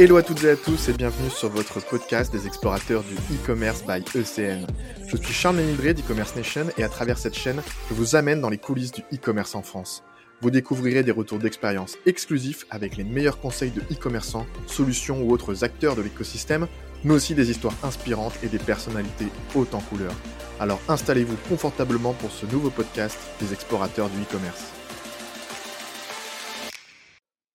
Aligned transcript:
Hello 0.00 0.16
à 0.16 0.22
toutes 0.22 0.44
et 0.44 0.48
à 0.48 0.56
tous 0.56 0.88
et 0.88 0.94
bienvenue 0.94 1.28
sur 1.28 1.50
votre 1.50 1.78
podcast 1.86 2.32
des 2.32 2.46
explorateurs 2.46 3.02
du 3.02 3.16
e-commerce 3.16 3.84
by 3.86 4.02
ECN. 4.18 4.66
Je 5.06 5.14
suis 5.18 5.34
Charles 5.34 5.56
Ménildré 5.56 5.92
d'e-commerce 5.92 6.34
Nation 6.36 6.64
et 6.78 6.84
à 6.84 6.88
travers 6.88 7.18
cette 7.18 7.34
chaîne, 7.34 7.60
je 7.90 7.92
vous 7.92 8.16
amène 8.16 8.40
dans 8.40 8.48
les 8.48 8.56
coulisses 8.56 8.92
du 8.92 9.02
e-commerce 9.12 9.54
en 9.54 9.60
France. 9.60 10.02
Vous 10.40 10.50
découvrirez 10.50 11.02
des 11.02 11.10
retours 11.10 11.38
d'expérience 11.38 11.98
exclusifs 12.06 12.64
avec 12.70 12.96
les 12.96 13.04
meilleurs 13.04 13.40
conseils 13.40 13.72
de 13.72 13.82
e-commerçants, 13.92 14.46
solutions 14.66 15.20
ou 15.22 15.32
autres 15.32 15.64
acteurs 15.64 15.96
de 15.96 16.02
l'écosystème, 16.02 16.66
mais 17.04 17.12
aussi 17.12 17.34
des 17.34 17.50
histoires 17.50 17.76
inspirantes 17.82 18.38
et 18.42 18.48
des 18.48 18.56
personnalités 18.56 19.28
hautes 19.54 19.74
en 19.74 19.80
couleur. 19.80 20.14
Alors 20.60 20.80
installez-vous 20.88 21.36
confortablement 21.50 22.14
pour 22.14 22.30
ce 22.30 22.46
nouveau 22.46 22.70
podcast 22.70 23.18
des 23.38 23.52
explorateurs 23.52 24.08
du 24.08 24.22
e-commerce. 24.22 24.79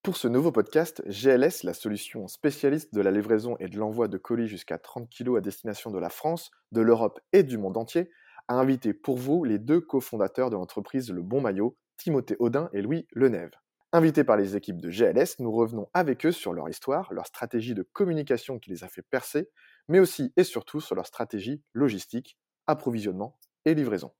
Pour 0.05 0.17
ce 0.17 0.27
nouveau 0.27 0.51
podcast, 0.51 1.01
GLS, 1.07 1.63
la 1.63 1.73
solution 1.73 2.27
spécialiste 2.27 2.93
de 2.93 3.01
la 3.01 3.09
livraison 3.09 3.57
et 3.59 3.67
de 3.67 3.79
l'envoi 3.79 4.07
de 4.07 4.19
colis 4.19 4.47
jusqu'à 4.47 4.77
30 4.77 5.09
kg 5.09 5.37
à 5.37 5.41
destination 5.41 5.89
de 5.89 5.97
la 5.97 6.09
France, 6.09 6.51
de 6.71 6.81
l'Europe 6.81 7.19
et 7.33 7.41
du 7.41 7.57
monde 7.57 7.75
entier, 7.75 8.11
a 8.47 8.53
invité 8.53 8.93
pour 8.93 9.17
vous 9.17 9.43
les 9.43 9.57
deux 9.57 9.81
cofondateurs 9.81 10.51
de 10.51 10.55
l'entreprise 10.55 11.11
Le 11.11 11.23
Bon 11.23 11.41
Maillot, 11.41 11.75
Timothée 11.97 12.35
Audin 12.37 12.69
et 12.71 12.83
Louis 12.83 13.07
Lenève. 13.13 13.49
Invités 13.93 14.23
par 14.23 14.37
les 14.37 14.55
équipes 14.55 14.79
de 14.79 14.91
GLS, 14.91 15.39
nous 15.39 15.51
revenons 15.51 15.89
avec 15.95 16.23
eux 16.27 16.31
sur 16.31 16.53
leur 16.53 16.69
histoire, 16.69 17.11
leur 17.11 17.25
stratégie 17.25 17.73
de 17.73 17.81
communication 17.81 18.59
qui 18.59 18.69
les 18.69 18.83
a 18.83 18.87
fait 18.87 19.01
percer, 19.01 19.49
mais 19.87 19.97
aussi 19.97 20.31
et 20.37 20.43
surtout 20.43 20.81
sur 20.81 20.93
leur 20.93 21.07
stratégie 21.07 21.63
logistique, 21.73 22.37
approvisionnement 22.67 23.39
et 23.65 23.73
livraison. 23.73 24.11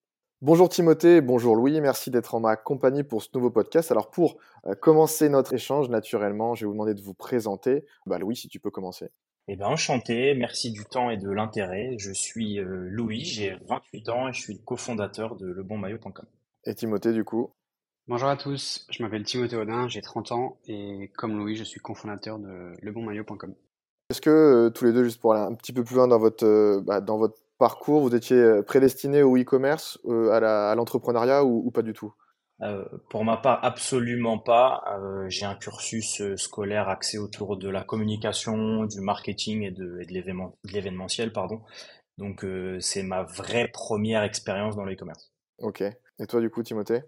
Bonjour 0.42 0.68
Timothée, 0.68 1.22
bonjour 1.22 1.56
Louis, 1.56 1.80
merci 1.80 2.12
d'être 2.12 2.36
en 2.36 2.42
ma 2.42 2.58
compagnie 2.58 3.04
pour 3.04 3.24
ce 3.24 3.30
nouveau 3.34 3.52
podcast. 3.52 3.90
Alors 3.92 4.12
pour 4.12 4.36
euh, 4.68 4.76
commencer 4.76 5.30
notre 5.30 5.54
échange, 5.54 5.88
naturellement, 5.88 6.56
je 6.56 6.62
vais 6.62 6.68
vous 6.68 6.74
demander 6.74 6.94
de 6.94 7.02
vous 7.02 7.14
présenter. 7.14 7.86
Bah, 8.06 8.20
Louis, 8.20 8.36
si 8.36 8.50
tu 8.50 8.60
peux 8.60 8.70
commencer. 8.70 9.12
Eh 9.48 9.56
ben, 9.56 9.68
enchanté, 9.68 10.36
merci 10.36 10.72
du 10.72 10.84
temps 10.84 11.10
et 11.10 11.16
de 11.16 11.32
l'intérêt. 11.32 11.96
Je 12.00 12.12
suis 12.12 12.60
euh, 12.60 12.90
Louis, 12.90 13.24
j'ai 13.24 13.56
28 13.66 14.10
ans 14.10 14.28
et 14.28 14.34
je 14.34 14.42
suis 14.42 14.54
le 14.56 14.60
cofondateur 14.60 15.38
de 15.38 15.48
lebonmaillot.com. 15.48 16.26
Et 16.66 16.76
Timothée, 16.76 17.14
du 17.14 17.24
coup? 17.24 17.54
Bonjour 18.10 18.28
à 18.28 18.36
tous, 18.36 18.86
je 18.90 19.02
m'appelle 19.02 19.24
Timothée 19.24 19.56
Audin, 19.56 19.88
j'ai 19.88 20.02
30 20.02 20.34
ans 20.34 20.58
et 20.68 21.12
comme 21.16 21.38
Louis, 21.38 21.56
je 21.56 21.64
suis 21.64 21.80
cofondateur 21.80 22.40
de 22.40 22.74
lebonmaillot.com. 22.82 23.56
Est-ce 24.10 24.20
que 24.20 24.30
euh, 24.30 24.70
tous 24.70 24.84
les 24.84 24.92
deux, 24.92 25.06
juste 25.06 25.22
pour 25.22 25.34
aller 25.34 25.44
un 25.44 25.56
petit 25.56 25.72
peu 25.72 25.86
plus 25.86 25.96
loin 25.96 26.10
dans 26.10 26.20
votre, 26.20 26.82
bah, 26.82 27.00
dans 27.00 27.18
votre 27.18 27.40
parcours, 27.58 28.02
vous 28.02 28.16
étiez 28.16 28.38
euh, 28.38 28.62
prédestiné 28.62 29.24
au 29.24 29.38
e-commerce, 29.38 30.00
euh, 30.06 30.32
à 30.32 30.76
l'entrepreneuriat 30.76 31.44
ou, 31.44 31.72
pas 31.72 31.82
du 31.82 31.94
tout? 31.94 32.14
Euh, 32.62 32.86
Pour 33.10 33.26
ma 33.26 33.38
part, 33.38 33.60
absolument 33.64 34.38
pas. 34.38 34.84
J'ai 35.28 35.46
un 35.46 35.56
cursus 35.56 36.22
scolaire 36.36 36.88
axé 36.88 37.18
autour 37.18 37.58
de 37.58 37.70
la 37.70 37.84
communication, 37.84 38.86
du 38.86 39.02
marketing 39.02 39.64
et 39.64 39.72
de, 39.72 40.00
et 40.02 40.06
de 40.06 40.14
l'événementiel. 40.72 41.34
pardon. 41.34 41.62
Donc 42.18 42.46
c'est 42.80 43.04
ma 43.04 43.24
vraie 43.24 43.68
première 43.74 44.24
expérience 44.24 44.78
dans 44.78 44.86
le 44.86 44.94
e-commerce. 44.94 45.34
Ok. 45.60 45.82
Et 45.82 46.28
toi 46.28 46.40
du 46.40 46.50
coup, 46.50 46.64
Timothée? 46.64 47.02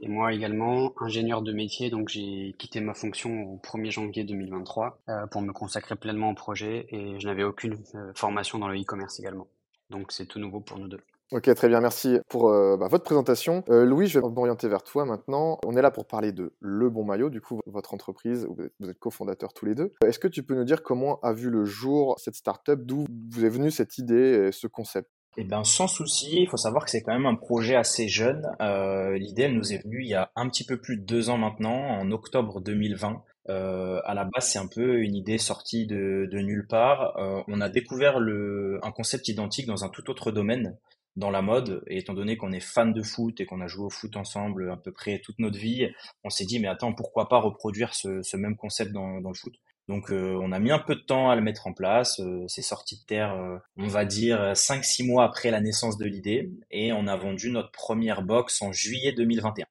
Et 0.00 0.08
moi 0.08 0.32
également, 0.32 0.92
ingénieur 1.00 1.42
de 1.42 1.52
métier, 1.52 1.90
donc 1.90 2.08
j'ai 2.08 2.54
quitté 2.58 2.80
ma 2.80 2.94
fonction 2.94 3.30
au 3.44 3.56
1er 3.58 3.90
janvier 3.90 4.22
2023 4.22 5.00
pour 5.32 5.42
me 5.42 5.52
consacrer 5.52 5.96
pleinement 5.96 6.30
au 6.30 6.34
projet 6.34 6.86
et 6.90 7.18
je 7.18 7.26
n'avais 7.26 7.42
aucune 7.42 7.78
formation 8.14 8.58
dans 8.60 8.68
le 8.68 8.80
e-commerce 8.80 9.18
également. 9.18 9.48
Donc 9.90 10.12
c'est 10.12 10.26
tout 10.26 10.38
nouveau 10.38 10.60
pour 10.60 10.78
nous 10.78 10.88
deux. 10.88 11.00
Ok, 11.32 11.52
très 11.54 11.68
bien, 11.68 11.80
merci 11.80 12.18
pour 12.28 12.50
euh, 12.50 12.76
bah, 12.76 12.86
votre 12.88 13.02
présentation. 13.02 13.64
Euh, 13.70 13.84
Louis, 13.84 14.06
je 14.06 14.20
vais 14.20 14.28
m'orienter 14.28 14.68
vers 14.68 14.82
toi 14.82 15.04
maintenant. 15.04 15.58
On 15.64 15.74
est 15.76 15.82
là 15.82 15.90
pour 15.90 16.06
parler 16.06 16.32
de 16.32 16.52
Le 16.60 16.90
Bon 16.90 17.02
Maillot, 17.02 17.30
du 17.30 17.40
coup, 17.40 17.60
votre 17.66 17.94
entreprise, 17.94 18.46
vous 18.78 18.90
êtes, 18.90 18.98
cofondateurs 18.98 19.54
tous 19.54 19.64
les 19.64 19.74
deux. 19.74 19.92
Est-ce 20.06 20.18
que 20.18 20.28
tu 20.28 20.42
peux 20.42 20.54
nous 20.54 20.64
dire 20.64 20.82
comment 20.82 21.18
a 21.20 21.32
vu 21.32 21.50
le 21.50 21.64
jour 21.64 22.14
cette 22.18 22.34
startup, 22.34 22.84
d'où 22.84 23.06
vous 23.30 23.44
est 23.44 23.48
venue 23.48 23.70
cette 23.70 23.98
idée, 23.98 24.50
ce 24.52 24.66
concept? 24.66 25.08
Eh 25.36 25.44
bien, 25.44 25.64
sans 25.64 25.88
souci, 25.88 26.42
il 26.42 26.48
faut 26.48 26.56
savoir 26.56 26.84
que 26.84 26.90
c'est 26.90 27.02
quand 27.02 27.12
même 27.12 27.26
un 27.26 27.34
projet 27.34 27.74
assez 27.74 28.06
jeune. 28.06 28.46
Euh, 28.60 29.18
l'idée, 29.18 29.42
elle 29.42 29.54
nous 29.54 29.72
est 29.72 29.82
venue 29.82 30.02
il 30.02 30.08
y 30.08 30.14
a 30.14 30.30
un 30.36 30.48
petit 30.48 30.64
peu 30.64 30.80
plus 30.80 30.96
de 30.96 31.02
deux 31.02 31.28
ans 31.28 31.38
maintenant, 31.38 31.74
en 31.74 32.10
octobre 32.12 32.60
2020. 32.60 33.22
Euh, 33.48 34.00
à 34.04 34.14
la 34.14 34.24
base, 34.24 34.50
c'est 34.52 34.58
un 34.58 34.66
peu 34.66 35.02
une 35.02 35.14
idée 35.14 35.38
sortie 35.38 35.86
de, 35.86 36.28
de 36.30 36.38
nulle 36.38 36.66
part. 36.66 37.16
Euh, 37.18 37.42
on 37.48 37.60
a 37.60 37.68
découvert 37.68 38.18
le, 38.18 38.80
un 38.82 38.90
concept 38.90 39.28
identique 39.28 39.66
dans 39.66 39.84
un 39.84 39.88
tout 39.88 40.08
autre 40.10 40.30
domaine, 40.32 40.78
dans 41.16 41.30
la 41.30 41.42
mode. 41.42 41.82
Et 41.88 41.98
étant 41.98 42.14
donné 42.14 42.36
qu'on 42.36 42.52
est 42.52 42.60
fan 42.60 42.92
de 42.92 43.02
foot 43.02 43.40
et 43.40 43.46
qu'on 43.46 43.60
a 43.60 43.66
joué 43.66 43.86
au 43.86 43.90
foot 43.90 44.16
ensemble 44.16 44.70
à 44.70 44.76
peu 44.76 44.92
près 44.92 45.20
toute 45.20 45.38
notre 45.38 45.58
vie, 45.58 45.88
on 46.24 46.30
s'est 46.30 46.46
dit 46.46 46.58
mais 46.58 46.68
attends, 46.68 46.92
pourquoi 46.92 47.28
pas 47.28 47.38
reproduire 47.38 47.94
ce, 47.94 48.22
ce 48.22 48.36
même 48.36 48.56
concept 48.56 48.92
dans, 48.92 49.20
dans 49.20 49.30
le 49.30 49.36
foot? 49.36 49.54
Donc 49.88 50.10
euh, 50.10 50.38
on 50.40 50.52
a 50.52 50.58
mis 50.58 50.70
un 50.70 50.78
peu 50.78 50.94
de 50.94 51.00
temps 51.00 51.30
à 51.30 51.36
le 51.36 51.42
mettre 51.42 51.66
en 51.66 51.72
place. 51.72 52.20
Euh, 52.20 52.44
c'est 52.48 52.62
sorti 52.62 52.98
de 53.00 53.04
terre, 53.04 53.34
euh, 53.34 53.58
on 53.76 53.86
va 53.86 54.04
dire 54.04 54.52
5-6 54.52 55.06
mois 55.06 55.24
après 55.24 55.50
la 55.50 55.60
naissance 55.60 55.98
de 55.98 56.06
l'idée, 56.06 56.50
et 56.70 56.92
on 56.92 57.06
a 57.06 57.16
vendu 57.16 57.50
notre 57.50 57.70
première 57.70 58.22
box 58.22 58.62
en 58.62 58.72
juillet 58.72 59.12
2021. 59.12 59.66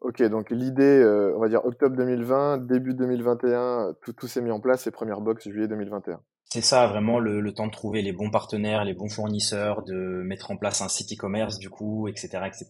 Ok, 0.00 0.22
donc 0.22 0.50
l'idée, 0.50 0.84
euh, 0.84 1.34
on 1.36 1.40
va 1.40 1.48
dire 1.48 1.64
octobre 1.64 1.96
2020, 1.96 2.58
début 2.66 2.94
2021, 2.94 3.94
tout, 4.02 4.12
tout 4.12 4.28
s'est 4.28 4.40
mis 4.40 4.52
en 4.52 4.60
place 4.60 4.86
et 4.86 4.92
première 4.92 5.20
box 5.20 5.48
juillet 5.48 5.66
2021. 5.66 6.20
C'est 6.50 6.62
ça, 6.62 6.86
vraiment 6.86 7.18
le, 7.18 7.42
le, 7.42 7.52
temps 7.52 7.66
de 7.66 7.72
trouver 7.72 8.00
les 8.00 8.12
bons 8.12 8.30
partenaires, 8.30 8.82
les 8.82 8.94
bons 8.94 9.10
fournisseurs, 9.10 9.82
de 9.82 10.22
mettre 10.22 10.50
en 10.50 10.56
place 10.56 10.80
un 10.80 10.88
site 10.88 11.12
e-commerce 11.12 11.58
du 11.58 11.68
coup, 11.68 12.08
etc., 12.08 12.28
etc. 12.46 12.66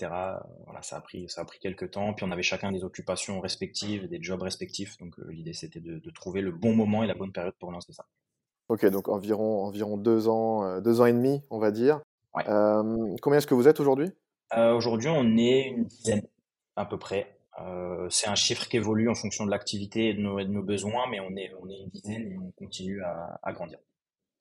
Voilà, 0.65 0.83
ça 0.83 0.97
a 0.97 1.01
pris, 1.01 1.29
ça 1.29 1.43
a 1.43 1.45
pris 1.45 1.61
quelques 1.61 1.93
temps. 1.93 2.13
Puis 2.13 2.27
on 2.27 2.33
avait 2.33 2.43
chacun 2.43 2.73
des 2.73 2.83
occupations 2.83 3.39
respectives, 3.41 4.09
des 4.09 4.21
jobs 4.21 4.43
respectifs. 4.43 4.97
Donc 4.99 5.17
euh, 5.21 5.31
l'idée 5.31 5.53
c'était 5.53 5.79
de, 5.79 6.01
de, 6.01 6.11
trouver 6.11 6.41
le 6.41 6.51
bon 6.51 6.75
moment 6.75 7.05
et 7.05 7.07
la 7.07 7.15
bonne 7.15 7.31
période 7.31 7.55
pour 7.61 7.71
lancer 7.71 7.93
ça. 7.93 8.05
Ok, 8.69 8.85
donc 8.87 9.09
environ 9.09 9.65
environ 9.65 9.97
deux 9.97 10.27
ans, 10.27 10.65
euh, 10.65 10.81
deux 10.81 11.01
ans 11.01 11.07
et 11.07 11.13
demi, 11.13 11.41
on 11.51 11.61
va 11.61 11.71
dire. 11.71 12.01
Ouais. 12.35 12.49
Euh, 12.49 13.15
combien 13.23 13.39
est-ce 13.39 13.47
que 13.47 13.55
vous 13.55 13.69
êtes 13.69 13.79
aujourd'hui? 13.79 14.11
Aujourd'hui, 14.57 15.11
on 15.11 15.37
est 15.37 15.69
une 15.69 15.85
dizaine 15.85 16.23
à 16.79 16.87
peu 16.87 16.99
près. 16.99 17.35
Euh, 17.61 18.07
c'est 18.09 18.29
un 18.29 18.37
chiffre 18.37 18.69
qui 18.69 18.77
évolue 18.77 19.09
en 19.09 19.15
fonction 19.15 19.45
de 19.45 19.51
l'activité 19.51 20.11
et 20.11 20.15
de 20.15 20.21
nos, 20.21 20.39
de 20.39 20.45
nos, 20.45 20.63
besoins, 20.63 21.07
mais 21.11 21.19
on 21.21 21.37
est, 21.37 21.53
on 21.61 21.69
est 21.69 21.79
une 21.79 21.89
dizaine 21.89 22.33
et 22.33 22.39
on 22.39 22.53
continue 22.53 23.03
à, 23.03 23.41
à 23.43 23.53
grandir. 23.53 23.79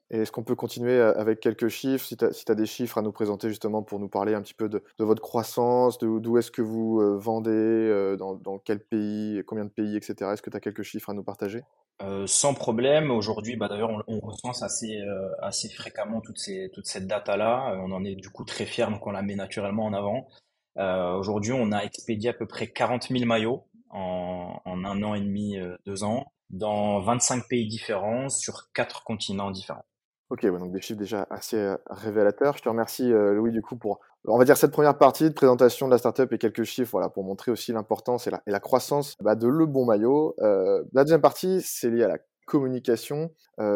Et 0.09 0.19
est-ce 0.19 0.31
qu'on 0.31 0.43
peut 0.43 0.55
continuer 0.55 1.01
avec 1.01 1.41
quelques 1.41 1.67
chiffres, 1.67 2.05
si 2.05 2.15
tu 2.15 2.23
as, 2.23 2.31
si 2.31 2.45
des 2.45 2.65
chiffres 2.65 2.97
à 2.97 3.01
nous 3.01 3.11
présenter 3.11 3.49
justement 3.49 3.83
pour 3.83 3.99
nous 3.99 4.07
parler 4.07 4.35
un 4.35 4.41
petit 4.41 4.53
peu 4.53 4.69
de, 4.69 4.81
de 4.97 5.03
votre 5.03 5.21
croissance, 5.21 5.97
d'où 5.97 6.37
est-ce 6.37 6.49
que 6.49 6.61
vous 6.61 7.01
euh, 7.01 7.17
vendez, 7.17 7.51
euh, 7.51 8.15
dans, 8.15 8.35
dans, 8.35 8.57
quel 8.57 8.79
pays, 8.79 9.43
combien 9.45 9.65
de 9.65 9.69
pays, 9.69 9.97
etc. 9.97 10.31
Est-ce 10.31 10.41
que 10.41 10.49
tu 10.49 10.55
as 10.55 10.61
quelques 10.61 10.83
chiffres 10.83 11.09
à 11.09 11.13
nous 11.13 11.23
partager? 11.23 11.61
Euh, 12.01 12.25
Sans 12.25 12.53
problème. 12.53 13.11
Aujourd'hui, 13.11 13.57
bah, 13.57 13.67
d'ailleurs, 13.67 13.89
on, 13.89 14.01
on, 14.07 14.19
recense 14.21 14.63
assez, 14.63 15.01
euh, 15.01 15.29
assez 15.41 15.67
fréquemment 15.67 16.21
toutes 16.21 16.39
ces, 16.39 16.69
toute 16.73 16.85
cette 16.85 17.07
data-là. 17.07 17.77
On 17.83 17.91
en 17.91 18.05
est 18.05 18.15
du 18.15 18.29
coup 18.29 18.45
très 18.45 18.65
fiers, 18.65 18.89
donc 18.89 19.05
on 19.07 19.11
la 19.11 19.23
met 19.23 19.35
naturellement 19.35 19.85
en 19.85 19.93
avant. 19.93 20.29
Euh, 20.77 21.15
Aujourd'hui, 21.15 21.53
on 21.53 21.71
a 21.71 21.79
expédié 21.79 22.29
à 22.29 22.33
peu 22.33 22.45
près 22.45 22.67
40 22.67 23.07
000 23.09 23.25
maillots 23.25 23.65
en, 23.89 24.59
un 24.65 25.03
an 25.03 25.15
et 25.15 25.21
demi, 25.21 25.57
euh, 25.57 25.75
deux 25.85 26.03
ans, 26.03 26.31
dans 26.49 26.99
25 26.99 27.47
pays 27.47 27.67
différents, 27.67 28.29
sur 28.29 28.71
quatre 28.73 29.03
continents 29.03 29.51
différents. 29.51 29.85
Ok, 30.29 30.45
donc 30.45 30.73
des 30.73 30.81
chiffres 30.81 30.99
déjà 30.99 31.25
assez 31.29 31.57
euh, 31.57 31.77
révélateurs. 31.89 32.57
Je 32.57 32.61
te 32.61 32.69
remercie, 32.69 33.09
Louis, 33.09 33.51
du 33.51 33.61
coup, 33.61 33.77
pour, 33.77 33.99
on 34.25 34.37
va 34.37 34.45
dire, 34.45 34.57
cette 34.57 34.71
première 34.71 34.97
partie 34.97 35.23
de 35.23 35.33
présentation 35.33 35.87
de 35.87 35.91
la 35.91 35.97
startup 35.97 36.31
et 36.31 36.37
quelques 36.37 36.63
chiffres, 36.63 36.91
voilà, 36.91 37.09
pour 37.09 37.23
montrer 37.23 37.51
aussi 37.51 37.71
l'importance 37.71 38.27
et 38.27 38.31
la, 38.45 38.59
croissance 38.59 39.16
bah, 39.21 39.35
de 39.35 39.47
Le 39.47 39.66
Bon 39.66 39.85
Maillot. 39.85 40.35
La 40.39 41.03
deuxième 41.03 41.21
partie, 41.21 41.61
c'est 41.63 41.89
lié 41.89 42.03
à 42.03 42.09
la 42.09 42.17
communication. 42.45 43.31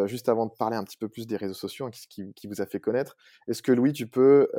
Juste 0.06 0.28
avant 0.28 0.45
de 0.45 0.51
parler 0.51 0.75
un 0.75 0.84
petit 0.84 0.97
peu 0.97 1.07
plus 1.07 1.25
des 1.25 1.38
réseaux 1.38 1.53
sociaux, 1.53 1.85
hein, 1.85 1.91
qui, 2.09 2.34
qui, 2.34 2.47
vous 2.47 2.61
a 2.61 2.66
fait 2.66 2.81
connaître, 2.81 3.16
est-ce 3.47 3.63
que 3.63 3.72
Louis, 3.72 3.94
tu 3.94 4.07
peux 4.07 4.50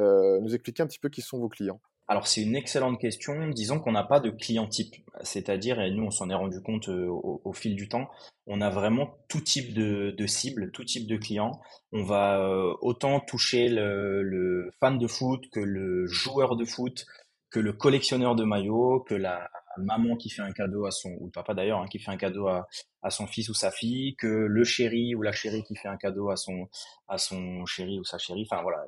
nous 0.40 0.54
expliquer 0.54 0.82
un 0.82 0.86
petit 0.86 0.98
peu 0.98 1.10
qui 1.10 1.20
sont 1.20 1.38
vos 1.38 1.50
clients? 1.50 1.80
Alors 2.08 2.26
c'est 2.26 2.42
une 2.42 2.56
excellente 2.56 3.00
question. 3.00 3.48
Disons 3.48 3.80
qu'on 3.80 3.92
n'a 3.92 4.02
pas 4.02 4.20
de 4.20 4.30
client 4.30 4.66
type, 4.66 4.96
c'est-à-dire, 5.22 5.80
et 5.80 5.90
nous 5.90 6.04
on 6.04 6.10
s'en 6.10 6.28
est 6.30 6.34
rendu 6.34 6.60
compte 6.60 6.88
euh, 6.88 7.08
au, 7.08 7.52
fil 7.52 7.76
du 7.76 7.88
temps, 7.88 8.10
on 8.46 8.60
a 8.60 8.70
vraiment 8.70 9.16
tout 9.28 9.40
type 9.40 9.72
de, 9.72 10.10
de 10.10 10.26
cible, 10.26 10.72
tout 10.72 10.84
type 10.84 11.06
de 11.06 11.16
client. 11.16 11.60
On 11.92 12.02
va 12.04 12.40
euh, 12.40 12.74
autant 12.80 13.20
toucher 13.20 13.68
le, 13.68 14.22
le, 14.22 14.70
fan 14.80 14.98
de 14.98 15.06
foot 15.06 15.48
que 15.52 15.60
le 15.60 16.06
joueur 16.06 16.56
de 16.56 16.64
foot, 16.64 17.06
que 17.50 17.60
le 17.60 17.72
collectionneur 17.72 18.34
de 18.34 18.44
maillots, 18.44 19.00
que 19.00 19.14
la 19.14 19.48
maman 19.78 20.16
qui 20.16 20.28
fait 20.28 20.42
un 20.42 20.52
cadeau 20.52 20.86
à 20.86 20.90
son, 20.90 21.10
ou 21.20 21.26
le 21.26 21.30
papa 21.30 21.54
d'ailleurs, 21.54 21.80
hein, 21.80 21.86
qui 21.88 21.98
fait 21.98 22.10
un 22.10 22.16
cadeau 22.16 22.48
à, 22.48 22.66
à, 23.02 23.10
son 23.10 23.26
fils 23.26 23.48
ou 23.48 23.54
sa 23.54 23.70
fille, 23.70 24.16
que 24.16 24.26
le 24.26 24.64
chéri 24.64 25.14
ou 25.14 25.22
la 25.22 25.32
chérie 25.32 25.62
qui 25.62 25.76
fait 25.76 25.88
un 25.88 25.96
cadeau 25.96 26.30
à 26.30 26.36
son, 26.36 26.68
à 27.08 27.18
son 27.18 27.64
chéri 27.64 27.98
ou 27.98 28.04
sa 28.04 28.18
chérie. 28.18 28.46
Enfin 28.50 28.62
voilà, 28.62 28.84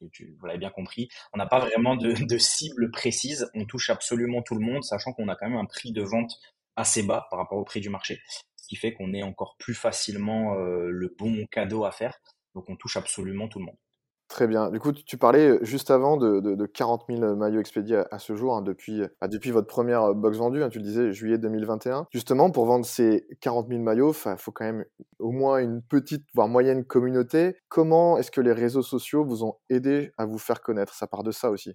vous 0.00 0.46
l'avez 0.46 0.58
bien 0.58 0.70
compris. 0.70 1.08
On 1.32 1.38
n'a 1.38 1.46
pas 1.46 1.58
vraiment 1.58 1.96
de, 1.96 2.12
de, 2.12 2.38
cible 2.38 2.90
précise. 2.90 3.50
On 3.54 3.64
touche 3.64 3.90
absolument 3.90 4.42
tout 4.42 4.54
le 4.54 4.64
monde, 4.64 4.84
sachant 4.84 5.12
qu'on 5.12 5.28
a 5.28 5.36
quand 5.36 5.48
même 5.48 5.58
un 5.58 5.66
prix 5.66 5.92
de 5.92 6.02
vente 6.02 6.38
assez 6.76 7.02
bas 7.02 7.26
par 7.30 7.38
rapport 7.38 7.58
au 7.58 7.64
prix 7.64 7.80
du 7.80 7.90
marché, 7.90 8.22
ce 8.56 8.68
qui 8.68 8.76
fait 8.76 8.92
qu'on 8.92 9.12
est 9.12 9.22
encore 9.22 9.56
plus 9.58 9.74
facilement 9.74 10.54
euh, 10.54 10.88
le 10.90 11.14
bon 11.18 11.46
cadeau 11.50 11.84
à 11.84 11.90
faire. 11.90 12.20
Donc 12.54 12.68
on 12.68 12.76
touche 12.76 12.96
absolument 12.96 13.48
tout 13.48 13.58
le 13.58 13.66
monde. 13.66 13.78
Très 14.28 14.46
bien. 14.46 14.70
Du 14.70 14.78
coup, 14.78 14.92
tu 14.92 15.16
parlais 15.16 15.48
euh, 15.48 15.58
juste 15.62 15.90
avant 15.90 16.18
de, 16.18 16.40
de, 16.40 16.66
40 16.66 17.04
000 17.08 17.34
maillots 17.34 17.60
expédiés 17.60 18.02
à, 18.10 18.18
ce 18.18 18.36
jour, 18.36 18.54
hein, 18.54 18.60
depuis, 18.60 19.00
bah, 19.22 19.26
depuis 19.26 19.50
votre 19.50 19.66
première 19.66 20.02
euh, 20.02 20.14
box 20.14 20.36
vendue, 20.36 20.62
hein, 20.62 20.68
tu 20.68 20.78
le 20.78 20.84
disais, 20.84 21.12
juillet 21.12 21.38
2021. 21.38 22.06
Justement, 22.12 22.50
pour 22.50 22.66
vendre 22.66 22.84
ces 22.84 23.26
40 23.40 23.68
000 23.68 23.80
maillots, 23.80 24.12
il 24.12 24.36
faut 24.36 24.52
quand 24.52 24.66
même 24.66 24.84
au 25.18 25.30
moins 25.30 25.58
une 25.58 25.80
petite, 25.80 26.24
voire 26.34 26.46
moyenne 26.46 26.84
communauté. 26.84 27.56
Comment 27.70 28.18
est-ce 28.18 28.30
que 28.30 28.42
les 28.42 28.52
réseaux 28.52 28.82
sociaux 28.82 29.24
vous 29.24 29.44
ont 29.44 29.54
aidé 29.70 30.12
à 30.18 30.26
vous 30.26 30.38
faire 30.38 30.60
connaître? 30.60 30.92
Ça 30.92 31.06
part 31.06 31.22
de 31.22 31.30
ça 31.30 31.50
aussi. 31.50 31.74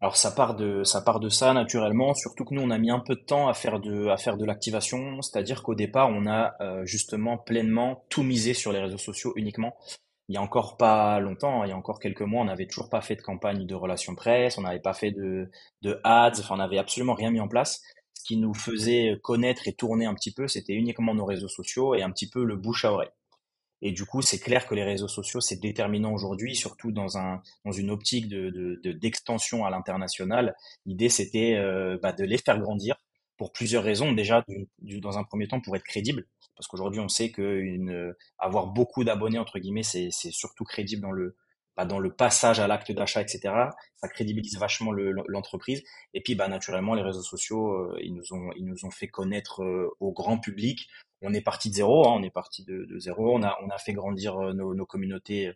Alors 0.00 0.16
ça 0.16 0.32
part 0.32 0.54
de 0.56 0.82
ça 1.30 1.52
naturellement, 1.54 2.12
surtout 2.12 2.44
que 2.44 2.52
nous 2.52 2.60
on 2.60 2.70
a 2.70 2.76
mis 2.76 2.90
un 2.90 2.98
peu 2.98 3.14
de 3.14 3.22
temps 3.22 3.48
à 3.48 3.54
faire 3.54 3.78
de 3.80 4.44
l'activation, 4.44 5.22
c'est-à-dire 5.22 5.62
qu'au 5.62 5.74
départ 5.74 6.10
on 6.10 6.26
a 6.26 6.52
euh, 6.60 6.84
justement 6.84 7.38
pleinement 7.38 8.04
tout 8.10 8.22
misé 8.22 8.52
sur 8.52 8.70
les 8.70 8.80
réseaux 8.80 8.98
sociaux 8.98 9.32
uniquement 9.36 9.74
il 10.28 10.34
y 10.34 10.38
a 10.38 10.42
encore 10.42 10.76
pas 10.76 11.20
longtemps, 11.20 11.64
il 11.64 11.70
y 11.70 11.72
a 11.72 11.76
encore 11.76 12.00
quelques 12.00 12.22
mois, 12.22 12.42
on 12.42 12.46
n'avait 12.46 12.66
toujours 12.66 12.88
pas 12.88 13.00
fait 13.02 13.16
de 13.16 13.22
campagne 13.22 13.66
de 13.66 13.74
relations 13.74 14.14
presse, 14.14 14.56
on 14.58 14.62
n'avait 14.62 14.80
pas 14.80 14.94
fait 14.94 15.10
de, 15.10 15.50
de 15.82 16.00
ads, 16.04 16.38
enfin, 16.38 16.54
on 16.54 16.58
n'avait 16.58 16.78
absolument 16.78 17.14
rien 17.14 17.30
mis 17.30 17.40
en 17.40 17.48
place. 17.48 17.82
Ce 18.14 18.24
qui 18.24 18.36
nous 18.38 18.54
faisait 18.54 19.18
connaître 19.22 19.68
et 19.68 19.74
tourner 19.74 20.06
un 20.06 20.14
petit 20.14 20.32
peu, 20.32 20.48
c'était 20.48 20.72
uniquement 20.74 21.14
nos 21.14 21.26
réseaux 21.26 21.48
sociaux 21.48 21.94
et 21.94 22.02
un 22.02 22.10
petit 22.10 22.28
peu 22.28 22.44
le 22.44 22.56
bouche 22.56 22.84
à 22.84 22.92
oreille. 22.92 23.10
Et 23.82 23.92
du 23.92 24.06
coup, 24.06 24.22
c'est 24.22 24.38
clair 24.38 24.66
que 24.66 24.74
les 24.74 24.82
réseaux 24.82 25.08
sociaux, 25.08 25.42
c'est 25.42 25.60
déterminant 25.60 26.12
aujourd'hui, 26.14 26.56
surtout 26.56 26.90
dans, 26.90 27.18
un, 27.18 27.42
dans 27.66 27.72
une 27.72 27.90
optique 27.90 28.28
de, 28.28 28.80
d'extension 28.82 29.58
de, 29.58 29.64
à 29.64 29.70
l'international. 29.70 30.56
L'idée, 30.86 31.10
c'était 31.10 31.56
euh, 31.56 31.98
bah, 32.02 32.12
de 32.12 32.24
les 32.24 32.38
faire 32.38 32.58
grandir 32.58 32.96
pour 33.36 33.52
plusieurs 33.52 33.84
raisons. 33.84 34.12
Déjà, 34.12 34.44
dans 34.80 35.18
un 35.18 35.24
premier 35.24 35.48
temps, 35.48 35.60
pour 35.60 35.76
être 35.76 35.84
crédible. 35.84 36.26
Parce 36.56 36.68
qu'aujourd'hui 36.68 37.00
on 37.00 37.08
sait 37.08 37.30
que 37.30 38.14
avoir 38.38 38.68
beaucoup 38.68 39.04
d'abonnés 39.04 39.38
entre 39.38 39.58
guillemets 39.58 39.82
c'est 39.82 40.10
surtout 40.10 40.64
crédible 40.64 41.02
dans 41.02 41.10
le 41.10 41.36
bah, 41.76 41.84
dans 41.84 41.98
le 41.98 42.14
passage 42.14 42.60
à 42.60 42.68
l'acte 42.68 42.92
d'achat 42.92 43.20
etc 43.20 43.52
ça 43.96 44.08
crédibilise 44.08 44.58
vachement 44.58 44.92
l'entreprise. 44.92 45.82
Et 46.12 46.20
puis 46.20 46.34
bah 46.34 46.48
naturellement 46.48 46.94
les 46.94 47.02
réseaux 47.02 47.22
sociaux 47.22 47.72
euh, 47.72 47.98
ils 48.02 48.14
nous 48.14 48.32
ont 48.32 48.52
ils 48.56 48.64
nous 48.64 48.84
ont 48.84 48.90
fait 48.90 49.08
connaître 49.08 49.62
euh, 49.64 49.90
au 50.00 50.12
grand 50.12 50.38
public. 50.38 50.88
On 51.22 51.34
est 51.34 51.40
parti 51.40 51.70
de 51.70 51.74
zéro 51.74 52.06
hein, 52.06 52.12
on 52.16 52.22
est 52.22 52.30
parti 52.30 52.64
de, 52.64 52.84
de, 52.84 52.98
zéro. 52.98 53.36
On 53.36 53.42
a 53.42 53.56
on 53.62 53.70
a 53.70 53.78
fait 53.78 53.92
grandir 53.92 54.36
euh, 54.38 54.52
nos, 54.52 54.74
nos 54.74 54.86
communautés 54.86 55.52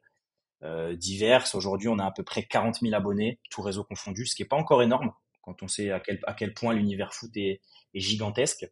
diverses. 0.96 1.54
Aujourd'hui 1.54 1.86
on 1.86 2.00
a 2.00 2.06
à 2.06 2.10
peu 2.10 2.24
près 2.24 2.42
40 2.42 2.80
000 2.80 2.92
abonnés 2.92 3.38
tout 3.48 3.62
réseau 3.62 3.84
confondu 3.84 4.26
ce 4.26 4.34
qui 4.34 4.42
est 4.42 4.46
pas 4.46 4.56
encore 4.56 4.82
énorme 4.82 5.12
quand 5.48 5.62
on 5.62 5.68
sait 5.68 5.90
à 5.90 6.00
quel 6.00 6.20
à 6.26 6.34
quel 6.34 6.52
point 6.52 6.74
l'univers 6.74 7.14
foot 7.14 7.30
est, 7.36 7.60
gigantesque 7.94 8.66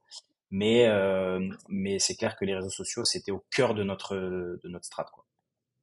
mais, 0.51 0.87
euh, 0.87 1.41
mais 1.69 1.99
c'est 1.99 2.15
clair 2.15 2.37
que 2.37 2.45
les 2.45 2.55
réseaux 2.55 2.71
sociaux, 2.71 3.05
c'était 3.05 3.33
au 3.33 3.45
cœur 3.51 3.75
de 3.75 3.83
notre, 3.83 4.15
de 4.17 4.69
notre 4.69 4.85
strat. 4.85 5.07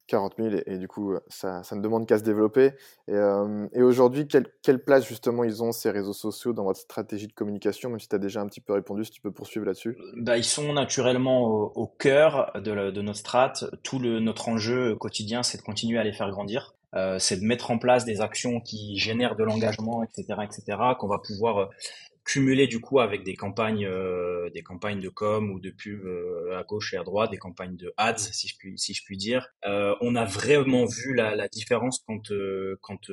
40 0.07 0.33
000 0.37 0.55
et, 0.65 0.77
du 0.77 0.87
coup 0.87 1.15
ça, 1.27 1.61
ne 1.71 1.81
demande 1.81 2.05
qu'à 2.07 2.17
se 2.17 2.23
développer. 2.23 2.71
Et, 3.07 3.13
euh, 3.13 3.67
et 3.73 3.81
aujourd'hui, 3.81 4.27
quelle, 4.27 4.47
quelle, 4.61 4.83
place 4.83 5.07
justement 5.07 5.43
ils 5.43 5.63
ont 5.63 5.71
ces 5.71 5.91
réseaux 5.91 6.13
sociaux 6.13 6.53
dans 6.53 6.63
votre 6.63 6.79
stratégie 6.79 7.27
de 7.27 7.33
communication, 7.33 7.89
même 7.89 7.99
si 7.99 8.07
tu 8.07 8.15
as 8.15 8.19
déjà 8.19 8.41
un 8.41 8.47
petit 8.47 8.61
peu 8.61 8.73
répondu, 8.73 9.05
si 9.05 9.11
tu 9.11 9.21
peux 9.21 9.31
poursuivre 9.31 9.65
là-dessus? 9.65 9.97
Bah, 10.17 10.37
Ils 10.37 10.43
sont 10.43 10.73
naturellement 10.73 11.41
au, 11.43 11.87
cœur 11.87 12.51
de, 12.55 13.01
notre 13.01 13.19
strat. 13.19 13.53
Tout 13.83 13.99
notre 13.99 14.49
enjeu 14.49 14.95
quotidien, 14.95 15.43
c'est 15.43 15.57
de 15.57 15.63
continuer 15.63 15.99
à 15.99 16.03
les 16.03 16.13
faire 16.13 16.29
grandir. 16.29 16.73
Euh, 16.95 17.17
c'est 17.17 17.37
de 17.37 17.45
mettre 17.45 17.71
en 17.71 17.79
place 17.79 18.05
des 18.05 18.21
actions 18.21 18.59
qui 18.59 18.97
génèrent 18.97 19.35
de 19.35 19.43
l'engagement, 19.43 20.03
etc., 20.03 20.41
etc., 20.43 20.77
qu'on 20.99 21.07
va 21.07 21.17
pouvoir 21.17 21.69
cumulé 22.23 22.67
du 22.67 22.79
coup 22.79 22.99
avec 22.99 23.23
des 23.23 23.35
campagnes, 23.35 23.85
euh, 23.85 24.49
des 24.51 24.63
campagnes 24.63 24.99
de 24.99 25.09
com 25.09 25.51
ou 25.51 25.59
de 25.59 25.71
pub 25.71 26.05
euh, 26.05 26.57
à 26.57 26.63
gauche 26.63 26.93
et 26.93 26.97
à 26.97 27.03
droite, 27.03 27.31
des 27.31 27.37
campagnes 27.37 27.75
de 27.75 27.93
ads 27.97 28.17
si 28.17 28.47
je 28.47 28.57
puis 28.57 28.77
si 28.77 28.93
je 28.93 29.03
puis 29.03 29.17
dire. 29.17 29.47
Euh, 29.65 29.95
on 30.01 30.15
a 30.15 30.25
vraiment 30.25 30.85
vu 30.85 31.13
la, 31.13 31.35
la 31.35 31.47
différence 31.47 32.03
quand 32.07 32.31
quand 32.81 33.09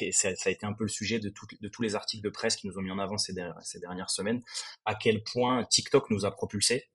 et 0.00 0.12
ça, 0.12 0.34
ça, 0.34 0.48
a 0.48 0.52
été 0.52 0.66
un 0.66 0.72
peu 0.72 0.84
le 0.84 0.88
sujet 0.88 1.18
de, 1.18 1.28
tout, 1.28 1.46
de 1.60 1.68
tous 1.68 1.82
les 1.82 1.94
articles 1.94 2.24
de 2.24 2.30
presse 2.30 2.56
qui 2.56 2.66
nous 2.66 2.78
ont 2.78 2.82
mis 2.82 2.90
en 2.90 2.98
avant 2.98 3.18
ces 3.18 3.34
dernières, 3.34 3.60
ces 3.62 3.80
dernières 3.80 4.10
semaines, 4.10 4.42
à 4.84 4.94
quel 4.94 5.22
point 5.22 5.64
TikTok 5.64 6.10
nous 6.10 6.24
a 6.24 6.30
propulsés. 6.30 6.88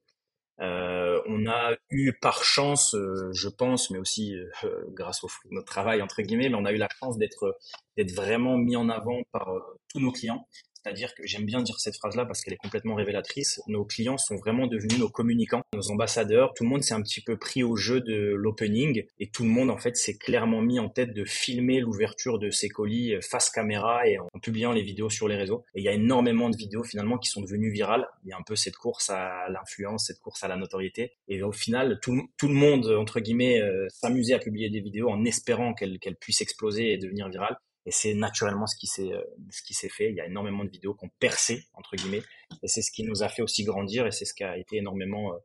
Euh, 0.61 1.21
on 1.25 1.47
a 1.47 1.75
eu 1.89 2.11
par 2.19 2.43
chance, 2.43 2.93
je 3.31 3.47
pense, 3.47 3.91
mais 3.91 3.97
aussi 3.97 4.35
grâce 4.89 5.23
au 5.23 5.29
notre 5.51 5.67
travail 5.67 6.01
entre 6.01 6.21
guillemets, 6.21 6.49
mais 6.49 6.55
on 6.55 6.65
a 6.65 6.71
eu 6.71 6.77
la 6.77 6.89
chance 6.99 7.17
d'être 7.17 7.57
d'être 7.95 8.11
vraiment 8.13 8.57
mis 8.57 8.75
en 8.75 8.89
avant 8.89 9.21
par 9.31 9.47
tous 9.89 9.99
nos 9.99 10.11
clients. 10.11 10.47
C'est-à-dire 10.83 11.13
que 11.13 11.25
j'aime 11.25 11.45
bien 11.45 11.61
dire 11.61 11.79
cette 11.79 11.95
phrase-là 11.95 12.25
parce 12.25 12.41
qu'elle 12.41 12.53
est 12.53 12.57
complètement 12.57 12.95
révélatrice. 12.95 13.61
Nos 13.67 13.83
clients 13.83 14.17
sont 14.17 14.37
vraiment 14.37 14.67
devenus 14.67 14.97
nos 14.97 15.09
communicants, 15.09 15.61
nos 15.73 15.91
ambassadeurs. 15.91 16.53
Tout 16.53 16.63
le 16.63 16.69
monde 16.69 16.83
s'est 16.83 16.93
un 16.93 17.01
petit 17.01 17.21
peu 17.21 17.37
pris 17.37 17.63
au 17.63 17.75
jeu 17.75 18.01
de 18.01 18.33
l'opening 18.33 19.03
et 19.19 19.29
tout 19.29 19.43
le 19.43 19.49
monde 19.49 19.69
en 19.69 19.77
fait 19.77 19.97
s'est 19.97 20.17
clairement 20.17 20.61
mis 20.61 20.79
en 20.79 20.89
tête 20.89 21.13
de 21.13 21.25
filmer 21.25 21.81
l'ouverture 21.81 22.39
de 22.39 22.49
ses 22.49 22.69
colis 22.69 23.15
face 23.21 23.49
caméra 23.49 24.07
et 24.07 24.17
en 24.19 24.27
publiant 24.41 24.71
les 24.71 24.81
vidéos 24.81 25.09
sur 25.09 25.27
les 25.27 25.35
réseaux. 25.35 25.65
Et 25.75 25.81
il 25.81 25.83
y 25.83 25.89
a 25.89 25.93
énormément 25.93 26.49
de 26.49 26.55
vidéos 26.55 26.83
finalement 26.83 27.17
qui 27.17 27.29
sont 27.29 27.41
devenues 27.41 27.71
virales. 27.71 28.07
Il 28.23 28.29
y 28.29 28.33
a 28.33 28.37
un 28.37 28.43
peu 28.45 28.55
cette 28.55 28.77
course 28.77 29.09
à 29.09 29.49
l'influence, 29.49 30.07
cette 30.07 30.19
course 30.19 30.43
à 30.43 30.47
la 30.47 30.55
notoriété. 30.55 31.13
Et 31.27 31.43
au 31.43 31.51
final, 31.51 31.99
tout, 32.01 32.13
le 32.13 32.53
monde 32.53 32.87
entre 32.87 33.19
guillemets 33.19 33.61
euh, 33.61 33.87
s'amusait 33.89 34.33
à 34.33 34.39
publier 34.39 34.69
des 34.69 34.79
vidéos 34.79 35.09
en 35.09 35.25
espérant 35.25 35.73
qu'elles 35.73 35.99
puissent 36.19 36.41
exploser 36.41 36.93
et 36.93 36.97
devenir 36.97 37.29
virales. 37.29 37.57
Et 37.85 37.91
c'est 37.91 38.13
naturellement 38.13 38.67
ce 38.67 38.75
qui 38.75 38.87
s'est 38.87 39.13
euh, 39.13 39.21
ce 39.51 39.61
qui 39.63 39.73
s'est 39.73 39.89
fait. 39.89 40.09
Il 40.09 40.15
y 40.15 40.21
a 40.21 40.25
énormément 40.25 40.63
de 40.63 40.69
vidéos 40.69 40.93
qui 40.93 41.05
ont 41.05 41.11
percé 41.19 41.65
entre 41.73 41.95
guillemets, 41.95 42.23
et 42.61 42.67
c'est 42.67 42.81
ce 42.81 42.91
qui 42.91 43.03
nous 43.03 43.23
a 43.23 43.29
fait 43.29 43.41
aussi 43.41 43.63
grandir, 43.63 44.05
et 44.05 44.11
c'est 44.11 44.25
ce 44.25 44.33
qui 44.33 44.43
a 44.43 44.57
été 44.57 44.77
énormément 44.77 45.33
euh, 45.33 45.37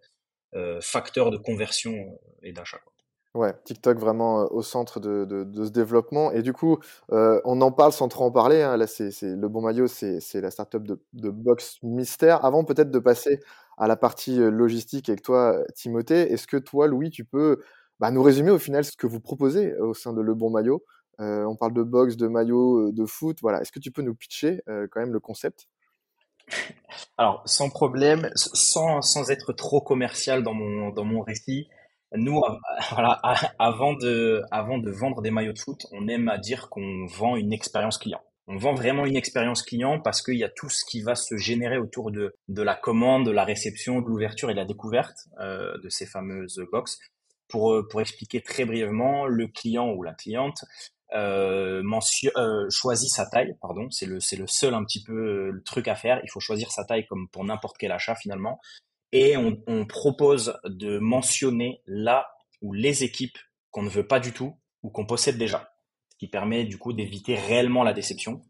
euh 0.54 0.81
facteur 0.81 1.31
de 1.31 1.36
conversion 1.36 2.19
et 2.42 2.52
d'achat. 2.52 2.81
Ouais, 3.34 3.52
TikTok 3.64 3.98
vraiment 3.98 4.44
au 4.52 4.62
centre 4.62 5.00
de, 5.00 5.25
de, 5.25 5.64
ce 5.64 5.70
développement. 5.70 6.31
Et 6.31 6.42
du 6.42 6.52
coup, 6.52 6.78
on 7.08 7.60
en 7.62 7.72
parle 7.72 7.92
sans 7.92 8.06
trop 8.06 8.25
en 8.26 8.31
parler. 8.31 8.62
Hein. 8.62 8.76
Là, 8.76 8.86
c'est 8.86 9.10
le 9.22 9.48
bon 9.48 9.60
maillot, 9.60 9.88
c'est 9.88 10.40
la 10.40 10.52
startup 10.52 10.84
de, 10.84 11.02
de 11.14 11.31
box 11.31 11.78
mystère. 11.82 12.44
Avant 12.44 12.62
peut-être 12.62 12.92
de 12.92 12.98
passer 13.00 13.40
à 13.76 13.88
la 13.88 13.96
partie 13.96 14.36
logistique 14.36 15.08
avec 15.08 15.22
toi, 15.22 15.64
Timothée, 15.75 16.32
est-ce 16.32 16.46
que 16.46 16.56
toi, 16.56 16.86
Louis, 16.86 17.10
tu 17.10 17.25
peux 17.25 17.60
bah, 17.98 18.12
nous 18.12 18.22
résumer 18.22 18.52
au 18.52 18.58
final 18.58 18.84
ce 18.84 18.96
que 18.96 19.08
vous 19.08 19.20
proposez 19.20 19.75
au 19.78 19.94
sein 19.94 20.12
de 20.12 20.20
Le 20.20 20.34
Bon 20.34 20.50
Maillot? 20.50 20.84
On 21.19 21.56
parle 21.56 21.75
de 21.75 21.82
boxe, 21.82 22.16
de 22.16 22.26
maillot, 22.26 22.88
euh, 22.88 22.93
de 22.93 23.06
foot. 23.06 23.38
Voilà. 23.43 23.61
Est-ce 23.61 23.72
que 23.72 23.78
tu 23.78 23.90
peux 23.90 24.02
nous 24.02 24.14
pitcher 24.14 24.62
euh, 24.69 24.87
quand 24.90 25.00
même 25.00 25.12
le 25.12 25.20
concept? 25.20 25.69
Alors, 27.16 27.43
sans 27.46 27.70
problème, 27.70 28.31
sans, 28.34 29.00
sans 29.00 29.31
être 29.31 29.52
trop 29.52 29.81
commercial 29.81 30.43
dans 30.43 30.55
mon, 30.55 30.90
dans 30.90 31.05
mon 31.05 31.22
récit, 31.22 31.69
nous, 32.12 32.43
voilà, 32.93 33.20
avant 33.58 33.94
de, 33.94 34.43
avant 34.50 34.78
de 34.78 34.90
vendre 34.90 35.22
des 35.22 35.31
maillots 35.31 35.52
de 35.52 35.58
foot, 35.58 35.87
on 35.93 36.08
aime 36.08 36.28
à 36.28 36.38
dire 36.38 36.69
qu'on 36.69 37.06
vend 37.06 37.37
une 37.37 37.52
expérience 37.52 37.99
client. 37.99 38.20
On 38.46 38.58
vend 38.58 38.75
vraiment 38.75 39.06
une 39.06 39.17
expérience 39.17 39.62
client 39.62 40.00
parce 40.00 40.20
qu'il 40.20 40.37
y 40.37 40.44
a 40.44 40.50
tout 40.50 40.69
ce 40.69 40.84
qui 40.84 41.00
va 41.00 41.14
se 41.14 41.38
générer 41.38 41.78
autour 41.78 42.10
de, 42.10 42.34
de 42.49 42.62
la 42.62 42.75
commande, 42.75 43.25
de 43.25 43.31
la 43.31 43.44
réception, 43.44 44.02
de 44.02 44.06
l'ouverture 44.06 44.50
et 44.50 44.52
de 44.52 44.58
la 44.58 44.67
découverte 44.67 45.17
de 45.40 45.88
ces 45.88 46.05
fameuses 46.05 46.62
box. 46.70 46.98
Pour, 47.48 47.82
pour 47.88 48.00
expliquer 48.03 48.43
très 48.43 48.67
brièvement, 48.67 49.27
le 49.27 49.46
client 49.46 49.91
ou 49.93 50.03
la 50.03 50.12
cliente 50.12 50.62
euh, 51.14 51.82
euh, 52.36 52.70
choisit 52.70 53.10
sa 53.10 53.26
taille, 53.26 53.56
pardon, 53.60 53.90
c'est 53.90 54.06
le, 54.06 54.20
c'est 54.20 54.36
le 54.36 54.46
seul 54.46 54.74
un 54.74 54.84
petit 54.84 55.02
peu 55.02 55.12
euh, 55.12 55.62
truc 55.64 55.88
à 55.88 55.94
faire. 55.94 56.20
Il 56.24 56.30
faut 56.30 56.40
choisir 56.40 56.70
sa 56.70 56.84
taille 56.84 57.06
comme 57.06 57.28
pour 57.28 57.44
n'importe 57.44 57.76
quel 57.78 57.92
achat 57.92 58.14
finalement. 58.14 58.60
Et 59.12 59.36
on, 59.36 59.62
on 59.66 59.86
propose 59.86 60.58
de 60.64 60.98
mentionner 60.98 61.82
là 61.86 62.28
ou 62.62 62.72
les 62.72 63.04
équipes 63.04 63.38
qu'on 63.70 63.82
ne 63.82 63.88
veut 63.88 64.06
pas 64.06 64.20
du 64.20 64.32
tout 64.32 64.58
ou 64.82 64.90
qu'on 64.90 65.06
possède 65.06 65.38
déjà, 65.38 65.72
ce 66.12 66.16
qui 66.18 66.28
permet 66.28 66.64
du 66.64 66.78
coup 66.78 66.92
d'éviter 66.92 67.36
réellement 67.36 67.84
la 67.84 67.92
déception 67.92 68.42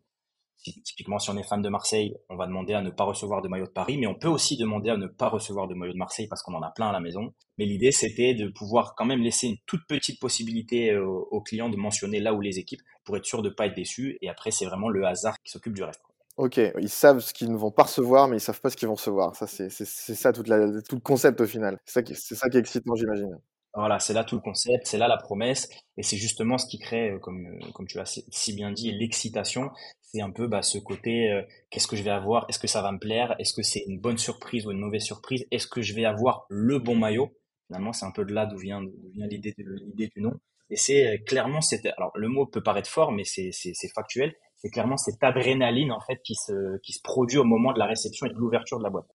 typiquement, 0.65 1.19
si 1.19 1.31
on 1.31 1.37
est 1.37 1.43
fan 1.43 1.63
de 1.63 1.69
Marseille, 1.69 2.17
on 2.29 2.37
va 2.37 2.47
demander 2.47 2.75
à 2.75 2.83
ne 2.83 2.91
pas 2.91 3.05
recevoir 3.05 3.43
de 3.43 3.49
maillot 3.49 3.67
de 3.67 3.71
Paris, 3.71 3.99
mais 3.99 4.07
on 4.07 4.15
peut 4.15 4.29
aussi 4.29 4.57
demander 4.57 4.91
à 4.91 4.97
ne 4.97 5.07
pas 5.07 5.29
recevoir 5.29 5.69
de 5.69 5.75
maillot 5.75 5.93
de 5.93 5.99
Marseille 5.99 6.27
parce 6.29 6.43
qu'on 6.43 6.55
en 6.55 6.63
a 6.63 6.71
plein 6.71 6.89
à 6.89 6.93
la 6.93 7.01
maison. 7.01 7.33
Mais 7.59 7.67
l'idée, 7.67 7.93
c'était 7.93 8.35
de 8.35 8.49
pouvoir 8.49 8.95
quand 8.97 9.05
même 9.05 9.21
laisser 9.21 9.49
une 9.49 9.59
toute 9.67 9.87
petite 9.87 10.21
possibilité 10.21 10.97
aux, 10.97 11.41
clients 11.43 11.69
de 11.69 11.77
mentionner 11.77 12.21
là 12.21 12.33
où 12.33 12.41
les 12.41 12.59
équipes 12.59 12.81
pour 13.05 13.17
être 13.17 13.27
sûr 13.27 13.43
de 13.43 13.49
ne 13.49 13.55
pas 13.55 13.67
être 13.67 13.77
déçus. 13.77 14.19
Et 14.23 14.29
après, 14.29 14.51
c'est 14.51 14.65
vraiment 14.65 14.89
le 14.89 15.07
hasard 15.07 15.37
qui 15.43 15.51
s'occupe 15.51 15.75
du 15.75 15.83
reste. 15.83 16.01
Ok, 16.37 16.59
ils 16.81 16.89
savent 16.89 17.21
ce 17.21 17.33
qu'ils 17.33 17.53
ne 17.53 17.57
vont 17.57 17.71
pas 17.71 17.85
recevoir, 17.85 18.27
mais 18.27 18.39
ils 18.39 18.41
savent 18.41 18.61
pas 18.61 18.71
ce 18.71 18.77
qu'ils 18.77 18.89
vont 18.89 18.95
recevoir. 18.95 19.37
Ça, 19.37 19.47
c'est 19.47 19.69
ça 19.71 20.33
toute 20.33 20.49
la, 20.49 20.67
tout 20.83 20.97
le 20.97 21.01
concept 21.01 21.41
au 21.41 21.47
final. 21.47 21.79
C'est 21.85 22.07
ça, 22.07 22.15
c'est 22.15 22.35
ça 22.35 22.49
qui 22.49 22.57
est 22.57 22.61
excitant, 22.61 22.97
j'imagine. 22.97 23.39
Voilà, 23.75 23.99
c'est 23.99 24.13
là 24.13 24.23
tout 24.23 24.37
le 24.37 24.41
concept, 24.41 24.87
c'est 24.87 24.99
là 24.99 25.09
la 25.09 25.17
promesse, 25.17 25.69
et 25.97 26.05
c'est 26.05 26.17
justement 26.17 26.59
ce 26.59 26.67
qui 26.67 26.79
crée, 26.79 27.11
euh, 27.11 27.19
comme, 27.19 27.45
euh, 27.47 27.73
comme 27.73 27.89
tu 27.89 27.99
as 27.99 28.21
si 28.31 28.53
bien 28.55 28.71
dit, 28.71 28.93
l'excitation. 28.93 29.71
C'est 30.15 30.21
un 30.21 30.31
peu 30.31 30.47
bah, 30.47 30.63
ce 30.63 30.79
côté, 30.79 31.33
euh, 31.33 31.43
qu'est-ce 31.71 31.89
que 31.89 31.97
je 31.97 32.05
vais 32.05 32.11
avoir, 32.11 32.47
est-ce 32.49 32.61
que 32.61 32.69
ça 32.69 32.83
va 32.83 32.93
me 32.93 33.01
plaire, 33.01 33.35
est-ce 33.41 33.53
que 33.53 33.63
c'est 33.63 33.83
une 33.89 33.99
bonne 33.99 34.17
surprise 34.17 34.65
ou 34.65 34.71
une 34.71 34.79
mauvaise 34.79 35.03
surprise, 35.03 35.45
est-ce 35.51 35.67
que 35.67 35.83
je 35.83 35.93
vais 35.93 36.05
avoir 36.05 36.47
le 36.49 36.79
bon 36.79 36.95
maillot? 36.95 37.37
Finalement, 37.67 37.93
c'est 37.93 38.07
un 38.07 38.13
peu 38.13 38.25
de 38.25 38.33
là 38.33 38.47
d'où 38.47 38.57
vient, 38.57 38.81
vient 39.13 39.27
l'idée 39.27 39.53
du 39.57 40.21
nom. 40.21 40.35
Et 40.71 40.77
c'est 40.77 41.25
clairement, 41.27 41.61
c'était, 41.61 41.91
alors 41.97 42.13
le 42.15 42.29
mot 42.29 42.47
peut 42.47 42.63
paraître 42.63 42.89
fort, 42.89 43.11
mais 43.11 43.25
c'est 43.25 43.51
factuel. 43.93 44.33
C'est 44.55 44.71
clairement 44.71 44.97
cette 44.97 45.21
adrénaline 45.21 45.91
en 45.91 46.01
fait 46.01 46.21
qui 46.23 46.37
se 46.37 46.79
produit 47.03 47.39
au 47.39 47.45
moment 47.45 47.73
de 47.73 47.81
la 47.81 47.87
réception 47.87 48.27
et 48.27 48.31
de 48.31 48.37
l'ouverture 48.37 48.79
de 48.79 48.85
la 48.85 48.91
boîte. 48.91 49.09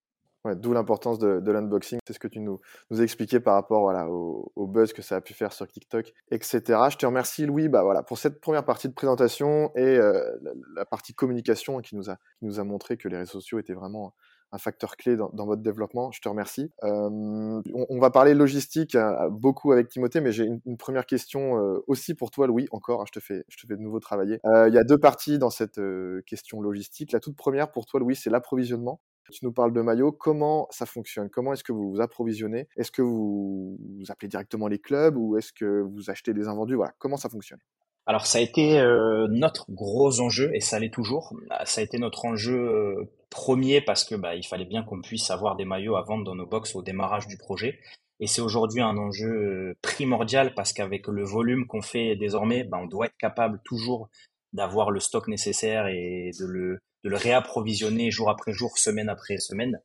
D'où 0.46 0.72
l'importance 0.72 1.20
de, 1.20 1.52
l'unboxing. 1.52 2.00
C'est 2.08 2.14
ce 2.14 2.20
que 2.20 2.28
tu 2.28 2.40
nous, 2.40 2.62
nous 2.92 3.02
as 3.02 3.40
par 3.44 3.56
rapport 3.56 3.82
voilà, 3.82 4.08
au, 4.10 4.68
buzz 4.68 4.94
que 4.94 5.02
ça 5.02 5.18
a 5.18 5.22
pu 5.22 5.34
faire 5.34 5.52
sur 5.52 5.68
TikTok, 5.68 6.14
etc. 6.32 6.62
Je 6.90 6.98
te 6.98 7.06
remercie, 7.06 7.46
Louis, 7.46 7.68
bah, 7.68 7.84
voilà, 7.84 8.04
pour 8.04 8.18
cette 8.18 8.40
première 8.40 8.64
partie 8.64 8.88
de 8.88 8.94
présentation 8.94 9.72
et 9.76 9.98
euh, 9.98 10.38
la, 10.76 10.86
partie 10.86 11.14
communication 11.14 11.80
qui 11.82 11.98
nous, 11.98 12.10
a, 12.10 12.16
qui 12.16 12.46
nous 12.46 12.60
a 12.60 12.64
montré 12.64 12.96
que 12.96 13.10
les 13.10 13.18
réseaux 13.18 13.34
sociaux 13.34 13.60
étaient 13.60 13.74
vraiment 13.74 14.14
un 14.52 14.58
facteur 14.58 14.96
clé 14.96 15.18
dans, 15.18 15.46
votre 15.46 15.62
développement. 15.62 16.10
Je 16.12 16.22
te 16.22 16.30
remercie. 16.30 16.72
Euh, 16.84 17.62
on, 17.74 18.00
va 18.00 18.10
parler 18.10 18.34
logistique 18.34 18.96
euh, 18.96 19.30
beaucoup 19.30 19.74
avec 19.74 19.90
Timothée, 19.90 20.22
mais 20.22 20.32
j'ai 20.32 20.46
une, 20.46 20.78
première 20.78 21.06
question 21.06 21.54
aussi 21.86 22.16
pour 22.16 22.32
toi, 22.32 22.48
Louis. 22.48 22.68
Encore, 22.72 23.02
hein, 23.02 23.06
je, 23.08 23.12
te 23.12 23.24
fais, 23.24 23.44
je 23.50 23.58
te 23.58 23.68
fais 23.68 23.76
de 23.76 23.82
nouveau 23.82 24.00
travailler. 24.00 24.40
Il 24.46 24.74
y 24.74 24.80
a 24.80 24.84
deux 24.84 24.98
parties 24.98 25.38
dans 25.38 25.52
cette 25.52 25.82
question 26.26 26.62
logistique. 26.62 27.12
La 27.12 27.20
toute 27.20 27.36
première 27.36 27.72
pour 27.72 27.86
toi, 27.86 28.00
Louis, 28.00 28.16
c'est 28.16 28.30
l'approvisionnement. 28.30 29.02
Tu 29.32 29.46
nous 29.46 29.52
parles 29.52 29.74
de 29.74 29.82
maillots. 29.82 30.12
Comment 30.12 30.68
ça 30.72 30.86
fonctionne? 30.86 31.30
Comment 31.30 31.54
est-ce 31.54 31.64
que 31.64 31.72
vous 31.72 31.92
vous 31.92 32.02
approvisionnez? 32.02 32.68
Est-ce 32.78 32.92
que 32.92 33.02
vous, 33.02 33.78
appelez 34.10 34.28
directement 34.28 34.68
les 34.68 34.80
clubs 34.80 35.16
ou 35.18 35.38
est-ce 35.38 35.54
que 35.54 35.82
vous 35.82 36.10
achetez 36.10 36.34
des 36.34 36.48
invendus? 36.48 36.76
Voilà, 36.76 36.94
comment 36.98 37.18
ça 37.18 37.30
fonctionne? 37.30 37.60
Alors 38.06 38.26
ça 38.26 38.40
a 38.40 38.42
été 38.42 38.80
euh, 38.80 39.28
notre 39.30 39.72
gros 39.72 40.20
enjeu 40.20 40.50
et 40.56 40.62
ça 40.62 40.80
l'est 40.80 40.94
toujours. 40.94 41.36
Bah, 41.48 41.62
ça 41.66 41.82
a 41.82 41.84
été 41.84 42.00
notre 42.00 42.26
enjeu 42.26 42.58
euh, 42.58 43.12
premier 43.30 43.82
parce 43.82 44.04
que 44.04 44.16
bah, 44.16 44.36
il 44.36 44.46
fallait 44.46 44.66
bien 44.66 44.84
qu'on 44.84 45.02
puisse 45.02 45.30
avoir 45.30 45.56
des 45.56 45.66
maillots 45.66 45.96
à 45.96 46.02
vendre 46.02 46.24
dans 46.24 46.36
nos 46.36 46.48
box 46.48 46.76
au 46.76 46.82
démarrage 46.82 47.28
du 47.28 47.38
projet. 47.38 47.80
Et 48.20 48.28
c'est 48.28 48.42
aujourd'hui 48.42 48.82
un 48.82 48.98
enjeu 48.98 49.30
euh, 49.30 49.78
primordial 49.82 50.54
parce 50.56 50.74
qu'avec 50.74 51.08
le 51.08 51.24
volume 51.24 51.68
qu'on 51.68 51.82
fait 51.82 52.16
désormais, 52.16 52.64
bah, 52.64 52.80
on 52.82 52.88
doit 52.88 53.06
être 53.06 53.18
capable 53.18 53.62
toujours 53.64 54.10
d'avoir 54.54 54.90
le 54.90 55.00
stock 55.00 55.28
nécessaire 55.28 55.88
et 55.88 56.32
de 56.40 56.46
le, 56.46 56.80
de 57.04 57.10
le 57.10 57.18
réapprovisionner 57.18 58.12
jour 58.12 58.30
après 58.30 58.54
jour, 58.54 58.78
semaine 58.78 59.10
après 59.10 59.38
semaine. 59.38 59.82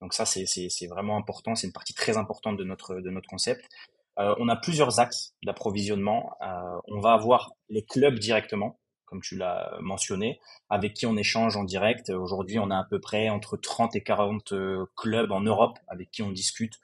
Donc 0.00 0.14
ça, 0.14 0.24
c'est 0.24 0.86
vraiment 0.88 1.16
important, 1.16 1.54
c'est 1.54 1.66
une 1.66 1.72
partie 1.72 1.94
très 1.94 2.16
importante 2.16 2.56
de 2.56 2.64
notre, 2.64 3.00
de 3.00 3.10
notre 3.10 3.28
concept. 3.28 3.68
Euh, 4.18 4.34
on 4.38 4.48
a 4.48 4.56
plusieurs 4.56 5.00
axes 5.00 5.34
d'approvisionnement. 5.44 6.32
Euh, 6.42 6.80
on 6.88 7.00
va 7.00 7.12
avoir 7.12 7.52
les 7.68 7.84
clubs 7.84 8.18
directement, 8.18 8.78
comme 9.06 9.20
tu 9.20 9.36
l'as 9.36 9.76
mentionné, 9.80 10.40
avec 10.70 10.94
qui 10.94 11.06
on 11.06 11.16
échange 11.16 11.56
en 11.56 11.64
direct. 11.64 12.10
Aujourd'hui, 12.10 12.58
on 12.58 12.70
a 12.70 12.78
à 12.78 12.84
peu 12.84 13.00
près 13.00 13.28
entre 13.28 13.56
30 13.56 13.96
et 13.96 14.02
40 14.02 14.52
euh, 14.52 14.86
clubs 14.96 15.32
en 15.32 15.40
Europe 15.40 15.78
avec 15.88 16.10
qui 16.10 16.22
on 16.22 16.30
discute 16.30 16.74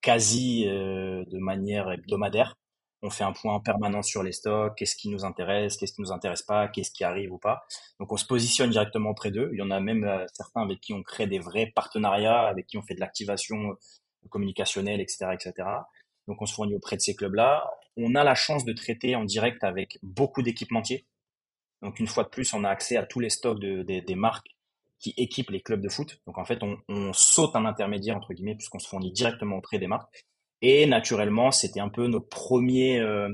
quasi 0.00 0.64
de 0.64 1.38
manière 1.38 1.92
hebdomadaire 1.92 2.56
on 3.02 3.10
fait 3.10 3.24
un 3.24 3.32
point 3.32 3.58
permanent 3.60 4.02
sur 4.02 4.22
les 4.22 4.32
stocks, 4.32 4.76
qu'est-ce 4.76 4.94
qui 4.94 5.08
nous 5.08 5.24
intéresse, 5.24 5.76
qu'est-ce 5.76 5.92
qui 5.92 6.00
nous 6.00 6.12
intéresse 6.12 6.42
pas, 6.42 6.68
qu'est-ce 6.68 6.92
qui 6.92 7.02
arrive 7.02 7.32
ou 7.32 7.38
pas. 7.38 7.64
Donc 7.98 8.12
on 8.12 8.16
se 8.16 8.24
positionne 8.24 8.70
directement 8.70 9.10
auprès 9.10 9.32
d'eux. 9.32 9.50
Il 9.52 9.58
y 9.58 9.62
en 9.62 9.72
a 9.72 9.80
même 9.80 10.04
euh, 10.04 10.24
certains 10.32 10.62
avec 10.62 10.80
qui 10.80 10.92
on 10.92 11.02
crée 11.02 11.26
des 11.26 11.40
vrais 11.40 11.72
partenariats, 11.74 12.42
avec 12.42 12.66
qui 12.68 12.78
on 12.78 12.82
fait 12.82 12.94
de 12.94 13.00
l'activation 13.00 13.70
euh, 13.70 14.28
communicationnelle, 14.30 15.00
etc., 15.00 15.26
etc. 15.32 15.68
Donc 16.28 16.40
on 16.40 16.46
se 16.46 16.54
fournit 16.54 16.76
auprès 16.76 16.96
de 16.96 17.00
ces 17.00 17.16
clubs-là. 17.16 17.68
On 17.96 18.14
a 18.14 18.22
la 18.22 18.36
chance 18.36 18.64
de 18.64 18.72
traiter 18.72 19.16
en 19.16 19.24
direct 19.24 19.64
avec 19.64 19.98
beaucoup 20.02 20.42
d'équipementiers. 20.42 21.06
Donc 21.82 21.98
une 21.98 22.06
fois 22.06 22.22
de 22.22 22.28
plus, 22.28 22.54
on 22.54 22.62
a 22.62 22.68
accès 22.68 22.96
à 22.96 23.04
tous 23.04 23.18
les 23.18 23.30
stocks 23.30 23.58
des 23.58 24.14
marques 24.14 24.46
qui 25.00 25.12
équipent 25.16 25.50
les 25.50 25.60
clubs 25.60 25.80
de 25.80 25.88
foot. 25.88 26.20
Donc 26.28 26.38
en 26.38 26.44
fait, 26.44 26.62
on, 26.62 26.78
on 26.88 27.12
saute 27.12 27.56
un 27.56 27.64
intermédiaire 27.64 28.16
entre 28.16 28.32
guillemets 28.32 28.54
puisqu'on 28.54 28.78
se 28.78 28.88
fournit 28.88 29.10
directement 29.10 29.56
auprès 29.56 29.80
des 29.80 29.88
marques. 29.88 30.24
Et 30.62 30.86
naturellement, 30.86 31.50
c'était 31.50 31.80
un 31.80 31.88
peu 31.88 32.06
nos 32.06 32.20
premiers, 32.20 33.00
euh, 33.00 33.28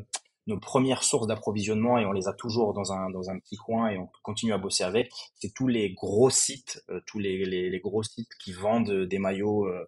nos 0.47 0.59
premières 0.59 1.05
sources 1.05 1.27
d'approvisionnement 1.27 1.99
et 1.99 2.07
on 2.07 2.13
les 2.13 2.27
a 2.27 2.33
toujours 2.33 2.73
dans 2.73 2.93
un, 2.93 3.11
dans 3.11 3.29
un 3.31 3.39
petit 3.39 3.57
coin 3.57 3.91
et 3.91 3.99
on 3.99 4.09
continue 4.23 4.55
à 4.55 4.59
bosser 4.59 4.83
avec. 4.83 5.13
C'est 5.35 5.53
tous 5.55 5.69
les 5.69 5.93
gros 5.93 6.31
sites, 6.31 6.83
euh, 6.89 7.01
tous 7.07 7.19
les, 7.19 7.45
les, 7.45 7.69
les, 7.69 7.81
gros 7.81 8.03
sites 8.03 8.35
qui 8.43 8.53
vendent 8.53 9.05
des 9.05 9.19
maillots. 9.19 9.67
Euh, 9.67 9.87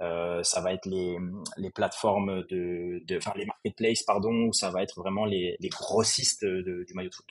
euh 0.00 0.42
ça 0.44 0.60
va 0.62 0.72
être 0.72 0.86
les, 0.86 1.18
les 1.58 1.70
plateformes 1.70 2.44
de, 2.48 3.02
de, 3.04 3.16
enfin 3.18 3.32
les 3.36 3.46
marketplaces 3.46 4.02
pardon, 4.04 4.46
ou 4.46 4.52
ça 4.52 4.70
va 4.70 4.82
être 4.82 4.98
vraiment 5.00 5.26
les, 5.26 5.56
les 5.60 5.68
grossistes 5.68 6.44
du 6.44 6.94
maillot 6.94 7.10
de 7.10 7.14
foot. 7.14 7.26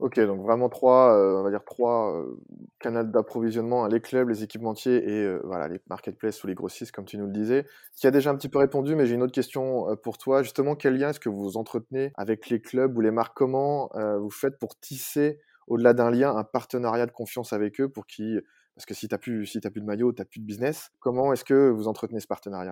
Ok, 0.00 0.20
donc 0.20 0.40
vraiment 0.42 0.68
trois, 0.68 1.12
euh, 1.18 1.40
on 1.40 1.42
va 1.42 1.50
dire 1.50 1.64
trois 1.64 2.14
euh, 2.14 2.36
canaux 2.78 3.02
d'approvisionnement, 3.02 3.88
les 3.88 4.00
clubs, 4.00 4.28
les 4.28 4.44
équipementiers 4.44 4.94
et 4.94 5.24
euh, 5.24 5.40
voilà 5.42 5.66
les 5.66 5.80
marketplaces 5.90 6.44
ou 6.44 6.46
les 6.46 6.54
grossistes, 6.54 6.92
comme 6.92 7.04
tu 7.04 7.18
nous 7.18 7.26
le 7.26 7.32
disais. 7.32 7.66
Tu 7.98 8.06
as 8.06 8.12
déjà 8.12 8.30
un 8.30 8.36
petit 8.36 8.48
peu 8.48 8.58
répondu, 8.58 8.94
mais 8.94 9.06
j'ai 9.06 9.16
une 9.16 9.24
autre 9.24 9.32
question 9.32 9.86
pour 10.04 10.16
toi. 10.16 10.44
Justement, 10.44 10.76
quel 10.76 10.96
lien 10.96 11.08
est-ce 11.10 11.18
que 11.18 11.28
vous 11.28 11.56
entretenez 11.56 12.12
avec 12.16 12.48
les 12.48 12.60
clubs 12.60 12.96
ou 12.96 13.00
les 13.00 13.10
marques? 13.10 13.36
Comment 13.36 13.90
vous 14.20 14.30
faites 14.30 14.56
pour 14.60 14.78
tisser, 14.78 15.40
au-delà 15.66 15.94
d'un 15.94 16.12
lien, 16.12 16.36
un 16.36 16.44
partenariat 16.44 17.06
de 17.06 17.10
confiance 17.10 17.52
avec 17.52 17.80
eux 17.80 17.88
pour 17.88 18.06
qui, 18.06 18.38
parce 18.76 18.86
que 18.86 18.94
si 18.94 19.08
tu 19.08 19.14
n'as 19.14 19.18
plus, 19.18 19.46
si 19.46 19.58
plus 19.58 19.80
de 19.80 19.86
maillot, 19.86 20.12
tu 20.12 20.20
n'as 20.20 20.26
plus 20.26 20.38
de 20.38 20.46
business. 20.46 20.90
Comment 21.00 21.32
est-ce 21.32 21.44
que 21.44 21.70
vous 21.70 21.88
entretenez 21.88 22.20
ce 22.20 22.28
partenariat? 22.28 22.70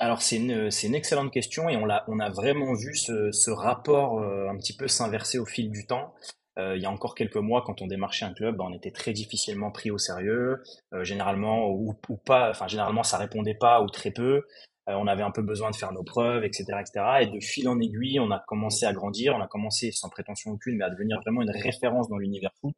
Alors 0.00 0.20
c'est 0.20 0.36
une, 0.36 0.68
une 0.82 0.94
excellente 0.96 1.32
question 1.32 1.68
et 1.68 1.76
on 1.76 1.86
l'a 1.86 2.04
on 2.08 2.18
a 2.18 2.28
vraiment 2.28 2.74
vu 2.74 2.96
ce, 2.96 3.30
ce 3.30 3.52
rapport 3.52 4.20
un 4.20 4.56
petit 4.56 4.76
peu 4.76 4.88
s'inverser 4.88 5.38
au 5.38 5.46
fil 5.46 5.70
du 5.70 5.86
temps. 5.86 6.12
Euh, 6.58 6.76
il 6.76 6.82
y 6.82 6.86
a 6.86 6.90
encore 6.90 7.14
quelques 7.14 7.36
mois, 7.36 7.62
quand 7.62 7.82
on 7.82 7.86
démarchait 7.86 8.24
un 8.24 8.32
club, 8.32 8.60
on 8.60 8.72
était 8.72 8.90
très 8.90 9.12
difficilement 9.12 9.70
pris 9.70 9.90
au 9.90 9.98
sérieux, 9.98 10.62
euh, 10.94 11.04
généralement 11.04 11.68
ou, 11.68 11.94
ou, 12.08 12.16
pas, 12.16 12.50
enfin 12.50 12.66
généralement 12.66 13.02
ça 13.02 13.18
répondait 13.18 13.54
pas 13.54 13.82
ou 13.82 13.88
très 13.88 14.10
peu. 14.10 14.46
Euh, 14.88 14.94
on 14.94 15.06
avait 15.06 15.22
un 15.22 15.30
peu 15.30 15.42
besoin 15.42 15.70
de 15.70 15.76
faire 15.76 15.92
nos 15.92 16.04
preuves, 16.04 16.44
etc., 16.44 16.64
etc. 16.80 17.04
Et 17.22 17.26
de 17.26 17.40
fil 17.40 17.68
en 17.68 17.78
aiguille, 17.80 18.20
on 18.20 18.30
a 18.30 18.42
commencé 18.46 18.86
à 18.86 18.92
grandir, 18.92 19.34
on 19.36 19.42
a 19.42 19.48
commencé 19.48 19.90
sans 19.92 20.08
prétention 20.08 20.52
aucune, 20.52 20.76
mais 20.76 20.84
à 20.84 20.90
devenir 20.90 21.20
vraiment 21.20 21.42
une 21.42 21.50
référence 21.50 22.08
dans 22.08 22.16
l'univers 22.16 22.52
foot. 22.60 22.76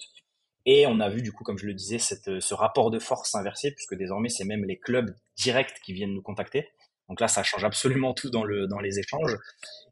Et 0.67 0.87
on 0.87 1.01
a 1.01 1.09
vu 1.09 1.23
du 1.23 1.33
coup, 1.33 1.45
comme 1.45 1.59
je 1.59 1.67
le 1.67 1.75
disais, 1.75 1.99
cette, 1.99 2.41
ce 2.41 2.55
rapport 2.55 2.91
de 2.91 2.99
force 2.99 3.31
s'inverser, 3.31 3.73
puisque 3.73 3.95
désormais 3.95 4.29
c'est 4.29 4.45
même 4.45 4.65
les 4.65 4.79
clubs 4.79 5.15
directs 5.37 5.81
qui 5.85 5.93
viennent 5.93 6.15
nous 6.15 6.23
contacter. 6.23 6.69
Donc 7.09 7.21
là, 7.21 7.29
ça 7.29 7.43
change 7.43 7.65
absolument 7.65 8.15
tout 8.15 8.31
dans, 8.31 8.45
le, 8.45 8.67
dans 8.67 8.81
les 8.81 8.99
échanges. 8.99 9.37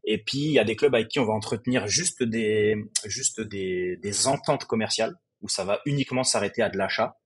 Et 0.03 0.23
puis, 0.23 0.39
il 0.39 0.51
y 0.51 0.59
a 0.59 0.63
des 0.63 0.75
clubs 0.75 0.93
avec 0.93 1.07
qui 1.07 1.19
on 1.19 1.25
va 1.25 1.33
entretenir 1.33 1.87
juste 1.87 2.23
des, 2.23 2.75
juste 3.05 3.41
des, 3.41 3.97
des 3.97 4.27
ententes 4.27 4.65
commerciales, 4.65 5.15
où 5.41 5.49
ça 5.49 5.63
va 5.63 5.81
uniquement 5.85 6.23
s'arrêter 6.23 6.61
à 6.61 6.69
de 6.69 6.77
l'achat. 6.77 7.17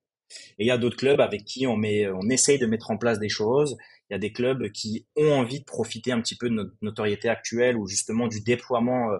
Et 0.58 0.64
il 0.64 0.68
y 0.68 0.72
a 0.72 0.78
d'autres 0.78 0.98
clubs 0.98 1.20
avec 1.20 1.44
qui 1.44 1.68
on, 1.68 1.76
met, 1.76 2.10
on 2.10 2.30
essaye 2.30 2.58
de 2.58 2.66
mettre 2.66 2.90
en 2.90 2.98
place 2.98 3.20
des 3.20 3.30
choses. 3.30 3.78
Il 4.10 4.14
y 4.14 4.16
a 4.16 4.20
des 4.20 4.32
clubs 4.32 4.72
qui 4.72 5.06
ont 5.18 5.32
envie 5.34 5.60
de 5.60 5.66
profiter 5.66 6.12
un 6.12 6.22
petit 6.22 6.38
peu 6.38 6.50
de 6.50 6.56
notre 6.56 6.72
notoriété 6.82 7.28
actuelle 7.28 7.78
ou 7.78 7.88
justement 7.88 8.28
du 8.28 8.42
déploiement 8.42 9.12
euh, 9.12 9.18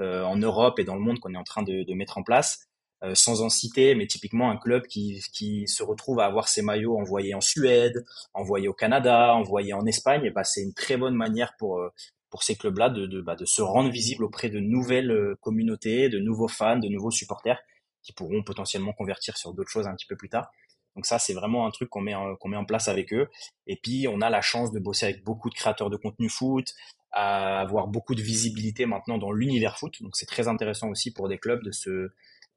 euh 0.00 0.22
en 0.24 0.36
Europe 0.36 0.78
et 0.78 0.84
dans 0.84 0.94
le 0.94 1.00
monde 1.00 1.20
qu'on 1.20 1.34
est 1.34 1.38
en 1.38 1.44
train 1.44 1.62
de, 1.62 1.84
de 1.84 1.94
mettre 1.94 2.18
en 2.18 2.22
place 2.22 2.67
euh, 3.04 3.14
sans 3.14 3.42
en 3.42 3.48
citer, 3.48 3.94
mais 3.94 4.06
typiquement 4.06 4.50
un 4.50 4.56
club 4.56 4.86
qui, 4.86 5.22
qui 5.32 5.68
se 5.68 5.82
retrouve 5.82 6.20
à 6.20 6.26
avoir 6.26 6.48
ses 6.48 6.62
maillots 6.62 6.98
envoyés 6.98 7.34
en 7.34 7.40
Suède, 7.40 8.04
envoyés 8.34 8.68
au 8.68 8.74
Canada, 8.74 9.34
envoyés 9.34 9.72
en 9.72 9.86
Espagne, 9.86 10.30
bah, 10.34 10.44
c'est 10.44 10.62
une 10.62 10.74
très 10.74 10.96
bonne 10.96 11.14
manière 11.14 11.54
pour 11.58 11.78
euh, 11.78 11.90
pour 12.30 12.42
ces 12.42 12.56
clubs-là 12.56 12.90
de, 12.90 13.06
de, 13.06 13.22
bah, 13.22 13.36
de 13.36 13.46
se 13.46 13.62
rendre 13.62 13.88
visible 13.90 14.22
auprès 14.22 14.50
de 14.50 14.58
nouvelles 14.58 15.10
euh, 15.10 15.34
communautés, 15.40 16.10
de 16.10 16.18
nouveaux 16.18 16.48
fans, 16.48 16.76
de 16.76 16.88
nouveaux 16.88 17.10
supporters 17.10 17.58
qui 18.02 18.12
pourront 18.12 18.42
potentiellement 18.42 18.92
convertir 18.92 19.38
sur 19.38 19.54
d'autres 19.54 19.70
choses 19.70 19.86
un 19.86 19.94
petit 19.94 20.06
peu 20.06 20.16
plus 20.16 20.28
tard. 20.28 20.50
Donc 20.94 21.06
ça, 21.06 21.18
c'est 21.18 21.32
vraiment 21.32 21.66
un 21.66 21.70
truc 21.70 21.88
qu'on 21.90 22.00
met, 22.00 22.14
qu'on 22.40 22.48
met 22.48 22.56
en 22.56 22.64
place 22.64 22.88
avec 22.88 23.12
eux. 23.12 23.28
Et 23.66 23.76
puis, 23.76 24.08
on 24.08 24.20
a 24.20 24.30
la 24.30 24.40
chance 24.40 24.72
de 24.72 24.80
bosser 24.80 25.06
avec 25.06 25.22
beaucoup 25.24 25.48
de 25.48 25.54
créateurs 25.54 25.90
de 25.90 25.96
contenu 25.96 26.28
foot, 26.28 26.74
à 27.12 27.60
avoir 27.60 27.86
beaucoup 27.86 28.14
de 28.14 28.22
visibilité 28.22 28.86
maintenant 28.86 29.18
dans 29.18 29.32
l'univers 29.32 29.78
foot. 29.78 30.02
Donc 30.02 30.16
c'est 30.16 30.26
très 30.26 30.48
intéressant 30.48 30.88
aussi 30.88 31.12
pour 31.12 31.28
des 31.28 31.38
clubs 31.38 31.62
de 31.62 31.70
se, 31.70 32.10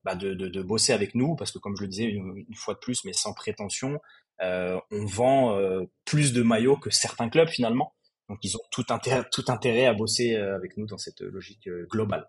bah, 0.03 0.15
de, 0.15 0.33
de, 0.33 0.61
bosser 0.63 0.93
avec 0.93 1.15
nous 1.15 1.35
parce 1.35 1.51
que 1.51 1.59
comme 1.59 1.75
je 1.75 1.81
le 1.81 1.87
disais 1.87 2.05
une, 2.05 2.45
fois 2.55 2.73
de 2.73 2.79
plus 2.79 3.03
mais 3.05 3.13
sans 3.13 3.33
prétention 3.33 3.99
euh, 4.41 4.79
on 4.89 5.05
vend 5.05 5.55
euh, 5.55 5.83
plus 6.05 6.33
de 6.33 6.41
maillots 6.41 6.77
que 6.77 6.89
certains 6.89 7.29
clubs 7.29 7.47
finalement. 7.47 7.93
Donc 8.27 8.39
ils 8.43 8.55
ont 8.57 8.61
tout 8.71 8.85
intérêt, 8.89 9.23
tout 9.31 9.45
intérêt 9.49 9.85
à 9.85 9.93
bosser 9.93 10.35
euh, 10.35 10.55
avec 10.55 10.77
nous 10.77 10.87
dans 10.87 10.97
cette 10.97 11.21
logique 11.21 11.69
globale 11.89 12.27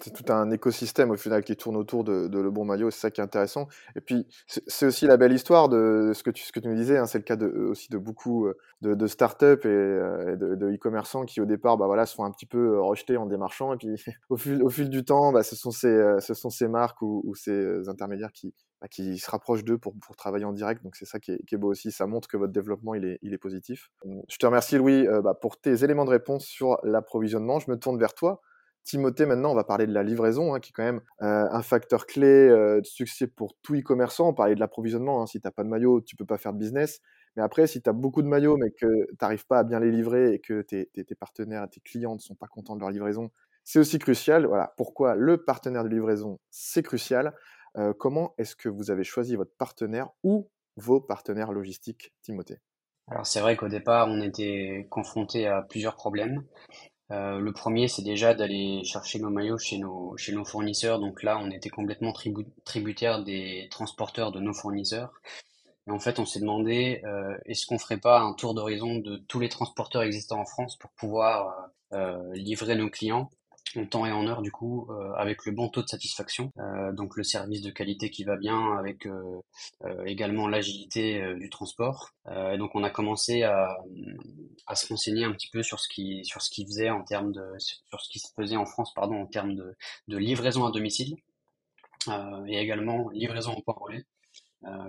c'est 0.00 0.12
tout 0.12 0.32
un 0.32 0.50
écosystème 0.50 1.10
au 1.10 1.16
final 1.16 1.42
qui 1.44 1.56
tourne 1.56 1.76
autour 1.76 2.04
de, 2.04 2.28
le 2.28 2.50
bon 2.50 2.64
maillot, 2.64 2.90
c'est 2.90 3.00
ça 3.00 3.10
qui 3.10 3.20
est 3.20 3.24
intéressant. 3.24 3.68
Et 3.94 4.00
puis 4.00 4.26
c'est 4.46 4.86
aussi 4.86 5.06
la 5.06 5.16
belle 5.16 5.32
histoire 5.32 5.68
de 5.68 6.12
ce 6.14 6.22
que 6.22 6.30
tu, 6.30 6.68
me 6.68 6.74
disais, 6.74 6.98
hein, 6.98 7.06
c'est 7.06 7.18
le 7.18 7.24
cas 7.24 7.36
de, 7.36 7.46
aussi 7.46 7.88
de 7.90 7.98
beaucoup 7.98 8.46
euh, 8.46 8.56
de, 8.82 8.94
de 8.94 9.06
startups 9.06 9.44
et, 9.64 9.68
euh, 9.68 10.36
de 10.36 10.74
e-commerçants 10.74 11.24
qui 11.24 11.40
au 11.40 11.46
départ 11.46 11.76
bah, 11.76 12.06
font 12.06 12.24
un 12.24 12.30
petit 12.30 12.46
peu 12.46 12.74
euh, 12.74 12.80
rejeter 12.80 13.16
en 13.16 13.26
démarchant 13.26 13.72
et 13.72 13.76
puis 13.76 13.88
au 14.28 14.36
fil, 14.36 14.90
du 14.90 15.04
temps, 15.04 15.32
bah, 15.32 15.42
ce, 15.42 15.56
sont 15.56 15.70
ces, 15.70 16.16
ce 16.20 16.34
sont 16.34 16.50
ces 16.50 16.68
marques 16.68 17.02
ou, 17.02 17.34
ces 17.34 17.88
intermédiaires 17.88 18.32
qui, 18.32 18.54
bah, 18.80 18.88
qui 18.88 19.18
se 19.18 19.30
rapprochent 19.30 19.64
d'eux 19.64 19.78
pour, 19.78 19.94
travailler 20.16 20.44
en 20.44 20.52
direct. 20.52 20.82
Donc 20.82 20.96
c'est 20.96 21.06
ça 21.06 21.18
qui 21.18 21.32
est, 21.32 21.56
beau 21.56 21.70
aussi, 21.70 21.90
ça 21.90 22.06
montre 22.06 22.28
que 22.28 22.36
votre 22.36 22.52
développement 22.52 22.94
il 22.94 23.18
est 23.22 23.38
positif. 23.38 23.90
Je 24.28 24.36
te 24.36 24.46
remercie 24.46 24.76
Louis 24.76 25.06
bah, 25.22 25.34
pour 25.34 25.58
tes 25.58 25.84
éléments 25.84 26.04
de 26.04 26.10
réponse 26.10 26.44
sur 26.44 26.78
l'approvisionnement. 26.82 27.58
Je 27.58 27.70
me 27.70 27.78
tourne 27.78 27.98
vers 27.98 28.14
toi. 28.14 28.40
Timothée, 28.86 29.26
maintenant, 29.26 29.50
on 29.50 29.54
va 29.54 29.64
parler 29.64 29.88
de 29.88 29.92
la 29.92 30.04
livraison, 30.04 30.54
hein, 30.54 30.60
qui 30.60 30.70
est 30.70 30.72
quand 30.72 30.84
même 30.84 31.00
euh, 31.20 31.48
un 31.50 31.62
facteur 31.62 32.06
clé 32.06 32.28
euh, 32.28 32.80
de 32.80 32.86
succès 32.86 33.26
pour 33.26 33.56
tout 33.60 33.74
e-commerçant. 33.74 34.28
On 34.28 34.32
parlait 34.32 34.54
de 34.54 34.60
l'approvisionnement. 34.60 35.20
Hein. 35.20 35.26
Si 35.26 35.40
tu 35.40 35.46
n'as 35.46 35.50
pas 35.50 35.64
de 35.64 35.68
maillot, 35.68 36.00
tu 36.00 36.14
peux 36.14 36.24
pas 36.24 36.38
faire 36.38 36.52
de 36.52 36.58
business. 36.58 37.00
Mais 37.34 37.42
après, 37.42 37.66
si 37.66 37.82
tu 37.82 37.90
as 37.90 37.92
beaucoup 37.92 38.22
de 38.22 38.28
maillots, 38.28 38.56
mais 38.56 38.70
que 38.70 38.86
tu 39.08 39.16
n'arrives 39.20 39.44
pas 39.44 39.58
à 39.58 39.64
bien 39.64 39.80
les 39.80 39.90
livrer 39.90 40.34
et 40.34 40.38
que 40.38 40.62
tes, 40.62 40.88
partenaires 41.18 41.64
et 41.64 41.68
tes 41.68 41.80
clients 41.80 42.14
ne 42.14 42.20
sont 42.20 42.36
pas 42.36 42.46
contents 42.46 42.76
de 42.76 42.80
leur 42.80 42.90
livraison, 42.90 43.32
c'est 43.64 43.80
aussi 43.80 43.98
crucial. 43.98 44.46
Voilà 44.46 44.72
pourquoi 44.76 45.16
le 45.16 45.42
partenaire 45.44 45.82
de 45.82 45.88
livraison, 45.88 46.38
c'est 46.50 46.84
crucial. 46.84 47.34
Euh, 47.76 47.92
comment 47.92 48.34
est-ce 48.38 48.54
que 48.54 48.68
vous 48.68 48.92
avez 48.92 49.02
choisi 49.02 49.34
votre 49.34 49.54
partenaire 49.58 50.10
ou 50.22 50.48
vos 50.76 51.00
partenaires 51.00 51.50
logistiques, 51.50 52.14
Timothée? 52.22 52.60
Alors 53.08 53.26
c'est 53.26 53.40
vrai 53.40 53.56
qu'au 53.56 53.68
départ, 53.68 54.06
on 54.08 54.22
était 54.22 54.86
confronté 54.90 55.48
à 55.48 55.62
plusieurs 55.62 55.96
problèmes. 55.96 56.44
Euh, 57.12 57.38
le 57.38 57.52
premier, 57.52 57.88
c'est 57.88 58.02
déjà 58.02 58.34
d'aller 58.34 58.82
chercher 58.84 59.18
nos 59.20 59.30
maillots 59.30 59.58
chez 59.58 59.78
nos, 59.78 60.16
chez 60.16 60.32
nos 60.32 60.44
fournisseurs. 60.44 60.98
Donc 60.98 61.22
là, 61.22 61.38
on 61.40 61.50
était 61.50 61.68
complètement 61.68 62.12
tributaire 62.64 63.22
des 63.22 63.68
transporteurs 63.70 64.32
de 64.32 64.40
nos 64.40 64.52
fournisseurs. 64.52 65.12
Et 65.86 65.90
en 65.92 66.00
fait, 66.00 66.18
on 66.18 66.26
s'est 66.26 66.40
demandé, 66.40 67.00
euh, 67.04 67.36
est-ce 67.46 67.66
qu'on 67.66 67.78
ferait 67.78 68.00
pas 68.00 68.20
un 68.20 68.32
tour 68.32 68.54
d'horizon 68.54 68.96
de 68.96 69.18
tous 69.28 69.38
les 69.38 69.48
transporteurs 69.48 70.02
existants 70.02 70.40
en 70.40 70.44
France 70.44 70.76
pour 70.76 70.90
pouvoir 70.90 71.70
euh, 71.92 72.18
livrer 72.34 72.74
nos 72.74 72.90
clients 72.90 73.30
en 73.76 73.86
temps 73.86 74.06
et 74.06 74.12
en 74.12 74.26
heure 74.26 74.42
du 74.42 74.50
coup 74.50 74.86
euh, 74.90 75.12
avec 75.14 75.44
le 75.46 75.52
bon 75.52 75.68
taux 75.68 75.82
de 75.82 75.88
satisfaction. 75.88 76.52
Euh, 76.58 76.92
donc 76.92 77.16
le 77.16 77.22
service 77.22 77.62
de 77.62 77.70
qualité 77.70 78.10
qui 78.10 78.24
va 78.24 78.36
bien 78.36 78.76
avec 78.78 79.06
euh, 79.06 79.40
également 80.04 80.48
l'agilité 80.48 81.34
du 81.36 81.50
transport. 81.50 82.10
Donc 82.58 82.74
on 82.74 82.82
a 82.82 82.90
commencé 82.90 83.42
à, 83.42 83.78
à 84.66 84.74
se 84.74 84.88
renseigner 84.88 85.24
un 85.24 85.32
petit 85.32 85.48
peu 85.48 85.62
sur 85.62 85.80
ce 85.80 85.88
qui 85.88 86.24
sur 86.24 86.42
ce 86.42 86.50
qui 86.50 86.64
faisait 86.64 86.90
en 86.90 87.02
termes 87.02 87.32
de 87.32 87.42
sur 87.58 88.00
ce 88.00 88.08
qui 88.08 88.18
se 88.18 88.28
faisait 88.34 88.56
en 88.56 88.66
France 88.66 88.92
pardon 88.94 89.20
en 89.20 89.26
termes 89.26 89.54
de, 89.54 89.76
de 90.08 90.16
livraison 90.16 90.64
à 90.66 90.70
domicile 90.70 91.16
et 92.46 92.58
également 92.58 93.08
livraison 93.10 93.52
en 93.52 93.60
point 93.60 93.74
relais. 93.78 94.04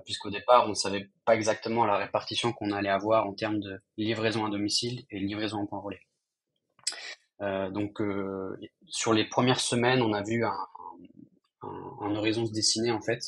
Puisqu'au 0.06 0.32
départ, 0.32 0.66
on 0.66 0.70
ne 0.70 0.76
savait 0.76 1.10
pas 1.26 1.36
exactement 1.36 1.86
la 1.86 1.98
répartition 1.98 2.52
qu'on 2.52 2.72
allait 2.72 2.90
avoir 2.90 3.28
en 3.28 3.34
termes 3.34 3.60
de 3.60 3.80
livraison 3.98 4.46
à 4.46 4.50
domicile 4.50 5.06
et 5.12 5.20
livraison 5.20 5.60
en 5.60 5.66
point 5.68 5.80
relais. 5.80 6.02
Euh, 7.42 7.70
donc 7.70 8.02
euh, 8.02 8.58
sur 8.88 9.14
les 9.14 9.26
premières 9.26 9.60
semaines, 9.60 10.02
on 10.02 10.14
a 10.14 10.22
vu 10.24 10.46
un, 10.46 10.56
horizon 11.62 12.46
se 12.46 12.52
dessiner 12.52 12.92
en 12.92 13.02
fait. 13.02 13.22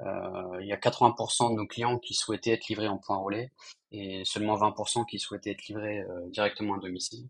Euh, 0.00 0.58
il 0.60 0.66
y 0.66 0.72
a 0.72 0.76
80% 0.76 1.50
de 1.50 1.56
nos 1.56 1.66
clients 1.66 1.98
qui 1.98 2.14
souhaitaient 2.14 2.52
être 2.52 2.68
livrés 2.68 2.88
en 2.88 2.98
point 2.98 3.16
relais 3.16 3.52
et 3.90 4.22
seulement 4.24 4.56
20% 4.56 5.06
qui 5.06 5.18
souhaitaient 5.18 5.52
être 5.52 5.66
livrés 5.68 6.04
directement 6.26 6.74
à 6.74 6.78
domicile. 6.78 7.28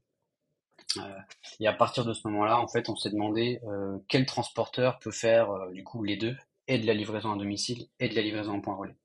et 1.61 1.67
à 1.67 1.73
partir 1.73 2.05
de 2.05 2.13
ce 2.13 2.27
moment-là, 2.29 2.59
en 2.59 2.67
fait, 2.67 2.89
on 2.89 2.97
s'est 2.97 3.11
demandé 3.11 3.61
quel 4.09 4.27
transporteur 4.27 4.99
peut 4.99 5.13
faire 5.13 5.69
du 5.71 5.85
coup 5.85 6.03
les 6.03 6.17
deux, 6.17 6.37
et 6.67 6.79
de 6.79 6.87
la 6.87 6.95
livraison 6.95 7.33
à 7.33 7.37
domicile 7.37 7.87
et 8.01 8.09
de 8.09 8.15
la 8.15 8.23
livraison 8.23 8.55
en 8.55 8.61
point 8.61 8.75
relais. 8.75 8.97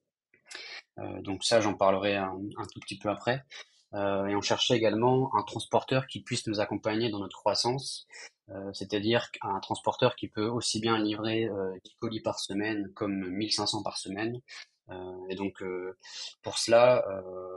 donc 1.21 1.43
ça, 1.43 1.61
j'en 1.61 1.75
parlerai 1.75 2.15
un, 2.15 2.39
tout 2.73 2.79
petit 2.79 2.97
peu 2.97 3.09
après. 3.09 3.43
Euh, 3.93 4.25
et 4.27 4.35
on 4.35 4.41
cherchait 4.41 4.75
également 4.75 5.35
un 5.35 5.43
transporteur 5.43 6.07
qui 6.07 6.21
puisse 6.21 6.47
nous 6.47 6.59
accompagner 6.59 7.09
dans 7.09 7.19
notre 7.19 7.37
croissance, 7.37 8.07
euh, 8.49 8.71
c'est-à-dire 8.73 9.29
un 9.41 9.59
transporteur 9.59 10.15
qui 10.15 10.27
peut 10.27 10.47
aussi 10.47 10.79
bien 10.79 10.97
livrer 10.97 11.45
euh, 11.45 11.73
10 11.83 11.95
colis 11.99 12.21
par 12.21 12.39
semaine 12.39 12.91
comme 12.95 13.29
1500 13.29 13.83
par 13.83 13.97
semaine. 13.97 14.41
Euh, 14.89 15.27
et 15.29 15.35
donc 15.35 15.61
euh, 15.61 15.97
pour 16.41 16.57
cela, 16.57 17.05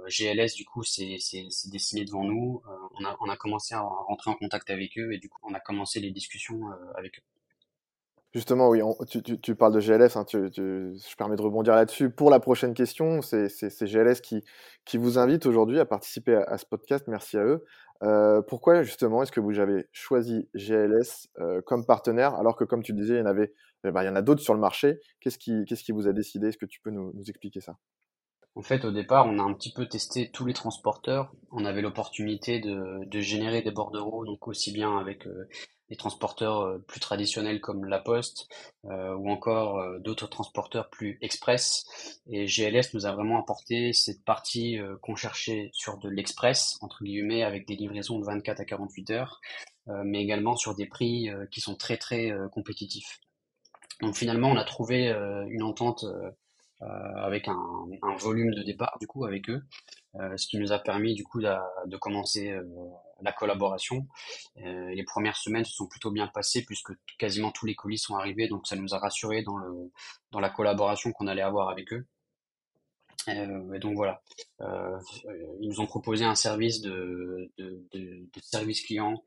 GLS 0.08 0.54
du 0.54 0.64
coup 0.64 0.84
c'est 0.84 1.18
dessiné 1.66 2.04
devant 2.04 2.24
nous. 2.24 2.62
on, 3.00 3.04
a, 3.04 3.16
on 3.20 3.28
a 3.28 3.36
commencé 3.36 3.74
à 3.74 3.80
rentrer 3.80 4.30
en 4.30 4.34
contact 4.34 4.70
avec 4.70 4.96
eux 4.98 5.12
et 5.12 5.18
du 5.18 5.28
coup 5.28 5.38
on 5.42 5.54
a 5.54 5.60
commencé 5.60 6.00
les 6.00 6.10
discussions 6.10 6.60
avec 6.96 7.18
eux. 7.18 7.35
Justement, 8.34 8.68
oui, 8.68 8.80
tu, 9.42 9.54
parles 9.54 9.72
de 9.72 9.80
GLS, 9.80 10.16
hein, 10.16 10.26
je 10.30 11.16
permets 11.16 11.36
de 11.36 11.42
rebondir 11.42 11.74
là-dessus. 11.74 12.10
Pour 12.10 12.28
la 12.28 12.38
prochaine 12.38 12.74
question, 12.74 13.22
c'est 13.22 13.48
GLS 13.80 14.20
qui, 14.20 14.42
vous 14.98 15.18
invite 15.18 15.46
aujourd'hui 15.46 15.80
à 15.80 15.86
participer 15.86 16.34
à, 16.34 16.58
ce 16.58 16.66
podcast. 16.66 17.06
Merci 17.08 17.38
à 17.38 17.44
eux. 17.44 17.64
Euh, 18.02 18.42
pourquoi 18.42 18.82
justement 18.82 19.22
est-ce 19.22 19.32
que 19.32 19.40
vous 19.40 19.58
avez 19.58 19.86
choisi 19.90 20.50
GLS 20.54 21.28
euh, 21.38 21.62
comme 21.62 21.86
partenaire 21.86 22.34
alors 22.34 22.56
que, 22.56 22.64
comme 22.64 22.82
tu 22.82 22.92
disais, 22.92 23.14
il 23.14 23.20
y 23.20 23.22
en 23.22 23.26
avait, 23.26 23.54
eh 23.84 23.90
ben, 23.90 24.02
il 24.02 24.06
y 24.06 24.10
en 24.10 24.16
a 24.16 24.22
d'autres 24.22 24.42
sur 24.42 24.52
le 24.52 24.60
marché. 24.60 25.00
Qu'est-ce 25.20 25.38
qui, 25.38 25.92
vous 25.92 26.06
a 26.06 26.12
décidé? 26.12 26.48
Est-ce 26.48 26.58
que 26.58 26.66
tu 26.66 26.80
peux 26.82 26.90
nous, 26.90 27.12
expliquer 27.26 27.60
ça? 27.60 27.78
En 28.54 28.62
fait, 28.62 28.84
au 28.84 28.90
départ, 28.90 29.26
on 29.26 29.38
a 29.38 29.42
un 29.42 29.54
petit 29.54 29.72
peu 29.72 29.86
testé 29.86 30.30
tous 30.30 30.44
les 30.44 30.54
transporteurs. 30.54 31.32
On 31.52 31.64
avait 31.64 31.82
l'opportunité 31.82 32.60
de, 32.60 33.06
de, 33.06 33.20
générer 33.20 33.62
des 33.62 33.70
bordereaux, 33.70 34.26
donc 34.26 34.46
aussi 34.48 34.72
bien 34.72 34.98
avec 34.98 35.26
euh, 35.26 35.48
des 35.88 35.96
transporteurs 35.96 36.60
euh, 36.62 36.78
plus 36.78 37.00
traditionnels 37.00 37.60
comme 37.60 37.84
La 37.84 37.98
Poste 37.98 38.48
euh, 38.86 39.14
ou 39.14 39.30
encore 39.30 39.78
euh, 39.78 39.98
d'autres 39.98 40.26
transporteurs 40.26 40.90
plus 40.90 41.18
express. 41.20 41.84
Et 42.26 42.46
GLS 42.46 42.94
nous 42.94 43.06
a 43.06 43.12
vraiment 43.12 43.38
apporté 43.38 43.92
cette 43.92 44.24
partie 44.24 44.78
qu'on 45.02 45.16
cherchait 45.16 45.70
sur 45.72 45.98
de 45.98 46.08
l'express, 46.08 46.78
entre 46.80 47.04
guillemets, 47.04 47.42
avec 47.42 47.66
des 47.66 47.76
livraisons 47.76 48.18
de 48.18 48.24
24 48.24 48.60
à 48.60 48.64
48 48.64 49.10
heures, 49.10 49.40
mais 49.86 50.22
également 50.22 50.56
sur 50.56 50.74
des 50.74 50.86
prix 50.86 51.30
qui 51.50 51.60
sont 51.60 51.76
très 51.76 51.96
très 51.96 52.32
compétitifs. 52.52 53.20
Donc 54.00 54.16
finalement, 54.16 54.48
on 54.48 54.56
a 54.56 54.64
trouvé 54.64 55.08
une 55.48 55.62
entente 55.62 56.04
avec 56.80 57.48
un, 57.48 57.56
volume 58.18 58.54
de 58.54 58.62
départ 58.62 58.96
du 59.00 59.06
coup 59.06 59.24
avec 59.24 59.48
eux, 59.48 59.62
ce 60.14 60.46
qui 60.46 60.58
nous 60.58 60.72
a 60.72 60.78
permis 60.78 61.14
du 61.14 61.24
coup 61.24 61.40
de, 61.40 61.54
de 61.86 61.96
commencer 61.96 62.58
la 63.22 63.32
collaboration. 63.32 64.06
Euh, 64.58 64.90
les 64.90 65.04
premières 65.04 65.36
semaines 65.36 65.64
se 65.64 65.74
sont 65.74 65.86
plutôt 65.86 66.10
bien 66.10 66.26
passées 66.28 66.64
puisque 66.64 66.92
quasiment 67.18 67.50
tous 67.50 67.66
les 67.66 67.74
colis 67.74 67.98
sont 67.98 68.16
arrivés, 68.16 68.48
donc 68.48 68.66
ça 68.66 68.76
nous 68.76 68.94
a 68.94 68.98
rassuré 68.98 69.42
dans, 69.42 69.56
le, 69.56 69.90
dans 70.32 70.40
la 70.40 70.50
collaboration 70.50 71.12
qu'on 71.12 71.26
allait 71.26 71.42
avoir 71.42 71.68
avec 71.68 71.92
eux. 71.92 72.06
Euh, 73.28 73.72
et 73.72 73.80
donc 73.80 73.96
voilà, 73.96 74.22
euh, 74.60 74.98
ils 75.60 75.68
nous 75.68 75.80
ont 75.80 75.86
proposé 75.86 76.24
un 76.24 76.36
service 76.36 76.80
de, 76.80 77.50
service 78.40 78.82
client 78.82 79.24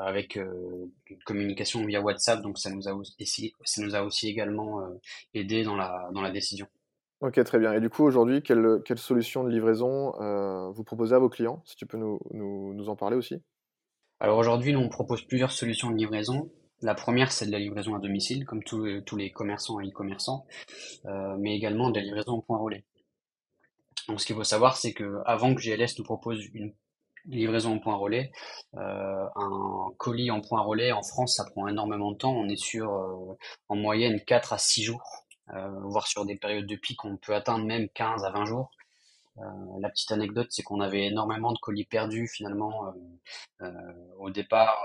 avec 0.00 0.36
une 0.36 1.22
communication 1.24 1.84
via 1.86 2.02
WhatsApp, 2.02 2.42
donc 2.42 2.58
ça 2.58 2.70
nous 2.70 2.88
a 2.88 2.92
aussi, 2.92 3.54
ça 3.64 3.80
nous 3.80 3.94
a 3.94 4.02
aussi 4.02 4.28
également 4.28 4.82
aidé 5.32 5.62
dans 5.62 5.76
la, 5.76 6.10
dans 6.12 6.20
la 6.20 6.30
décision. 6.30 6.66
Ok, 7.22 7.42
très 7.44 7.60
bien. 7.60 7.72
Et 7.72 7.80
du 7.80 7.88
coup, 7.88 8.02
aujourd'hui, 8.02 8.42
quelle, 8.42 8.82
quelle, 8.84 8.98
solution 8.98 9.44
de 9.44 9.48
livraison 9.48 10.12
euh, 10.20 10.70
vous 10.72 10.82
proposez 10.82 11.14
à 11.14 11.20
vos 11.20 11.28
clients 11.28 11.62
Si 11.64 11.76
tu 11.76 11.86
peux 11.86 11.96
nous, 11.96 12.18
nous, 12.32 12.74
nous 12.74 12.88
en 12.88 12.96
parler 12.96 13.16
aussi? 13.16 13.40
Alors 14.18 14.38
aujourd'hui, 14.38 14.72
nous, 14.72 14.80
on 14.80 14.88
propose 14.88 15.22
plusieurs 15.22 15.52
solutions 15.52 15.90
de 15.90 15.96
livraison. 15.96 16.50
La 16.80 16.96
première, 16.96 17.30
c'est 17.30 17.46
de 17.46 17.52
la 17.52 17.60
livraison 17.60 17.94
à 17.94 18.00
domicile, 18.00 18.44
comme 18.44 18.64
tous, 18.64 19.02
tous 19.06 19.16
les 19.16 19.30
commerçants 19.30 19.78
et 19.78 19.86
e-commerçants, 19.86 20.46
euh, 21.06 21.36
mais 21.38 21.54
également 21.54 21.90
de 21.90 22.00
la 22.00 22.04
livraison 22.04 22.32
au 22.32 22.42
point 22.42 22.58
relais. 22.58 22.84
Donc 24.08 24.20
ce 24.20 24.26
qu'il 24.26 24.34
faut 24.34 24.42
savoir, 24.42 24.76
c'est 24.76 24.92
que 24.92 25.20
avant 25.24 25.54
que 25.54 25.60
GLS 25.60 25.96
nous 25.98 26.04
propose 26.04 26.44
une 26.54 26.74
livraison 27.26 27.76
au 27.76 27.80
point 27.80 27.94
relais, 27.94 28.32
euh, 28.74 29.26
un 29.36 29.92
colis 29.98 30.32
en 30.32 30.40
point 30.40 30.60
relais 30.60 30.92
en 30.92 31.02
France, 31.02 31.36
ça 31.36 31.44
prend 31.44 31.68
énormément 31.68 32.10
de 32.12 32.16
temps. 32.16 32.34
On 32.34 32.48
est 32.48 32.56
sur 32.56 32.92
euh, 32.92 33.36
en 33.68 33.76
moyenne 33.76 34.20
4 34.24 34.52
à 34.54 34.58
6 34.58 34.82
jours 34.82 35.02
euh, 35.02 35.21
voire 35.52 36.06
sur 36.06 36.24
des 36.24 36.36
périodes 36.36 36.66
de 36.66 36.76
pic, 36.76 37.04
on 37.04 37.16
peut 37.16 37.34
atteindre 37.34 37.64
même 37.64 37.88
15 37.90 38.24
à 38.24 38.30
20 38.30 38.46
jours. 38.46 38.70
Euh, 39.38 39.42
la 39.80 39.88
petite 39.88 40.12
anecdote, 40.12 40.48
c'est 40.50 40.62
qu'on 40.62 40.80
avait 40.80 41.06
énormément 41.06 41.52
de 41.52 41.58
colis 41.58 41.84
perdus 41.84 42.28
finalement 42.28 42.92
euh, 43.62 43.70
au 44.18 44.30
départ 44.30 44.78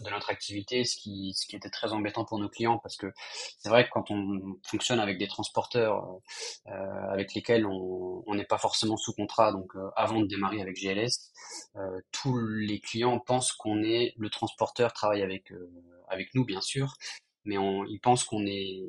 de 0.00 0.10
notre 0.10 0.30
activité, 0.30 0.84
ce 0.84 0.96
qui, 0.96 1.34
ce 1.34 1.46
qui 1.46 1.56
était 1.56 1.68
très 1.68 1.92
embêtant 1.92 2.24
pour 2.24 2.38
nos 2.38 2.48
clients 2.48 2.78
parce 2.78 2.96
que 2.96 3.12
c'est 3.58 3.68
vrai 3.68 3.84
que 3.84 3.90
quand 3.90 4.10
on 4.10 4.56
fonctionne 4.62 4.98
avec 4.98 5.18
des 5.18 5.28
transporteurs 5.28 6.20
euh, 6.68 7.10
avec 7.10 7.34
lesquels 7.34 7.66
on 7.66 8.34
n'est 8.34 8.44
pas 8.44 8.56
forcément 8.56 8.96
sous 8.96 9.12
contrat, 9.12 9.52
donc 9.52 9.72
avant 9.96 10.20
de 10.20 10.26
démarrer 10.26 10.62
avec 10.62 10.76
GLS, 10.76 11.30
euh, 11.76 12.00
tous 12.12 12.38
les 12.38 12.80
clients 12.80 13.18
pensent 13.18 13.52
qu'on 13.52 13.82
est 13.82 14.14
le 14.16 14.30
transporteur, 14.30 14.92
travaille 14.92 15.22
avec 15.22 15.52
avec 16.08 16.34
nous 16.34 16.44
bien 16.44 16.60
sûr, 16.60 16.94
mais 17.44 17.58
on, 17.58 17.84
ils 17.84 18.00
pensent 18.00 18.24
qu'on 18.24 18.46
est 18.46 18.82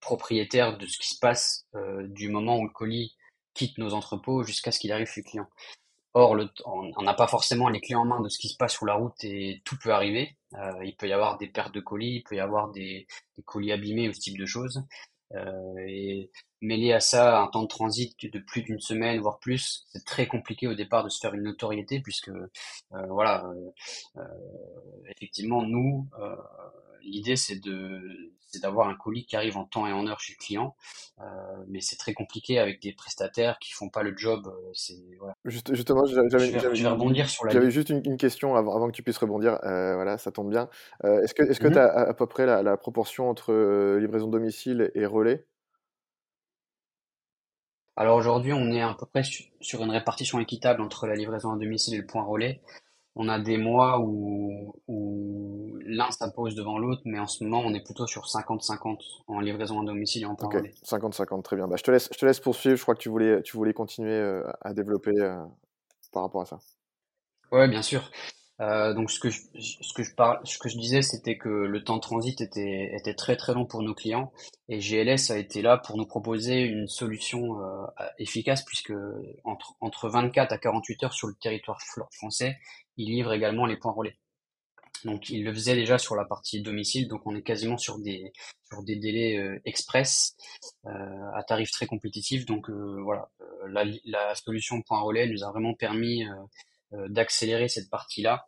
propriétaire 0.00 0.76
de 0.76 0.86
ce 0.86 0.98
qui 0.98 1.08
se 1.08 1.18
passe 1.18 1.66
euh, 1.74 2.06
du 2.08 2.28
moment 2.28 2.58
où 2.58 2.64
le 2.64 2.72
colis 2.72 3.16
quitte 3.54 3.78
nos 3.78 3.94
entrepôts 3.94 4.42
jusqu'à 4.44 4.72
ce 4.72 4.78
qu'il 4.78 4.92
arrive 4.92 5.06
chez 5.06 5.22
le 5.22 5.30
client. 5.30 5.48
Or, 6.14 6.36
on 6.66 7.02
n'a 7.02 7.14
pas 7.14 7.26
forcément 7.26 7.70
les 7.70 7.80
clés 7.80 7.94
en 7.94 8.04
main 8.04 8.20
de 8.20 8.28
ce 8.28 8.38
qui 8.38 8.48
se 8.48 8.56
passe 8.58 8.74
sur 8.74 8.84
la 8.84 8.94
route 8.94 9.24
et 9.24 9.62
tout 9.64 9.78
peut 9.78 9.94
arriver. 9.94 10.36
Euh, 10.54 10.84
il 10.84 10.94
peut 10.94 11.08
y 11.08 11.12
avoir 11.12 11.38
des 11.38 11.48
pertes 11.48 11.74
de 11.74 11.80
colis, 11.80 12.16
il 12.16 12.22
peut 12.22 12.36
y 12.36 12.40
avoir 12.40 12.70
des, 12.70 13.06
colis 13.46 13.72
abîmés 13.72 14.10
ou 14.10 14.12
ce 14.12 14.20
type 14.20 14.38
de 14.38 14.44
choses. 14.44 14.82
Euh, 15.34 15.74
et 15.86 16.30
mêlé 16.60 16.92
à 16.92 17.00
ça 17.00 17.40
un 17.40 17.46
temps 17.46 17.62
de 17.62 17.68
transit 17.68 18.14
de 18.30 18.38
plus 18.38 18.62
d'une 18.62 18.80
semaine 18.80 19.20
voire 19.20 19.38
plus, 19.38 19.86
c'est 19.88 20.04
très 20.04 20.26
compliqué 20.26 20.68
au 20.68 20.74
départ 20.74 21.02
de 21.02 21.08
se 21.08 21.18
faire 21.18 21.32
une 21.32 21.44
notoriété 21.44 22.00
puisque 22.00 22.30
voilà, 22.90 23.50
effectivement 25.08 25.62
nous 25.62 26.06
l'idée 27.04 27.36
c'est 27.36 27.60
de 27.60 28.32
c'est 28.52 28.60
d'avoir 28.60 28.88
un 28.88 28.94
colis 28.94 29.24
qui 29.24 29.34
arrive 29.34 29.56
en 29.56 29.64
temps 29.64 29.86
et 29.86 29.92
en 29.92 30.06
heure 30.06 30.20
chez 30.20 30.34
le 30.38 30.44
client, 30.44 30.76
euh, 31.20 31.24
mais 31.68 31.80
c'est 31.80 31.96
très 31.96 32.12
compliqué 32.12 32.58
avec 32.58 32.82
des 32.82 32.92
prestataires 32.92 33.58
qui 33.58 33.72
font 33.72 33.88
pas 33.88 34.02
le 34.02 34.14
job. 34.14 34.46
Euh, 34.46 34.70
c'est 34.74 34.98
voilà. 35.18 35.34
Juste, 35.46 35.74
justement, 35.74 36.04
j'avais 36.04 36.88
rebondir 36.88 37.28
sur 37.30 37.46
la. 37.46 37.52
J'avais 37.52 37.70
juste 37.70 37.88
une, 37.88 38.16
question 38.18 38.54
avant, 38.54 38.76
avant, 38.76 38.88
que 38.88 38.92
tu 38.92 39.02
puisses 39.02 39.16
rebondir. 39.16 39.58
Euh, 39.64 39.94
voilà, 39.94 40.18
ça 40.18 40.32
tombe 40.32 40.50
bien. 40.50 40.68
est-ce 41.02 41.32
que 41.32 41.42
est-ce 41.42 41.60
que 41.60 41.68
tu 41.68 41.78
as 41.78 41.86
à, 41.86 42.12
peu 42.14 42.26
près 42.26 42.44
la, 42.44 42.62
la 42.62 42.76
proportion 42.76 43.30
entre 43.30 43.96
livraison 43.98 44.28
domicile 44.28 44.90
et 44.94 45.06
relais? 45.06 45.46
Alors 47.96 48.16
aujourd'hui, 48.16 48.52
on 48.52 48.70
est 48.70 48.80
à 48.80 48.94
peu 48.98 49.06
près 49.06 49.22
sur 49.60 49.82
une 49.82 49.90
répartition 49.90 50.40
équitable 50.40 50.80
entre 50.80 51.06
la 51.06 51.14
livraison 51.14 51.52
à 51.52 51.58
domicile 51.58 51.94
et 51.94 51.98
le 51.98 52.06
point 52.06 52.22
relais. 52.22 52.62
On 53.14 53.28
a 53.28 53.38
des 53.38 53.58
mois 53.58 54.00
où, 54.00 54.74
où 54.88 55.76
l'un 55.84 56.10
s'impose 56.10 56.54
devant 56.54 56.78
l'autre, 56.78 57.02
mais 57.04 57.18
en 57.18 57.26
ce 57.26 57.44
moment, 57.44 57.62
on 57.64 57.74
est 57.74 57.84
plutôt 57.84 58.06
sur 58.06 58.22
50-50 58.22 58.98
en 59.26 59.40
livraison 59.40 59.80
à 59.82 59.84
domicile 59.84 60.22
et 60.22 60.26
en 60.26 60.32
Ok, 60.32 60.56
50-50, 60.84 61.42
très 61.42 61.56
bien. 61.56 61.68
Bah, 61.68 61.76
je, 61.76 61.82
te 61.82 61.90
laisse, 61.90 62.08
je 62.12 62.18
te 62.18 62.26
laisse 62.26 62.40
poursuivre. 62.40 62.76
Je 62.76 62.82
crois 62.82 62.94
que 62.94 63.00
tu 63.00 63.08
voulais, 63.08 63.42
tu 63.42 63.56
voulais 63.56 63.74
continuer 63.74 64.12
euh, 64.12 64.42
à 64.62 64.72
développer 64.72 65.12
euh, 65.18 65.44
par 66.12 66.22
rapport 66.22 66.42
à 66.42 66.46
ça. 66.46 66.58
Ouais, 67.50 67.68
bien 67.68 67.82
sûr. 67.82 68.10
Euh, 68.60 68.94
donc 68.94 69.10
ce 69.10 69.18
que 69.18 69.28
je, 69.28 69.40
ce 69.58 69.92
que 69.94 70.04
je 70.04 70.14
parle, 70.14 70.38
ce 70.44 70.58
que 70.58 70.68
je 70.68 70.78
disais, 70.78 71.02
c'était 71.02 71.36
que 71.36 71.48
le 71.48 71.82
temps 71.82 71.96
de 71.96 72.00
transit 72.00 72.40
était, 72.40 72.94
était 72.94 73.14
très 73.14 73.36
très 73.36 73.54
long 73.54 73.66
pour 73.66 73.82
nos 73.82 73.94
clients 73.94 74.30
et 74.68 74.78
GLS 74.78 75.30
a 75.30 75.38
été 75.38 75.62
là 75.62 75.78
pour 75.78 75.96
nous 75.96 76.06
proposer 76.06 76.60
une 76.60 76.86
solution 76.86 77.58
efficace 78.18 78.62
puisque 78.62 78.92
entre, 79.42 79.74
entre 79.80 80.08
24 80.08 80.52
à 80.52 80.58
48 80.58 81.02
heures 81.02 81.12
sur 81.12 81.26
le 81.26 81.34
territoire 81.34 81.80
français, 82.12 82.56
il 82.96 83.10
livre 83.10 83.32
également 83.32 83.66
les 83.66 83.76
points 83.76 83.92
relais. 83.92 84.18
Donc 85.04 85.30
il 85.30 85.44
le 85.44 85.52
faisait 85.52 85.74
déjà 85.74 85.98
sur 85.98 86.14
la 86.14 86.24
partie 86.24 86.62
domicile, 86.62 87.08
donc 87.08 87.26
on 87.26 87.34
est 87.34 87.42
quasiment 87.42 87.78
sur 87.78 87.98
des 87.98 88.32
sur 88.66 88.82
des 88.82 88.96
délais 88.96 89.36
euh, 89.36 89.60
express 89.64 90.36
euh, 90.86 90.90
à 91.34 91.42
tarif 91.42 91.70
très 91.70 91.86
compétitif. 91.86 92.46
Donc 92.46 92.70
euh, 92.70 93.00
voilà, 93.02 93.28
la, 93.66 94.34
solution 94.34 94.80
point 94.82 95.00
relais 95.00 95.26
nous 95.26 95.44
a 95.44 95.50
vraiment 95.50 95.74
permis 95.74 96.24
d'accélérer 97.08 97.68
cette 97.68 97.90
partie-là 97.90 98.46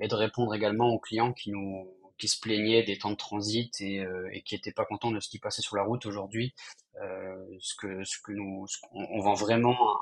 et 0.00 0.08
de 0.08 0.14
répondre 0.14 0.54
également 0.54 0.88
aux 0.88 0.98
clients 0.98 1.32
qui 1.32 1.50
nous 1.50 1.94
qui 2.18 2.28
se 2.28 2.38
plaignaient 2.38 2.82
des 2.82 2.98
temps 2.98 3.10
de 3.10 3.16
transit 3.16 3.80
et, 3.80 4.04
et 4.32 4.42
qui 4.42 4.54
n'étaient 4.54 4.72
pas 4.72 4.84
contents 4.84 5.10
de 5.10 5.20
ce 5.20 5.28
qui 5.28 5.38
passait 5.38 5.62
sur 5.62 5.76
la 5.76 5.82
route 5.82 6.06
aujourd'hui. 6.06 6.54
ce 6.94 7.74
que 7.76 8.04
ce 8.04 8.18
que 8.22 8.32
nous 8.32 8.66
on, 8.92 9.20
vend 9.20 9.34
vraiment 9.34 9.76
un, 9.94 10.00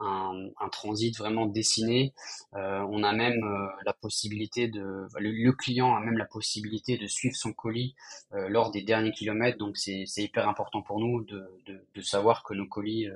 un, 0.00 0.68
transit 0.70 1.16
vraiment 1.16 1.46
dessiné. 1.46 2.14
Euh, 2.54 2.80
on 2.90 3.02
a 3.02 3.12
même 3.12 3.40
la 3.84 3.92
possibilité 3.92 4.68
de, 4.68 5.06
le, 5.18 5.52
client 5.52 5.94
a 5.94 6.00
même 6.00 6.16
la 6.16 6.24
possibilité 6.24 6.96
de 6.96 7.06
suivre 7.06 7.36
son 7.36 7.52
colis 7.52 7.94
euh, 8.32 8.48
lors 8.48 8.70
des 8.70 8.82
derniers 8.82 9.12
kilomètres. 9.12 9.58
Donc 9.58 9.76
c'est 9.76 10.04
hyper 10.16 10.48
important 10.48 10.82
pour 10.82 11.00
nous 11.00 11.22
de, 11.24 11.46
de, 11.66 12.00
savoir 12.00 12.42
que 12.44 12.54
nos 12.54 12.66
colis 12.66 13.08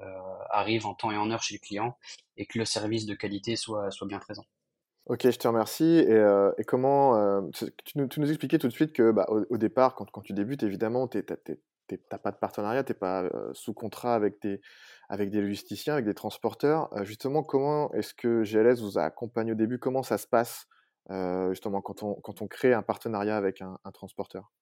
euh, 0.00 0.04
arrive 0.50 0.86
en 0.86 0.92
temps 0.92 1.10
et 1.10 1.16
en 1.16 1.30
heure 1.30 1.42
chez 1.42 1.54
le 1.54 1.58
client 1.58 1.96
et 2.36 2.44
que 2.44 2.58
le 2.58 2.66
service 2.66 3.06
de 3.06 3.14
qualité 3.14 3.56
soit, 3.56 3.90
soit 3.90 4.06
bien 4.06 4.18
présent. 4.18 4.44
Ok, 5.06 5.22
je 5.22 5.38
te 5.38 5.48
remercie. 5.48 5.84
Et, 5.84 6.12
euh, 6.12 6.52
et 6.58 6.64
comment 6.64 7.16
euh, 7.16 7.40
tu, 7.54 7.64
nous, 7.94 8.06
tu, 8.06 8.20
nous, 8.20 8.28
expliquais 8.28 8.58
tout 8.58 8.68
de 8.68 8.72
suite 8.72 8.92
que 8.92 9.10
bah, 9.10 9.26
au, 9.28 9.56
départ, 9.56 9.94
quand, 9.94 10.10
quand, 10.10 10.20
tu 10.20 10.34
débutes, 10.34 10.62
évidemment, 10.64 11.08
tu 11.08 11.18
n'as 11.18 12.18
pas 12.18 12.30
de 12.30 12.36
partenariat, 12.36 12.84
tu 12.84 12.92
n'es 12.92 12.98
pas 12.98 13.24
sous 13.54 13.72
contrat 13.72 14.14
avec 14.14 14.42
des, 14.42 14.60
avec 15.08 15.30
des 15.30 15.40
logisticiens, 15.40 15.94
avec 15.94 16.04
des 16.04 16.14
transporteurs. 16.14 16.90
justement, 17.04 17.42
comment 17.42 17.92
est-ce 17.92 18.14
que 18.14 18.42
GLS 18.42 18.80
vous 18.80 18.98
a 18.98 19.02
accompagné 19.02 19.52
au 19.52 19.54
début? 19.56 19.78
Comment 19.78 20.02
ça 20.02 20.18
se 20.18 20.26
passe 20.26 20.66
justement 21.50 21.80
quand 21.80 22.02
on, 22.02 22.14
quand 22.14 22.42
on 22.42 22.48
crée 22.48 22.72
un 22.72 22.82
partenariat 22.82 23.36
avec 23.36 23.62
un, 23.62 23.78
un 23.84 23.90
transporteur? 23.92 24.52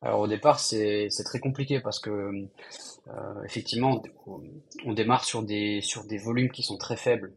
Alors 0.00 0.20
au 0.20 0.28
départ, 0.28 0.60
c'est 0.60 1.08
très 1.24 1.40
compliqué 1.40 1.80
parce 1.80 1.98
que 1.98 2.10
euh, 2.10 3.42
effectivement, 3.44 4.02
on 4.84 4.92
démarre 4.92 5.24
sur 5.24 5.42
des 5.42 5.80
sur 5.80 6.04
des 6.04 6.18
volumes 6.18 6.50
qui 6.50 6.62
sont 6.62 6.76
très 6.76 6.96
faibles. 6.96 7.34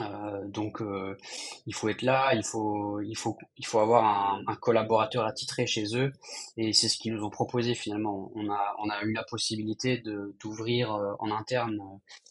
Euh, 0.00 0.46
donc 0.46 0.80
euh, 0.82 1.16
il 1.66 1.74
faut 1.74 1.88
être 1.88 2.02
là, 2.02 2.32
il 2.34 2.44
faut 2.44 3.00
il 3.00 3.16
faut 3.16 3.36
il 3.56 3.66
faut 3.66 3.80
avoir 3.80 4.04
un, 4.04 4.42
un 4.46 4.54
collaborateur 4.56 5.24
attitré 5.26 5.66
chez 5.66 5.96
eux 5.96 6.12
et 6.56 6.72
c'est 6.72 6.88
ce 6.88 6.96
qu'ils 6.96 7.12
nous 7.14 7.24
ont 7.24 7.30
proposé 7.30 7.74
finalement. 7.74 8.30
On 8.36 8.48
a 8.50 8.76
on 8.78 8.88
a 8.88 9.02
eu 9.02 9.12
la 9.12 9.24
possibilité 9.24 9.98
de 9.98 10.36
d'ouvrir 10.40 10.94
euh, 10.94 11.12
en 11.18 11.30
interne 11.32 11.80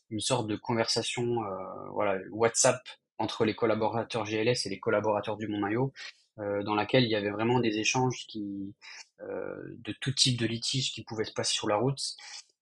une 0.09 0.21
sorte 0.21 0.47
de 0.47 0.55
conversation 0.55 1.43
euh, 1.43 1.89
voilà 1.91 2.17
WhatsApp 2.31 2.81
entre 3.17 3.43
les 3.43 3.55
collaborateurs 3.55 4.23
GLS 4.23 4.65
et 4.65 4.69
les 4.69 4.79
collaborateurs 4.79 5.35
du 5.35 5.47
Mont 5.47 5.59
Maillot 5.59 5.91
euh, 6.39 6.63
dans 6.63 6.75
laquelle 6.75 7.03
il 7.03 7.09
y 7.09 7.15
avait 7.15 7.31
vraiment 7.31 7.59
des 7.59 7.79
échanges 7.79 8.25
qui, 8.27 8.73
euh, 9.21 9.55
de 9.79 9.93
tout 9.99 10.13
type 10.13 10.39
de 10.39 10.45
litiges 10.45 10.93
qui 10.93 11.03
pouvaient 11.03 11.25
se 11.25 11.33
passer 11.33 11.53
sur 11.53 11.67
la 11.67 11.75
route. 11.75 11.99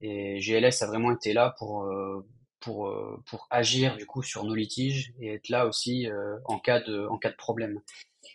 Et 0.02 0.40
GLS 0.40 0.82
a 0.82 0.88
vraiment 0.88 1.12
été 1.12 1.34
là 1.34 1.54
pour, 1.60 1.84
euh, 1.84 2.26
pour, 2.60 2.94
pour 3.26 3.48
agir 3.50 3.98
du 3.98 4.06
coup 4.06 4.24
sur 4.24 4.44
nos 4.44 4.56
litiges 4.56 5.14
et 5.20 5.34
être 5.34 5.50
là 5.50 5.68
aussi 5.68 6.08
en, 6.46 6.60
cas 6.60 6.82
de, 6.82 7.08
en 7.08 7.18
cas 7.18 7.30
de 7.30 7.36
problème. 7.36 7.82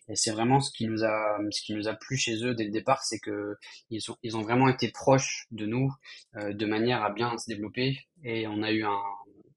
Et 0.08 0.16
c'est 0.16 0.30
vraiment 0.30 0.61
ce 0.61 0.70
qui 0.70 0.87
nous 0.87 1.04
a, 1.04 1.38
ce 1.50 1.62
qui 1.62 1.74
nous 1.74 1.88
a 1.88 1.94
plu 1.94 2.16
chez 2.16 2.44
eux 2.44 2.54
dès 2.54 2.64
le 2.64 2.70
départ, 2.70 3.02
c'est 3.02 3.18
que 3.18 3.56
ils 3.90 4.11
ont, 4.11 4.42
vraiment 4.42 4.68
été 4.68 4.90
proches 4.90 5.46
de 5.50 5.66
nous, 5.66 5.92
de 6.35 6.66
manière 6.66 7.02
à 7.02 7.11
bien 7.11 7.37
se 7.38 7.48
développer. 7.48 7.98
Et 8.24 8.46
on 8.46 8.62
a 8.62 8.70
eu 8.72 8.85
un, 8.85 9.02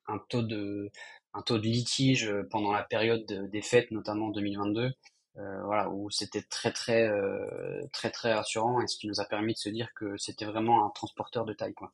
un 0.07 0.19
taux 0.29 0.41
de, 0.41 0.91
un 1.33 1.41
taux 1.41 1.57
de 1.57 1.63
litige 1.63 2.33
pendant 2.49 2.71
la 2.71 2.83
période 2.83 3.25
des 3.51 3.61
fêtes, 3.61 3.91
notamment 3.91 4.27
en 4.27 4.31
2022, 4.31 4.91
euh, 5.37 5.63
voilà, 5.65 5.89
où 5.89 6.09
c'était 6.09 6.43
très 6.43 6.71
très 6.71 7.09
euh, 7.09 7.81
très 7.91 8.09
très 8.09 8.33
rassurant 8.33 8.81
et 8.81 8.87
ce 8.87 8.97
qui 8.97 9.07
nous 9.07 9.19
a 9.19 9.25
permis 9.25 9.53
de 9.53 9.57
se 9.57 9.69
dire 9.69 9.89
que 9.93 10.15
c'était 10.17 10.45
vraiment 10.45 10.85
un 10.85 10.89
transporteur 10.91 11.45
de 11.45 11.53
taille. 11.53 11.73
Quoi. 11.73 11.91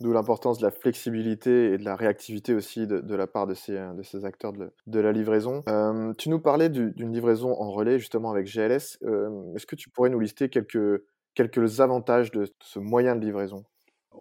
D'où 0.00 0.12
l'importance 0.12 0.58
de 0.58 0.64
la 0.64 0.72
flexibilité 0.72 1.72
et 1.72 1.78
de 1.78 1.84
la 1.84 1.94
réactivité 1.94 2.52
aussi 2.52 2.86
de, 2.86 3.14
la 3.14 3.26
part 3.26 3.46
de 3.46 3.54
ces, 3.54 3.78
de 3.94 4.02
ces 4.02 4.24
acteurs 4.24 4.52
de, 4.52 4.72
de 4.86 5.00
la 5.00 5.12
livraison. 5.12 5.62
Euh, 5.68 6.12
tu 6.18 6.30
nous 6.30 6.40
parlais 6.40 6.68
d'une 6.68 7.12
livraison 7.12 7.52
en 7.60 7.70
relais 7.70 7.98
justement 7.98 8.30
avec 8.30 8.46
GLS. 8.46 8.98
Euh, 9.04 9.54
Est-ce 9.54 9.66
que 9.66 9.76
tu 9.76 9.90
pourrais 9.90 10.10
nous 10.10 10.18
lister 10.18 10.48
quelques, 10.48 11.04
quelques 11.34 11.80
avantages 11.80 12.32
de 12.32 12.52
ce 12.60 12.80
moyen 12.80 13.14
de 13.14 13.24
livraison? 13.24 13.64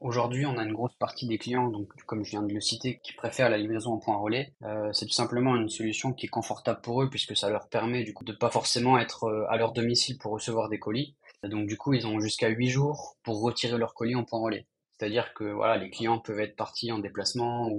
Aujourd'hui, 0.01 0.45
on 0.45 0.57
a 0.57 0.63
une 0.63 0.73
grosse 0.73 0.95
partie 0.95 1.27
des 1.27 1.38
clients, 1.38 1.69
donc 1.69 1.93
comme 2.05 2.23
je 2.23 2.31
viens 2.31 2.41
de 2.41 2.53
le 2.53 2.59
citer, 2.59 2.99
qui 3.03 3.13
préfèrent 3.13 3.49
la 3.49 3.57
livraison 3.57 3.93
en 3.93 3.99
point 3.99 4.17
relais. 4.17 4.53
Euh, 4.63 4.91
c'est 4.91 5.05
tout 5.05 5.13
simplement 5.13 5.55
une 5.55 5.69
solution 5.69 6.13
qui 6.13 6.25
est 6.25 6.29
confortable 6.29 6.81
pour 6.81 7.03
eux 7.03 7.09
puisque 7.09 7.38
ça 7.38 7.49
leur 7.49 7.69
permet 7.69 8.03
du 8.03 8.13
coup 8.13 8.23
de 8.23 8.33
pas 8.33 8.49
forcément 8.49 8.97
être 8.97 9.25
euh, 9.25 9.45
à 9.49 9.57
leur 9.57 9.71
domicile 9.71 10.17
pour 10.17 10.33
recevoir 10.33 10.69
des 10.69 10.79
colis. 10.79 11.15
Donc 11.43 11.67
du 11.67 11.77
coup, 11.77 11.93
ils 11.93 12.07
ont 12.07 12.19
jusqu'à 12.19 12.49
8 12.49 12.69
jours 12.69 13.17
pour 13.23 13.41
retirer 13.41 13.77
leur 13.77 13.93
colis 13.93 14.15
en 14.15 14.23
point 14.23 14.39
relais. 14.39 14.65
C'est-à-dire 14.97 15.34
que 15.34 15.43
voilà, 15.45 15.77
les 15.77 15.89
clients 15.89 16.19
peuvent 16.19 16.39
être 16.39 16.56
partis 16.56 16.91
en 16.91 16.99
déplacement 16.99 17.69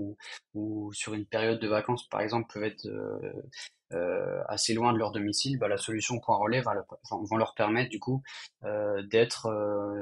ou, 0.54 0.92
sur 0.92 1.14
une 1.14 1.26
période 1.26 1.60
de 1.60 1.68
vacances, 1.68 2.08
par 2.08 2.20
exemple, 2.20 2.52
peuvent 2.52 2.64
être 2.64 2.86
euh, 2.86 3.32
euh, 3.92 4.42
assez 4.48 4.74
loin 4.74 4.92
de 4.92 4.98
leur 4.98 5.12
domicile. 5.12 5.58
Bah, 5.58 5.68
la 5.68 5.76
solution 5.76 6.18
point 6.20 6.36
relais 6.36 6.60
va, 6.60 6.74
vont 7.10 7.36
leur 7.36 7.54
permettre 7.54 7.90
du 7.90 8.00
coup 8.00 8.22
euh, 8.64 9.02
d'être, 9.04 9.48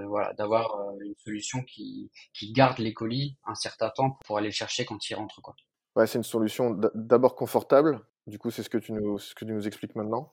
voilà, 0.08 0.32
d'avoir 0.34 0.92
une 1.00 1.14
solution 1.18 1.62
qui, 1.62 2.10
garde 2.52 2.78
les 2.78 2.92
colis 2.92 3.36
un 3.44 3.54
certain 3.54 3.90
temps 3.90 4.18
pour 4.26 4.38
aller 4.38 4.48
les 4.48 4.52
chercher 4.52 4.84
quand 4.84 5.08
ils 5.08 5.14
rentrent, 5.14 5.40
quoi. 5.40 5.54
Ouais, 5.94 6.06
c'est 6.06 6.18
une 6.18 6.24
solution 6.24 6.70
d'abord 6.94 7.36
confortable. 7.36 8.00
Du 8.26 8.38
coup, 8.38 8.50
c'est 8.50 8.62
ce 8.62 8.70
que 8.70 8.78
tu 8.78 8.92
nous 8.92 9.66
expliques 9.66 9.94
maintenant. 9.94 10.32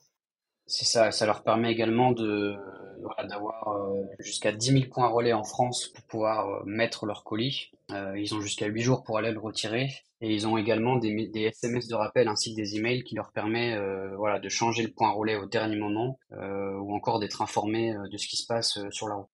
C'est 0.70 0.84
ça, 0.84 1.10
ça 1.10 1.26
leur 1.26 1.42
permet 1.42 1.72
également 1.72 2.12
de 2.12 2.56
voilà, 3.02 3.24
d'avoir 3.24 3.68
euh, 3.68 4.04
jusqu'à 4.20 4.52
10 4.52 4.72
000 4.72 4.84
points 4.88 5.08
relais 5.08 5.32
en 5.32 5.42
France 5.42 5.88
pour 5.88 6.04
pouvoir 6.04 6.48
euh, 6.48 6.62
mettre 6.64 7.06
leur 7.06 7.24
colis. 7.24 7.72
Euh, 7.90 8.16
ils 8.16 8.36
ont 8.36 8.40
jusqu'à 8.40 8.66
8 8.66 8.80
jours 8.80 9.02
pour 9.02 9.18
aller 9.18 9.32
le 9.32 9.40
retirer. 9.40 9.90
Et 10.20 10.32
ils 10.32 10.46
ont 10.46 10.56
également 10.56 10.96
des, 10.96 11.30
SMS 11.34 11.88
de 11.88 11.94
rappel 11.96 12.28
ainsi 12.28 12.54
que 12.54 12.56
des 12.60 12.76
emails 12.76 13.02
qui 13.02 13.16
leur 13.16 13.32
permet 13.32 13.74
voilà, 14.18 14.38
de 14.38 14.50
changer 14.50 14.82
le 14.82 14.90
point 14.90 15.10
relais 15.10 15.36
au 15.36 15.46
dernier 15.46 15.76
moment 15.76 16.18
ou 16.30 16.94
encore 16.94 17.20
d'être 17.20 17.40
informés 17.40 17.94
de 17.94 18.16
ce 18.18 18.28
qui 18.28 18.36
se 18.36 18.46
passe 18.46 18.78
sur 18.90 19.08
la 19.08 19.14
route. 19.14 19.28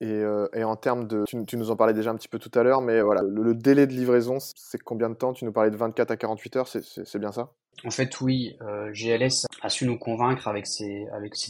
Et, 0.00 0.22
et, 0.52 0.64
en 0.64 0.76
termes 0.76 1.06
de, 1.06 1.24
tu, 1.26 1.56
nous 1.56 1.70
en 1.70 1.76
parlais 1.76 1.94
déjà 1.94 2.10
un 2.10 2.16
petit 2.16 2.28
peu 2.28 2.38
tout 2.38 2.50
à 2.58 2.62
l'heure, 2.62 2.82
mais 2.82 3.00
voilà, 3.00 3.22
le, 3.22 3.54
délai 3.54 3.86
de 3.86 3.92
livraison, 3.92 4.38
c'est 4.40 4.78
combien 4.82 5.08
de 5.08 5.14
temps? 5.14 5.32
Tu 5.32 5.44
nous 5.44 5.52
parlais 5.52 5.70
de 5.70 5.76
24 5.76 6.10
à 6.10 6.16
48 6.16 6.56
heures, 6.56 6.68
c'est 6.68 7.18
bien 7.18 7.32
ça? 7.32 7.50
En 7.84 7.90
fait, 7.90 8.20
oui, 8.20 8.56
euh, 8.62 8.90
GLS 8.92 9.46
a 9.60 9.68
su 9.68 9.86
nous 9.86 9.98
convaincre 9.98 10.48
avec 10.48 10.66
ses, 10.66 11.06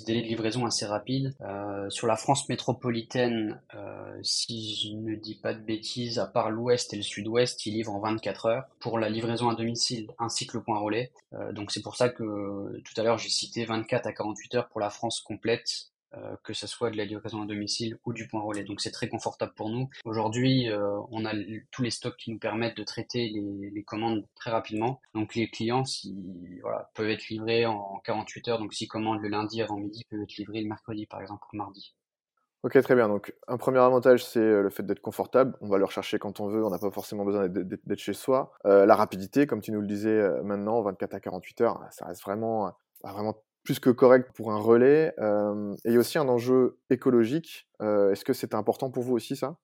délais 0.07 0.23
de 0.23 0.27
livraison 0.27 0.67
assez 0.67 0.85
rapides. 0.85 1.35
Euh, 1.43 1.89
sur 1.89 2.07
la 2.07 2.17
France 2.17 2.49
métropolitaine, 2.49 3.61
euh, 3.75 4.19
si 4.23 4.75
je 4.75 4.97
ne 4.97 5.15
dis 5.15 5.37
pas 5.37 5.55
de 5.55 5.61
bêtises, 5.61 6.19
à 6.19 6.27
part 6.27 6.51
l'ouest 6.51 6.93
et 6.93 6.97
le 6.97 7.03
sud-ouest, 7.03 7.65
ils 7.67 7.75
livrent 7.75 7.95
en 7.95 8.01
24 8.01 8.47
heures 8.47 8.65
pour 8.81 8.99
la 8.99 9.09
livraison 9.09 9.49
à 9.49 9.55
domicile 9.55 10.11
ainsi 10.19 10.47
que 10.47 10.57
le 10.57 10.63
point 10.63 10.79
relais. 10.79 11.13
Euh, 11.35 11.53
donc 11.53 11.71
c'est 11.71 11.83
pour 11.83 11.97
ça 11.97 12.09
que 12.09 12.81
tout 12.83 13.01
à 13.01 13.03
l'heure 13.03 13.19
j'ai 13.19 13.29
cité 13.29 13.65
24 13.65 14.07
à 14.07 14.13
48 14.13 14.55
heures 14.57 14.69
pour 14.69 14.81
la 14.81 14.91
France 14.91 15.21
complète 15.21 15.69
euh, 15.69 15.96
que 16.43 16.53
ce 16.53 16.67
soit 16.67 16.91
de 16.91 16.97
la 16.97 17.05
livraison 17.05 17.43
à 17.43 17.47
domicile 17.47 17.99
ou 18.05 18.13
du 18.13 18.27
point 18.29 18.41
relais. 18.41 18.65
Donc 18.65 18.81
c'est 18.81 18.91
très 18.91 19.09
confortable 19.09 19.53
pour 19.55 19.71
nous. 19.71 19.89
Aujourd'hui, 20.05 20.69
euh, 20.69 20.99
on 21.11 21.25
a 21.25 21.33
tous 21.71 21.83
les 21.83 21.91
stocks 21.91 22.17
qui 22.17 22.31
nous 22.31 22.39
permettent 22.39 22.77
de 22.77 22.85
traiter 22.85 23.29
les, 23.29 23.83
commandes 23.85 24.27
très 24.35 24.51
rapidement. 24.51 25.01
Donc 25.15 25.35
les 25.35 25.49
clients 25.49 25.85
si, 25.85 26.17
peuvent 26.95 27.11
être 27.11 27.29
livrés 27.29 27.67
en 27.67 28.01
48 28.05 28.49
heures. 28.49 28.59
Donc 28.59 28.75
s'ils 28.75 28.89
commandent 28.89 29.21
le 29.21 29.29
lundi 29.29 29.63
avant 29.63 29.77
midi, 29.77 30.05
peuvent 30.11 30.23
être 30.23 30.37
livrés 30.37 30.61
le 30.61 30.69
mercredi 30.69 31.07
par 31.07 31.21
exemple 31.21 31.45
ou 31.53 31.57
mardi. 31.57 31.95
Ok, 32.63 32.81
très 32.83 32.97
bien. 32.97 33.07
Donc, 33.07 33.33
un 33.47 33.59
premier 33.59 33.79
avantage, 33.79 34.25
c'est 34.25 34.41
euh, 34.41 34.63
le 34.63 34.71
fait 34.71 34.83
d'être 34.83 35.01
confortable. 35.01 35.57
On 35.61 35.69
va 35.69 35.79
le 35.79 35.85
rechercher 35.85 36.19
quand 36.19 36.41
on 36.41 36.49
veut. 36.49 36.65
On 36.65 36.71
n'a 36.71 36.79
pas 36.79 36.91
forcément 36.91 37.25
besoin 37.25 37.47
d'être 37.49 37.99
chez 37.99 38.15
soi. 38.15 38.51
Euh, 38.65 38.87
la 38.87 38.97
rapidité, 38.97 39.47
comme 39.47 39.61
tu 39.61 39.71
nous 39.71 39.81
le 39.81 39.87
disais 39.87 40.43
maintenant, 40.43 40.81
24 40.83 41.15
à 41.15 41.21
48 41.21 41.61
heures, 41.61 41.81
ça 41.91 42.07
reste 42.07 42.23
vraiment, 42.23 42.73
vraiment 43.05 43.37
plus 43.67 43.81
que 43.81 43.91
correct 43.91 44.31
pour 44.33 44.53
un 44.53 44.59
relais. 44.59 45.13
Euh, 45.19 45.75
et 45.85 45.91
il 45.91 45.93
y 45.93 45.97
a 45.97 45.99
aussi 45.99 46.17
un 46.17 46.29
enjeu 46.29 46.79
écologique. 46.89 47.69
Euh, 47.83 48.13
Est-ce 48.13 48.25
que 48.25 48.33
c'est 48.33 48.55
important 48.55 48.91
pour 48.91 49.03
vous 49.03 49.15
aussi 49.15 49.37
ça? 49.37 49.59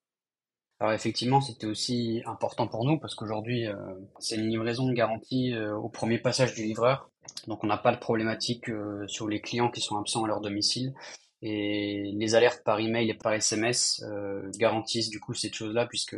Alors 0.81 0.93
effectivement, 0.93 1.41
c'était 1.41 1.69
aussi 1.69 2.23
important 2.27 2.67
pour 2.67 2.85
nous 2.85 2.99
parce 2.99 3.15
qu'aujourd'hui, 3.15 3.69
euh, 3.69 3.77
c'est 4.19 4.35
une 4.35 4.49
livraison 4.49 4.91
garantie 4.93 5.57
au 5.57 5.88
premier 5.88 6.19
passage 6.19 6.55
du 6.55 6.65
livreur. 6.65 7.09
Donc 7.47 7.62
on 7.62 7.69
n'a 7.69 7.79
pas 7.79 7.93
de 7.93 8.01
problématique 8.01 8.67
sur 9.07 9.29
les 9.29 9.41
clients 9.41 9.71
qui 9.71 9.81
sont 9.81 9.97
absents 9.97 10.25
à 10.25 10.27
leur 10.27 10.41
domicile. 10.41 10.93
Et 11.41 12.12
les 12.15 12.35
alertes 12.35 12.62
par 12.65 12.81
email 12.81 13.09
et 13.11 13.15
par 13.15 13.33
SMS 13.33 14.05
garantissent 14.59 15.11
du 15.11 15.21
coup 15.21 15.35
cette 15.35 15.55
chose-là 15.55 15.87
puisque 15.87 16.17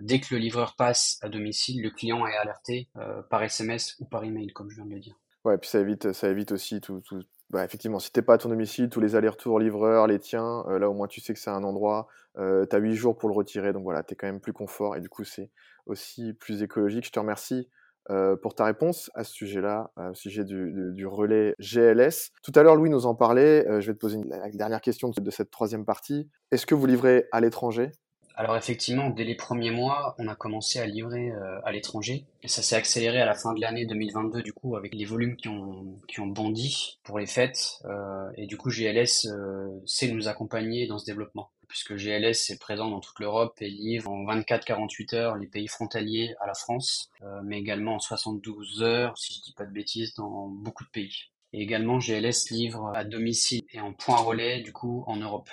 dès 0.00 0.20
que 0.20 0.34
le 0.34 0.40
livreur 0.40 0.74
passe 0.76 1.18
à 1.22 1.30
domicile, 1.30 1.82
le 1.82 1.90
client 1.90 2.26
est 2.26 2.36
alerté 2.36 2.88
par 3.30 3.42
SMS 3.42 3.96
ou 4.00 4.04
par 4.04 4.24
email, 4.24 4.48
comme 4.48 4.68
je 4.68 4.76
viens 4.76 4.86
de 4.86 4.94
le 4.94 5.00
dire. 5.00 5.16
Ouais, 5.48 5.56
puis 5.56 5.70
ça 5.70 5.80
évite, 5.80 6.52
aussi 6.52 6.82
tout, 6.82 7.00
bah, 7.48 7.64
effectivement, 7.64 7.98
si 7.98 8.12
t'es 8.12 8.20
pas 8.20 8.34
à 8.34 8.38
ton 8.38 8.50
domicile, 8.50 8.90
tous 8.90 9.00
les 9.00 9.16
allers-retours 9.16 9.58
livreurs, 9.58 10.06
les 10.06 10.18
tiens, 10.18 10.62
euh, 10.68 10.78
là 10.78 10.90
au 10.90 10.92
moins 10.92 11.06
tu 11.06 11.22
sais 11.22 11.32
que 11.32 11.40
c'est 11.40 11.48
un 11.48 11.64
endroit, 11.64 12.06
euh, 12.36 12.66
tu 12.68 12.76
as 12.76 12.78
8 12.78 12.94
jours 12.94 13.16
pour 13.16 13.30
le 13.30 13.34
retirer, 13.34 13.72
donc 13.72 13.82
voilà, 13.82 14.02
tu 14.02 14.12
es 14.12 14.16
quand 14.16 14.26
même 14.26 14.40
plus 14.40 14.52
confort 14.52 14.94
et 14.94 15.00
du 15.00 15.08
coup 15.08 15.24
c'est 15.24 15.50
aussi 15.86 16.34
plus 16.34 16.62
écologique. 16.62 17.06
Je 17.06 17.10
te 17.12 17.18
remercie 17.18 17.70
euh, 18.10 18.36
pour 18.36 18.54
ta 18.54 18.66
réponse 18.66 19.10
à 19.14 19.24
ce 19.24 19.32
sujet-là, 19.32 19.90
au 19.96 20.12
sujet 20.12 20.44
du, 20.44 21.06
relais 21.06 21.54
GLS. 21.58 22.32
Tout 22.42 22.52
à 22.54 22.62
l'heure, 22.62 22.76
Louis 22.76 22.90
nous 22.90 23.06
en 23.06 23.14
parlait, 23.14 23.64
je 23.80 23.86
vais 23.86 23.94
te 23.94 23.98
poser 23.98 24.16
une, 24.16 24.28
la 24.28 24.50
dernière 24.50 24.82
question 24.82 25.08
de 25.08 25.30
cette 25.30 25.50
troisième 25.50 25.86
partie. 25.86 26.28
Est-ce 26.50 26.66
que 26.66 26.74
vous 26.74 26.84
livrez 26.84 27.26
à 27.32 27.40
l'étranger? 27.40 27.92
Alors 28.38 28.56
effectivement, 28.56 29.10
dès 29.10 29.24
les 29.24 29.34
premiers 29.34 29.72
mois, 29.72 30.14
on 30.18 30.28
a 30.28 30.36
commencé 30.36 30.78
à 30.78 30.86
livrer 30.86 31.32
euh, 31.32 31.60
à 31.64 31.72
l'étranger. 31.72 32.24
Et 32.44 32.46
ça 32.46 32.62
s'est 32.62 32.76
accéléré 32.76 33.20
à 33.20 33.26
la 33.26 33.34
fin 33.34 33.52
de 33.52 33.60
l'année 33.60 33.84
2022, 33.84 34.42
du 34.42 34.52
coup, 34.52 34.76
avec 34.76 34.94
les 34.94 35.04
volumes 35.04 35.34
qui 35.34 35.48
ont, 35.48 35.98
qui 36.06 36.20
ont 36.20 36.28
bondi 36.28 37.00
pour 37.02 37.18
les 37.18 37.26
fêtes. 37.26 37.80
Euh, 37.86 38.30
et 38.36 38.46
du 38.46 38.56
coup, 38.56 38.70
GLS 38.70 39.26
euh, 39.26 39.66
sait 39.86 40.06
nous 40.12 40.28
accompagner 40.28 40.86
dans 40.86 40.98
ce 40.98 41.04
développement. 41.04 41.50
Puisque 41.66 41.96
GLS 41.96 42.50
est 42.50 42.60
présent 42.60 42.88
dans 42.88 43.00
toute 43.00 43.18
l'Europe 43.18 43.56
et 43.60 43.68
livre 43.68 44.08
en 44.08 44.24
24-48 44.24 45.16
heures 45.16 45.36
les 45.36 45.48
pays 45.48 45.66
frontaliers 45.66 46.36
à 46.40 46.46
la 46.46 46.54
France, 46.54 47.10
mais 47.42 47.58
également 47.58 47.96
en 47.96 47.98
72 47.98 48.82
heures, 48.82 49.18
si 49.18 49.34
je 49.34 49.42
dis 49.42 49.52
pas 49.52 49.66
de 49.66 49.72
bêtises, 49.72 50.14
dans 50.14 50.46
beaucoup 50.46 50.84
de 50.84 50.88
pays. 50.88 51.24
Et 51.52 51.60
également, 51.60 51.98
GLS 51.98 52.50
livre 52.52 52.90
à 52.94 53.04
domicile 53.04 53.62
et 53.72 53.80
en 53.80 53.92
point 53.92 54.16
relais, 54.16 54.62
du 54.62 54.72
coup, 54.72 55.04
en 55.08 55.16
Europe. 55.16 55.50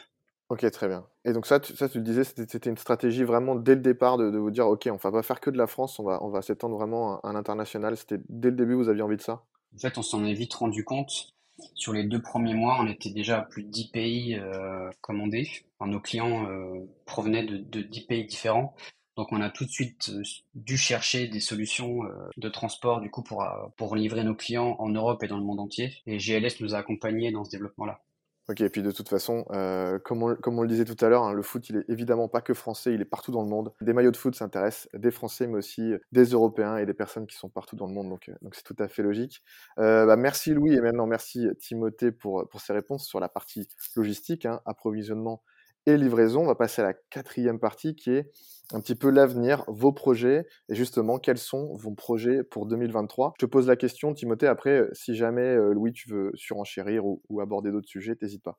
Ok, 0.55 0.71
très 0.71 0.87
bien. 0.87 1.05
Et 1.25 1.33
donc 1.33 1.47
ça, 1.47 1.59
tu, 1.59 1.75
ça, 1.75 1.89
tu 1.89 1.97
le 1.97 2.03
disais, 2.05 2.23
c'était 2.23 2.69
une 2.69 2.77
stratégie 2.77 3.25
vraiment 3.25 3.55
dès 3.55 3.75
le 3.75 3.81
départ 3.81 4.17
de, 4.17 4.37
vous 4.37 4.51
dire, 4.51 4.67
ok, 4.67 4.87
on 4.89 4.95
va 4.95 5.11
pas 5.11 5.21
faire 5.21 5.41
que 5.41 5.49
de 5.49 5.57
la 5.57 5.67
France, 5.67 5.99
on 5.99 6.29
va, 6.29 6.41
s'étendre 6.41 6.77
vraiment 6.77 7.19
à, 7.19 7.33
l'international. 7.33 7.97
C'était 7.97 8.19
dès 8.29 8.51
le 8.51 8.55
début, 8.55 8.73
vous 8.73 8.87
aviez 8.87 9.01
envie 9.01 9.17
de 9.17 9.21
ça? 9.21 9.43
En 9.75 9.79
fait, 9.79 9.97
on 9.97 10.01
s'en 10.01 10.23
est 10.23 10.33
vite 10.33 10.53
rendu 10.53 10.85
compte. 10.85 11.33
Sur 11.73 11.91
les 11.91 12.05
deux 12.05 12.21
premiers 12.21 12.53
mois, 12.53 12.77
on 12.79 12.87
était 12.87 13.09
déjà 13.09 13.39
à 13.39 13.41
plus 13.41 13.63
de 13.63 13.69
10 13.69 13.91
pays 13.91 14.35
euh, 14.35 14.89
commandés. 15.01 15.49
Nos 15.81 15.99
clients 15.99 16.49
euh, 16.49 16.87
provenaient 17.05 17.43
de, 17.43 17.57
de 17.57 17.81
10 17.81 18.05
pays 18.05 18.25
différents. 18.25 18.73
Donc 19.17 19.33
on 19.33 19.41
a 19.41 19.49
tout 19.49 19.65
de 19.65 19.69
suite 19.69 20.09
euh, 20.13 20.21
dû 20.53 20.77
chercher 20.77 21.27
des 21.27 21.41
solutions 21.41 21.99
de 22.37 22.49
transport 22.49 23.01
du 23.01 23.11
coup 23.11 23.23
pour, 23.23 23.45
pour 23.75 23.97
livrer 23.97 24.23
nos 24.23 24.35
clients 24.35 24.77
en 24.79 24.87
Europe 24.87 25.21
et 25.21 25.27
dans 25.27 25.37
le 25.37 25.43
monde 25.43 25.59
entier. 25.59 25.91
Et 26.05 26.17
GLS 26.17 26.61
nous 26.61 26.75
a 26.75 26.77
accompagnés 26.77 27.33
dans 27.33 27.43
ce 27.43 27.51
développement-là. 27.51 27.99
Ok, 28.47 28.61
et 28.61 28.69
puis 28.69 28.83
de 28.83 28.91
toute 28.91 29.09
façon, 29.09 29.43
euh, 29.51 29.97
comme, 29.97 30.21
on, 30.21 30.35
comme, 30.35 30.59
on, 30.59 30.61
le 30.61 30.67
disait 30.67 30.85
tout 30.85 31.03
à 31.03 31.09
l'heure, 31.09 31.23
hein, 31.23 31.33
le 31.33 31.41
foot, 31.41 31.67
il 31.69 31.77
est 31.77 31.85
évidemment 31.89 32.27
pas 32.27 32.41
que 32.41 32.53
français, 32.53 32.93
il 32.93 33.01
est 33.01 33.05
partout 33.05 33.31
dans 33.31 33.41
le 33.41 33.49
monde. 33.49 33.73
Des 33.81 33.91
maillots 33.91 34.11
de 34.11 34.17
foot 34.17 34.35
s'intéressent 34.35 34.87
des 34.93 35.09
Français, 35.09 35.47
mais 35.47 35.57
aussi 35.57 35.93
des 36.11 36.25
Européens 36.25 36.77
et 36.77 36.85
des 36.85 36.93
personnes 36.93 37.25
qui 37.25 37.35
sont 37.35 37.49
partout 37.49 37.75
dans 37.75 37.87
le 37.87 37.93
monde, 37.93 38.09
donc 38.09 38.29
euh, 38.29 38.35
c'est 38.51 38.63
tout 38.63 38.75
à 38.77 38.87
fait 38.87 39.01
logique. 39.01 39.41
Euh, 39.79 40.05
bah, 40.05 40.15
merci 40.15 40.53
Louis, 40.53 40.75
et 40.75 40.81
maintenant 40.81 41.07
merci 41.07 41.47
Timothée 41.59 42.11
pour, 42.11 42.47
pour 42.47 42.61
ces 42.61 42.73
réponses 42.73 43.07
sur 43.07 43.19
la 43.19 43.29
partie 43.29 43.67
logistique, 43.95 44.45
hein, 44.45 44.61
approvisionnement 44.65 45.41
et 45.85 45.97
livraison. 45.97 46.41
On 46.41 46.47
va 46.47 46.55
passer 46.55 46.81
à 46.81 46.85
la 46.85 46.93
quatrième 46.93 47.59
partie 47.59 47.95
qui 47.95 48.11
est 48.11 48.31
un 48.73 48.81
petit 48.81 48.95
peu 48.95 49.09
l'avenir, 49.09 49.63
vos 49.67 49.91
projets 49.91 50.47
et 50.69 50.75
justement 50.75 51.19
quels 51.19 51.37
sont 51.37 51.75
vos 51.75 51.91
projets 51.91 52.43
pour 52.43 52.65
2023. 52.65 53.33
Je 53.39 53.45
te 53.45 53.49
pose 53.49 53.67
la 53.67 53.75
question, 53.75 54.13
Timothée, 54.13 54.47
après, 54.47 54.81
euh, 54.81 54.89
si 54.93 55.15
jamais 55.15 55.41
euh, 55.41 55.73
Louis, 55.73 55.93
tu 55.93 56.09
veux 56.09 56.31
surenchérir 56.35 57.05
ou, 57.05 57.21
aborder 57.39 57.71
d'autres 57.71 57.87
sujets, 57.87 58.15
n'hésite 58.21 58.43
pas. 58.43 58.57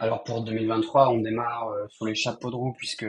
Alors 0.00 0.22
pour 0.22 0.42
2023, 0.44 1.08
on 1.08 1.18
démarre 1.18 1.70
euh, 1.70 1.86
sur 1.88 2.06
les 2.06 2.14
chapeaux 2.14 2.50
de 2.50 2.56
roue 2.56 2.72
puisque 2.72 3.06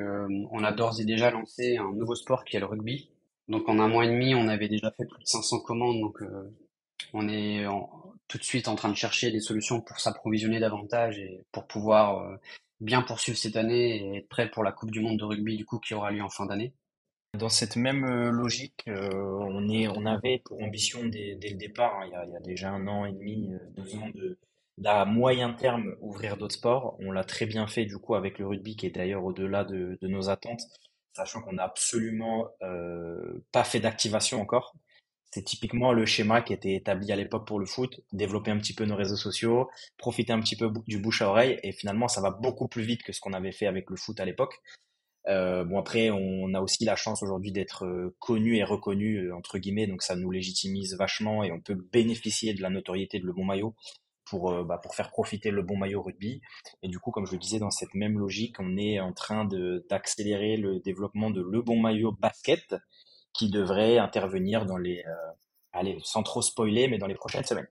on 0.52 0.64
a 0.64 0.72
d'ores 0.72 1.00
et 1.00 1.06
déjà 1.06 1.30
lancé 1.30 1.78
un 1.78 1.92
nouveau 1.94 2.16
sport 2.16 2.46
qui 2.46 2.58
est 2.58 2.60
le 2.60 2.66
rugby. 2.66 3.12
Donc 3.48 3.68
en 3.68 3.80
un 3.80 3.88
mois 3.88 4.06
et 4.06 4.10
demi, 4.10 4.34
on 4.36 4.48
avait 4.48 4.70
déjà 4.70 4.92
fait 4.92 5.06
plus 5.06 5.20
de 5.20 5.28
500 5.28 5.60
commandes, 5.62 6.00
donc 6.00 6.20
on 7.14 7.28
est 7.28 7.66
tout 8.28 8.38
de 8.38 8.44
suite 8.44 8.68
en 8.68 8.76
train 8.76 8.90
de 8.90 8.96
chercher 8.96 9.32
des 9.32 9.40
solutions 9.40 9.82
pour 9.82 10.00
s'approvisionner 10.00 10.60
davantage 10.60 11.18
et 11.18 11.42
pour 11.52 11.66
pouvoir 11.66 12.38
bien 12.82 13.02
poursuivre 13.02 13.38
cette 13.38 13.56
année 13.56 13.98
et 13.98 14.18
être 14.18 14.30
prêt 14.30 14.50
pour 14.50 14.64
la 14.64 14.72
Coupe 14.72 14.92
du 14.92 15.02
Monde 15.02 15.20
de 15.20 15.26
rugby 15.26 15.58
du 15.58 15.66
coup 15.66 15.80
qui 15.80 15.94
aura 15.94 16.12
lieu 16.12 16.22
en 16.22 16.30
fin 16.30 16.46
d'année. 16.46 16.74
Dans 17.38 17.50
cette 17.50 17.76
même 17.76 18.06
euh, 18.06 18.32
logique, 18.32 18.86
euh, 18.88 19.12
on, 19.14 20.06
avait 20.08 20.42
pour 20.44 20.62
ambition 20.64 21.06
dès, 21.06 21.38
le 21.42 21.58
départ, 21.58 22.00
hein, 22.00 22.06
il, 22.08 22.32
y 22.32 22.36
a, 22.36 22.40
déjà 22.40 22.72
un 22.72 22.88
an 22.88 23.06
et 23.06 23.12
demi, 23.12 23.54
euh, 23.54 23.60
deux 23.78 23.96
ans, 23.98 24.10
de, 24.16 24.40
d'à 24.80 25.06
moyen 25.06 25.54
terme 25.54 25.96
ouvrir 26.02 26.38
d'autres 26.38 26.56
sports. 26.56 26.98
On 27.00 27.12
l'a 27.12 27.24
très 27.24 27.46
bien 27.46 27.68
fait 27.68 27.86
du 27.86 28.00
coup 28.00 28.16
avec 28.16 28.40
le 28.40 28.48
rugby 28.48 28.76
qui 28.76 28.88
est 28.88 28.92
d'ailleurs 28.92 29.24
au-delà 29.24 29.64
de, 29.64 30.00
nos 30.02 30.30
attentes, 30.30 30.62
sachant 31.14 31.42
qu'on 31.42 31.54
n'a 31.54 31.66
absolument 31.66 32.48
pas 33.52 33.64
fait 33.64 33.80
d'activation 33.80 34.42
encore. 34.42 34.74
C'est 35.32 35.44
typiquement 35.44 35.94
le 35.94 36.06
schéma 36.06 36.42
qui 36.42 36.54
était 36.54 36.74
établi 36.74 37.12
à 37.12 37.16
l'époque 37.16 37.46
pour 37.48 37.60
le 37.60 37.66
foot, 37.66 38.02
développer 38.12 38.50
un 38.52 38.58
petit 38.58 38.74
peu 38.74 38.86
nos 38.86 38.96
réseaux 38.96 39.16
sociaux, 39.16 39.70
profiter 39.98 40.34
un 40.34 40.40
petit 40.40 40.56
peu 40.56 40.72
du 40.88 41.00
bouche 41.00 41.22
à 41.22 41.30
oreille, 41.30 41.60
et 41.64 41.72
finalement 41.72 42.08
ça 42.08 42.22
va 42.22 42.32
beaucoup 42.32 42.68
plus 42.68 42.84
vite 42.84 43.04
que 43.04 43.14
ce 43.14 43.20
qu'on 43.20 43.34
avait 43.34 43.52
fait 43.52 43.68
avec 43.68 43.90
le 43.90 43.96
foot 43.96 44.20
à 44.20 44.26
l'époque. 44.26 44.60
Euh, 45.28 45.64
bon 45.64 45.78
après, 45.78 46.10
on 46.10 46.54
a 46.54 46.62
aussi 46.62 46.86
la 46.86 46.96
chance 46.96 47.22
aujourd'hui 47.22 47.52
d'être 47.52 47.86
euh, 47.86 48.16
connu 48.20 48.58
et 48.58 48.64
reconnu 48.64 49.28
euh, 49.28 49.36
entre 49.36 49.60
guillemets, 49.60 49.86
donc 49.86 50.02
ça 50.02 50.16
nous 50.16 50.32
légitimise 50.32 50.96
vachement 50.98 51.44
et 51.44 51.52
on 51.52 51.62
peut 51.62 51.76
bénéficier 51.76 52.54
de 52.54 52.62
la 52.62 52.70
notoriété 52.70 53.20
de 53.20 53.26
le 53.26 53.34
bon 53.34 53.46
maillot 53.46 53.76
pour 54.26 54.64
bah, 54.64 54.78
pour 54.78 54.94
faire 54.96 55.10
profiter 55.10 55.50
le 55.50 55.64
bon 55.64 55.76
maillot 55.76 56.04
rugby. 56.04 56.42
Et 56.84 56.88
du 56.88 57.00
coup, 57.00 57.12
comme 57.12 57.26
je 57.26 57.34
le 57.34 57.40
disais, 57.40 57.60
dans 57.60 57.72
cette 57.72 57.96
même 57.96 58.20
logique, 58.20 58.58
on 58.60 58.78
est 58.78 59.00
en 59.00 59.12
train 59.12 59.46
d'accélérer 59.90 60.56
le 60.56 60.80
développement 60.80 61.32
de 61.32 61.42
le 61.42 61.62
bon 61.64 61.80
maillot 61.80 62.12
basket, 62.12 62.76
qui 63.40 63.50
devrait 63.50 63.98
intervenir 63.98 64.66
dans 64.66 64.78
les, 64.78 65.02
euh, 65.08 65.32
allez, 65.72 65.98
sans 66.04 66.24
trop 66.24 66.42
spoiler, 66.42 66.90
mais 66.90 66.98
dans 66.98 67.08
les 67.08 67.16
prochaines 67.16 67.46
semaines. 67.46 67.70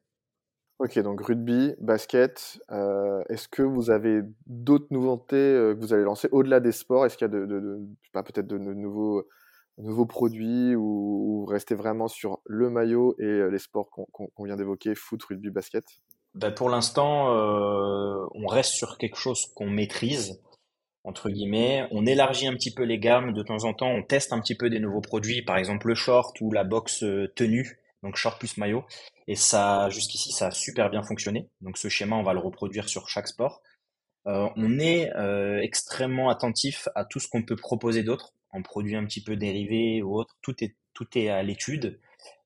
Ok, 0.78 0.98
donc 1.00 1.20
rugby, 1.20 1.74
basket. 1.78 2.58
Euh, 2.70 3.22
est-ce 3.28 3.48
que 3.48 3.60
vous 3.60 3.90
avez 3.90 4.22
d'autres 4.46 4.86
nouveautés 4.90 5.36
euh, 5.36 5.74
que 5.74 5.80
vous 5.80 5.92
allez 5.92 6.04
lancer 6.04 6.26
au-delà 6.32 6.60
des 6.60 6.72
sports? 6.72 7.04
Est-ce 7.04 7.18
qu'il 7.18 7.26
y 7.26 7.30
a 7.30 7.34
de, 7.34 7.44
de, 7.44 7.86
peut-être 8.14 8.46
de, 8.46 8.56
nouveaux, 8.56 9.28
nouveaux 9.76 10.06
produits 10.06 10.74
ou, 10.74 11.44
rester 11.44 11.74
vraiment 11.74 12.08
sur 12.08 12.40
le 12.46 12.70
maillot 12.70 13.14
et 13.18 13.50
les 13.50 13.58
sports 13.58 13.90
qu'on 13.90 14.44
vient 14.44 14.56
d'évoquer, 14.56 14.94
foot, 14.94 15.22
rugby, 15.24 15.50
basket? 15.50 15.84
Ben 16.34 16.50
Pour 16.50 16.70
l'instant, 16.70 17.28
on 17.30 18.46
reste 18.46 18.72
sur 18.72 18.96
quelque 18.96 19.16
chose 19.16 19.46
qu'on 19.54 19.68
maîtrise 19.68 20.40
entre 21.08 21.30
guillemets. 21.30 21.88
On 21.90 22.06
élargit 22.06 22.46
un 22.46 22.52
petit 22.52 22.72
peu 22.72 22.84
les 22.84 22.98
gammes 22.98 23.32
de 23.32 23.42
temps 23.42 23.64
en 23.64 23.72
temps, 23.72 23.88
on 23.88 24.02
teste 24.02 24.32
un 24.32 24.40
petit 24.40 24.54
peu 24.54 24.68
des 24.68 24.78
nouveaux 24.78 25.00
produits, 25.00 25.42
par 25.42 25.56
exemple 25.56 25.88
le 25.88 25.94
short 25.94 26.38
ou 26.40 26.52
la 26.52 26.64
box 26.64 27.02
euh, 27.02 27.32
tenue, 27.34 27.78
donc 28.02 28.16
short 28.16 28.38
plus 28.38 28.58
maillot. 28.58 28.84
Et 29.26 29.34
ça, 29.34 29.88
jusqu'ici, 29.90 30.32
ça 30.32 30.48
a 30.48 30.50
super 30.50 30.90
bien 30.90 31.02
fonctionné. 31.02 31.48
Donc 31.62 31.78
ce 31.78 31.88
schéma, 31.88 32.16
on 32.16 32.22
va 32.22 32.34
le 32.34 32.40
reproduire 32.40 32.88
sur 32.88 33.08
chaque 33.08 33.26
sport. 33.26 33.62
Euh, 34.26 34.48
on 34.56 34.78
est 34.78 35.10
euh, 35.16 35.60
extrêmement 35.62 36.28
attentif 36.28 36.88
à 36.94 37.06
tout 37.06 37.20
ce 37.20 37.28
qu'on 37.28 37.42
peut 37.42 37.56
proposer 37.56 38.02
d'autre, 38.02 38.34
en 38.50 38.62
produits 38.62 38.96
un 38.96 39.04
petit 39.04 39.22
peu 39.22 39.36
dérivés 39.36 40.02
ou 40.02 40.18
autres. 40.18 40.36
Tout 40.42 40.62
est, 40.62 40.76
tout 40.92 41.06
est 41.14 41.30
à 41.30 41.42
l'étude. 41.42 41.98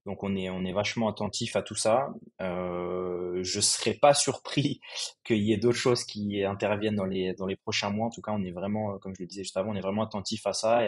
Donc 0.06 0.22
on 0.24 0.34
est, 0.36 0.50
on 0.50 0.64
est 0.64 0.72
vachement 0.72 1.08
attentif 1.08 1.56
à 1.56 1.62
tout 1.62 1.74
ça. 1.74 2.08
Euh, 2.40 3.40
je 3.42 3.60
serais 3.60 3.94
pas 3.94 4.14
surpris 4.14 4.80
qu'il 5.24 5.42
y 5.42 5.52
ait 5.52 5.58
d'autres 5.58 5.78
choses 5.78 6.04
qui 6.04 6.42
interviennent 6.44 6.96
dans 6.96 7.04
les, 7.04 7.34
dans 7.34 7.46
les 7.46 7.56
prochains 7.56 7.90
mois. 7.90 8.06
En 8.06 8.10
tout 8.10 8.22
cas, 8.22 8.32
on 8.32 8.42
est 8.42 8.50
vraiment, 8.50 8.98
comme 8.98 9.14
je 9.14 9.22
le 9.22 9.26
disais 9.26 9.42
juste 9.42 9.56
avant, 9.56 9.72
on 9.72 9.76
est 9.76 9.80
vraiment 9.80 10.02
attentif 10.02 10.46
à 10.46 10.52
ça. 10.52 10.80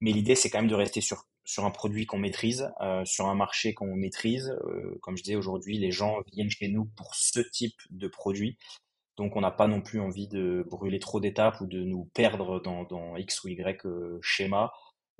mais 0.00 0.12
l'idée, 0.12 0.34
c'est 0.34 0.50
quand 0.50 0.58
même 0.58 0.68
de 0.68 0.74
rester 0.74 1.00
sur, 1.00 1.24
sur 1.44 1.64
un 1.64 1.70
produit 1.70 2.06
qu'on 2.06 2.18
maîtrise, 2.18 2.70
euh, 2.80 3.04
sur 3.04 3.26
un 3.26 3.34
marché 3.34 3.74
qu'on 3.74 3.94
maîtrise. 3.94 4.56
Euh, 4.66 4.98
comme 5.02 5.16
je 5.16 5.22
disais 5.22 5.36
aujourd'hui, 5.36 5.78
les 5.78 5.90
gens 5.90 6.16
viennent 6.32 6.50
chez 6.50 6.68
nous 6.68 6.86
pour 6.96 7.14
ce 7.14 7.40
type 7.40 7.80
de 7.90 8.08
produit. 8.08 8.58
Donc 9.16 9.36
on 9.36 9.40
n'a 9.40 9.50
pas 9.50 9.68
non 9.68 9.80
plus 9.80 10.00
envie 10.00 10.26
de 10.26 10.66
brûler 10.68 10.98
trop 10.98 11.20
d'étapes 11.20 11.60
ou 11.60 11.66
de 11.66 11.82
nous 11.82 12.10
perdre 12.14 12.60
dans, 12.60 12.84
dans 12.84 13.16
X 13.16 13.44
ou 13.44 13.48
Y 13.48 13.86
euh, 13.86 14.18
schéma 14.22 14.72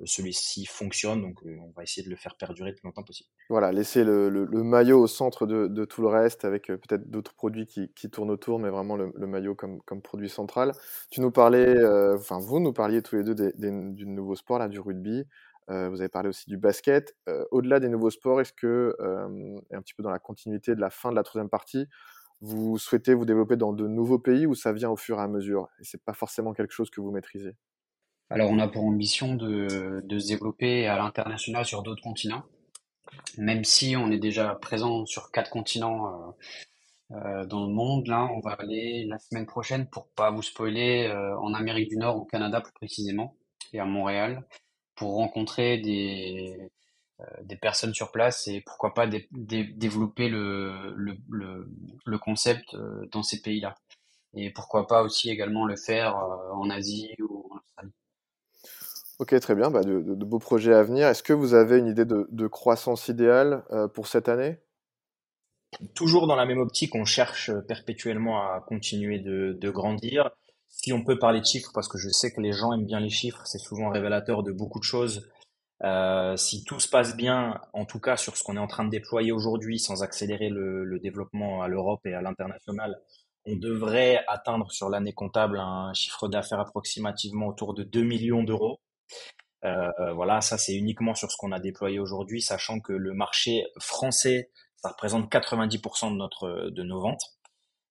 celui-ci 0.03 0.65
fonctionne, 0.65 1.21
donc 1.21 1.41
euh, 1.45 1.57
on 1.61 1.71
va 1.71 1.83
essayer 1.83 2.03
de 2.03 2.09
le 2.09 2.17
faire 2.17 2.35
perdurer 2.35 2.71
le 2.71 2.75
plus 2.75 2.85
longtemps 2.85 3.03
possible. 3.03 3.29
Voilà, 3.49 3.71
laisser 3.71 4.03
le, 4.03 4.29
maillot 4.63 5.01
au 5.01 5.07
centre 5.07 5.45
de, 5.45 5.85
tout 5.85 6.01
le 6.01 6.07
reste, 6.07 6.43
avec 6.43 6.69
euh, 6.69 6.77
peut-être 6.77 7.09
d'autres 7.09 7.33
produits 7.33 7.65
qui, 7.65 8.09
tournent 8.09 8.31
autour, 8.31 8.59
mais 8.59 8.69
vraiment 8.69 8.97
le, 8.97 9.11
maillot 9.27 9.55
comme, 9.55 9.81
produit 10.03 10.29
central. 10.29 10.73
Tu 11.09 11.21
nous 11.21 11.31
parlais, 11.31 11.77
euh, 11.77 12.17
enfin 12.17 12.39
vous 12.39 12.59
nous 12.59 12.73
parliez 12.73 13.01
tous 13.01 13.15
les 13.15 13.23
deux 13.23 13.53
du 13.55 14.05
nouveau 14.05 14.35
sport, 14.35 14.59
là, 14.59 14.67
du 14.67 14.79
rugby. 14.79 15.23
vous 15.67 16.01
avez 16.01 16.09
parlé 16.09 16.29
aussi 16.29 16.49
du 16.49 16.57
basket. 16.57 17.15
Au-delà 17.51 17.79
des 17.79 17.89
nouveaux 17.89 18.11
sports, 18.11 18.41
est-ce 18.41 18.53
que, 18.53 18.95
un 18.99 19.81
petit 19.81 19.93
peu 19.93 20.03
dans 20.03 20.11
la 20.11 20.19
continuité 20.19 20.75
de 20.75 20.81
la 20.81 20.89
fin 20.89 21.09
de 21.09 21.15
la 21.15 21.23
troisième 21.23 21.49
partie, 21.49 21.87
vous 22.41 22.77
souhaitez 22.77 23.13
vous 23.13 23.25
développer 23.25 23.55
dans 23.55 23.73
de 23.73 23.87
nouveaux 23.87 24.19
pays 24.19 24.45
ou 24.45 24.55
ça 24.55 24.73
vient 24.73 24.89
au 24.89 24.97
fur 24.97 25.19
et 25.19 25.21
à 25.21 25.27
mesure? 25.27 25.69
Et 25.79 25.83
c'est 25.83 26.03
pas 26.03 26.13
forcément 26.13 26.53
quelque 26.53 26.73
chose 26.73 26.89
que 26.89 27.01
vous 27.01 27.11
maîtrisez? 27.11 27.55
Alors, 28.31 28.49
on 28.49 28.57
a 28.57 28.67
pour 28.67 28.83
ambition 28.83 29.35
de, 29.35 30.01
de 30.03 30.19
se 30.19 30.27
développer 30.27 30.87
à 30.87 30.97
l'international 30.97 31.63
sur 31.63 31.83
d'autres 31.83 32.01
continents, 32.01 32.43
même 33.37 33.63
si 33.63 33.95
on 33.95 34.11
est 34.11 34.17
déjà 34.17 34.55
présent 34.55 35.05
sur 35.05 35.31
quatre 35.31 35.51
continents 35.51 36.35
euh, 37.11 37.17
euh, 37.17 37.45
dans 37.45 37.67
le 37.67 37.73
monde. 37.73 38.07
Là, 38.07 38.27
on 38.35 38.39
va 38.39 38.51
aller 38.53 39.05
la 39.05 39.19
semaine 39.19 39.45
prochaine, 39.45 39.87
pour 39.87 40.07
pas 40.09 40.31
vous 40.31 40.41
spoiler, 40.41 41.07
euh, 41.07 41.37
en 41.39 41.53
Amérique 41.53 41.89
du 41.89 41.97
Nord, 41.97 42.17
au 42.17 42.25
Canada 42.25 42.61
plus 42.61 42.73
précisément, 42.73 43.35
et 43.73 43.79
à 43.79 43.85
Montréal, 43.85 44.43
pour 44.95 45.15
rencontrer 45.15 45.77
des, 45.79 46.71
personnes 47.61 47.93
sur 47.93 48.11
place 48.11 48.47
et 48.47 48.61
pourquoi 48.61 48.93
pas 48.93 49.07
développer 49.07 50.29
le, 50.29 52.17
concept 52.19 52.75
dans 53.11 53.23
ces 53.23 53.41
pays-là. 53.41 53.75
Et 54.33 54.51
pourquoi 54.51 54.87
pas 54.87 55.01
aussi 55.03 55.29
également 55.29 55.65
le 55.65 55.77
faire 55.77 56.15
en 56.17 56.69
Asie 56.69 57.15
ou. 57.19 57.44
Ok, 59.19 59.39
très 59.39 59.55
bien. 59.55 59.71
Bah, 59.71 59.81
de, 59.83 59.99
beaux 60.25 60.39
projets 60.39 60.73
à 60.73 60.83
venir. 60.83 61.07
Est-ce 61.07 61.23
que 61.23 61.33
vous 61.33 61.53
avez 61.53 61.77
une 61.77 61.87
idée 61.87 62.05
de, 62.05 62.47
croissance 62.47 63.07
idéale 63.07 63.63
euh, 63.71 63.87
pour 63.87 64.07
cette 64.07 64.29
année? 64.29 64.59
Toujours 65.93 66.27
dans 66.27 66.35
la 66.35 66.45
même 66.45 66.59
optique, 66.59 66.95
on 66.95 67.05
cherche 67.05 67.51
perpétuellement 67.67 68.39
à 68.39 68.63
continuer 68.65 69.19
de, 69.19 69.69
grandir. 69.69 70.31
Si 70.67 70.93
on 70.93 71.03
peut 71.03 71.17
parler 71.17 71.39
de 71.39 71.45
chiffres, 71.45 71.71
parce 71.73 71.87
que 71.87 71.97
je 71.97 72.09
sais 72.09 72.33
que 72.33 72.41
les 72.41 72.51
gens 72.51 72.73
aiment 72.73 72.85
bien 72.85 72.99
les 72.99 73.09
chiffres, 73.09 73.41
c'est 73.45 73.59
souvent 73.59 73.89
révélateur 73.89 74.43
de 74.43 74.51
beaucoup 74.51 74.79
de 74.79 74.83
choses. 74.83 75.29
Euh, 75.83 76.35
si 76.37 76.63
tout 76.63 76.79
se 76.79 76.87
passe 76.87 77.15
bien, 77.15 77.59
en 77.73 77.85
tout 77.85 77.99
cas 77.99 78.17
sur 78.17 78.37
ce 78.37 78.43
qu'on 78.43 78.55
est 78.55 78.59
en 78.59 78.67
train 78.67 78.85
de 78.85 78.89
déployer 78.89 79.31
aujourd'hui, 79.31 79.79
sans 79.79 80.03
accélérer 80.03 80.49
le 80.49 80.99
développement 80.99 81.61
à 81.61 81.67
l'Europe 81.67 82.05
et 82.05 82.13
à 82.13 82.21
l'international, 82.21 82.97
on 83.45 83.55
devrait 83.55 84.23
atteindre 84.27 84.71
sur 84.71 84.89
l'année 84.89 85.13
comptable 85.13 85.59
un 85.59 85.93
chiffre 85.93 86.27
d'affaires 86.27 86.59
approximativement 86.59 87.47
autour 87.47 87.73
de 87.73 87.83
2 87.83 88.03
millions 88.03 88.43
d'euros. 88.43 88.79
Euh, 89.65 89.91
euh, 89.99 90.13
voilà, 90.13 90.41
ça 90.41 90.57
c'est 90.57 90.75
uniquement 90.75 91.15
sur 91.15 91.31
ce 91.31 91.37
qu'on 91.37 91.51
a 91.51 91.59
déployé 91.59 91.99
aujourd'hui, 91.99 92.41
sachant 92.41 92.79
que 92.79 92.93
le 92.93 93.13
marché 93.13 93.65
français, 93.79 94.51
ça 94.75 94.89
représente 94.89 95.31
90% 95.31 96.11
de, 96.11 96.17
notre, 96.17 96.69
de 96.69 96.83
nos 96.83 97.01
ventes. 97.01 97.35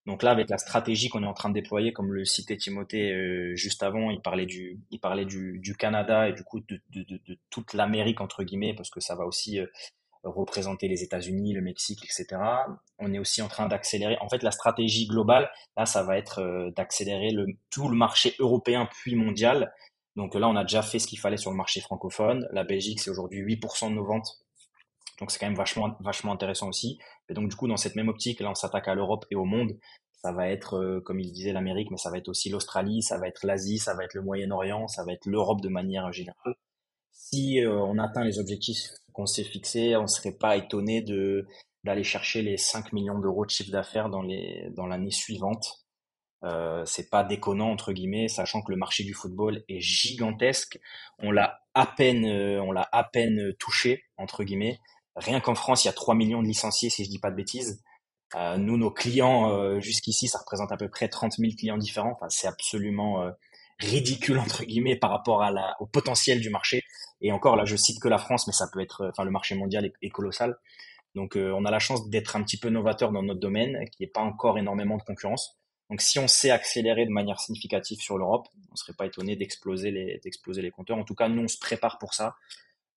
Donc 0.05 0.21
là, 0.23 0.31
avec 0.31 0.49
la 0.49 0.57
stratégie 0.57 1.09
qu'on 1.09 1.23
est 1.23 1.27
en 1.27 1.33
train 1.33 1.49
de 1.49 1.55
déployer, 1.55 1.91
comme 1.91 2.13
le 2.13 2.25
citait 2.25 2.57
Timothée 2.57 3.11
euh, 3.11 3.55
juste 3.55 3.81
avant, 3.83 4.11
il 4.11 4.21
parlait 4.21 4.45
du, 4.45 4.79
il 4.91 4.99
parlait 4.99 5.25
du, 5.25 5.75
Canada 5.77 6.29
et 6.29 6.33
du 6.33 6.43
coup 6.43 6.59
de, 6.61 6.79
toute 7.49 7.73
l'Amérique 7.73 8.21
entre 8.21 8.43
guillemets, 8.43 8.75
parce 8.75 8.91
que 8.91 8.99
ça 8.99 9.15
va 9.15 9.25
aussi 9.25 9.59
représenter 10.23 10.87
les 10.87 11.03
États-Unis, 11.03 11.53
le 11.53 11.61
Mexique, 11.61 12.03
etc. 12.05 12.41
On 12.99 13.13
est 13.13 13.19
aussi 13.19 13.41
en 13.41 13.47
train 13.47 13.67
d'accélérer. 13.67 14.17
En 14.21 14.29
fait, 14.29 14.43
la 14.43 14.51
stratégie 14.51 15.07
globale, 15.07 15.49
là, 15.75 15.85
ça 15.85 16.03
va 16.03 16.17
être 16.17 16.71
d'accélérer 16.75 17.31
le, 17.31 17.47
tout 17.69 17.89
le 17.89 17.97
marché 17.97 18.35
européen 18.39 18.87
puis 18.91 19.15
mondial 19.15 19.73
donc 20.15 20.33
là, 20.35 20.47
on 20.47 20.55
a 20.55 20.63
déjà 20.63 20.81
fait 20.81 20.99
ce 20.99 21.07
qu'il 21.07 21.19
fallait 21.19 21.37
sur 21.37 21.51
le 21.51 21.57
marché 21.57 21.81
francophone. 21.81 22.47
La 22.51 22.63
Belgique, 22.63 23.01
c'est 23.01 23.09
aujourd'hui 23.09 23.41
8% 23.41 23.89
de 23.89 23.95
nos 23.95 24.05
ventes. 24.05 24.39
Donc 25.19 25.31
c'est 25.31 25.39
quand 25.39 25.47
même 25.47 25.55
vachement, 25.55 25.95
vachement 25.99 26.31
intéressant 26.31 26.69
aussi. 26.69 26.99
Et 27.29 27.33
donc 27.33 27.49
du 27.49 27.55
coup, 27.55 27.67
dans 27.67 27.77
cette 27.77 27.95
même 27.95 28.07
optique, 28.07 28.39
là, 28.39 28.49
on 28.49 28.55
s'attaque 28.55 28.87
à 28.87 28.95
l'Europe 28.95 29.25
et 29.31 29.35
au 29.35 29.45
monde. 29.45 29.77
Ça 30.21 30.31
va 30.31 30.49
être, 30.49 30.77
euh, 30.77 31.01
comme 31.01 31.19
il 31.19 31.31
disait, 31.31 31.53
l'Amérique, 31.53 31.91
mais 31.91 31.97
ça 31.97 32.09
va 32.09 32.17
être 32.17 32.29
aussi 32.29 32.49
l'Australie, 32.49 33.01
ça 33.01 33.17
va 33.17 33.27
être 33.27 33.45
l'Asie, 33.45 33.77
ça 33.77 33.93
va 33.93 34.05
être 34.05 34.13
le 34.13 34.21
Moyen-Orient, 34.21 34.87
ça 34.87 35.03
va 35.03 35.13
être 35.13 35.25
l'Europe 35.25 35.61
de 35.61 35.69
manière 35.69 36.11
générale. 36.11 36.55
Si 37.11 37.61
euh, 37.61 37.77
on 37.77 37.97
atteint 37.99 38.23
les 38.23 38.39
objectifs 38.39 38.89
qu'on 39.13 39.25
s'est 39.25 39.43
fixés, 39.43 39.95
on 39.95 40.03
ne 40.03 40.07
serait 40.07 40.33
pas 40.33 40.57
étonné 40.57 41.01
d'aller 41.83 42.03
chercher 42.03 42.41
les 42.41 42.57
5 42.57 42.91
millions 42.93 43.19
d'euros 43.19 43.45
de 43.45 43.49
chiffre 43.49 43.71
d'affaires 43.71 44.09
dans 44.09 44.21
l'année 44.87 45.11
suivante. 45.11 45.84
Euh, 46.43 46.83
c'est 46.85 47.09
pas 47.09 47.23
déconnant 47.23 47.71
entre 47.71 47.91
guillemets, 47.91 48.27
sachant 48.27 48.61
que 48.61 48.71
le 48.71 48.77
marché 48.77 49.03
du 49.03 49.13
football 49.13 49.63
est 49.67 49.79
gigantesque. 49.79 50.79
On 51.19 51.31
l'a 51.31 51.59
à 51.73 51.87
peine, 51.87 52.25
euh, 52.25 52.61
on 52.61 52.71
l'a 52.71 52.87
à 52.91 53.03
peine 53.03 53.53
touché 53.59 54.03
entre 54.17 54.43
guillemets. 54.43 54.79
Rien 55.15 55.39
qu'en 55.39 55.55
France, 55.55 55.85
il 55.85 55.87
y 55.87 55.89
a 55.89 55.93
3 55.93 56.13
millions 56.13 56.41
de 56.41 56.47
licenciés, 56.47 56.89
si 56.89 57.05
je 57.05 57.09
dis 57.09 57.19
pas 57.19 57.31
de 57.31 57.35
bêtises. 57.35 57.81
Euh, 58.35 58.57
nous, 58.57 58.77
nos 58.77 58.91
clients 58.91 59.79
jusqu'ici, 59.79 60.27
ça 60.27 60.39
représente 60.39 60.71
à 60.71 60.77
peu 60.77 60.89
près 60.89 61.07
30 61.07 61.33
000 61.37 61.53
clients 61.57 61.77
différents. 61.77 62.11
Enfin, 62.11 62.27
c'est 62.29 62.47
absolument 62.47 63.31
ridicule 63.79 64.39
entre 64.39 64.63
guillemets 64.65 64.97
par 64.97 65.11
rapport 65.11 65.43
au 65.79 65.85
potentiel 65.85 66.41
du 66.41 66.49
marché. 66.49 66.83
Et 67.21 67.31
encore 67.31 67.55
là, 67.55 67.65
je 67.65 67.77
cite 67.77 68.01
que 68.01 68.09
la 68.09 68.17
France, 68.17 68.45
mais 68.47 68.53
ça 68.53 68.67
peut 68.73 68.81
être, 68.81 69.07
enfin, 69.09 69.23
le 69.23 69.31
marché 69.31 69.55
mondial 69.55 69.85
est, 69.85 69.93
est 70.01 70.09
colossal. 70.09 70.57
Donc, 71.15 71.37
on 71.37 71.63
a 71.63 71.71
la 71.71 71.79
chance 71.79 72.09
d'être 72.09 72.35
un 72.35 72.43
petit 72.43 72.57
peu 72.57 72.69
novateur 72.69 73.13
dans 73.13 73.23
notre 73.23 73.39
domaine, 73.39 73.85
qui 73.91 74.03
n'est 74.03 74.09
pas 74.09 74.21
encore 74.21 74.57
énormément 74.57 74.97
de 74.97 75.03
concurrence. 75.03 75.57
Donc 75.89 76.01
si 76.01 76.17
on 76.19 76.27
sait 76.27 76.49
accélérer 76.49 77.05
de 77.05 77.11
manière 77.11 77.39
significative 77.39 77.99
sur 77.99 78.17
l'Europe, 78.17 78.47
on 78.55 78.71
ne 78.71 78.77
serait 78.77 78.93
pas 78.93 79.05
étonné 79.05 79.35
d'exploser 79.35 79.91
les, 79.91 80.19
d'exploser 80.23 80.61
les 80.61 80.71
compteurs. 80.71 80.97
En 80.97 81.03
tout 81.03 81.15
cas, 81.15 81.29
nous, 81.29 81.43
on 81.43 81.47
se 81.47 81.59
prépare 81.59 81.99
pour 81.99 82.13
ça. 82.13 82.35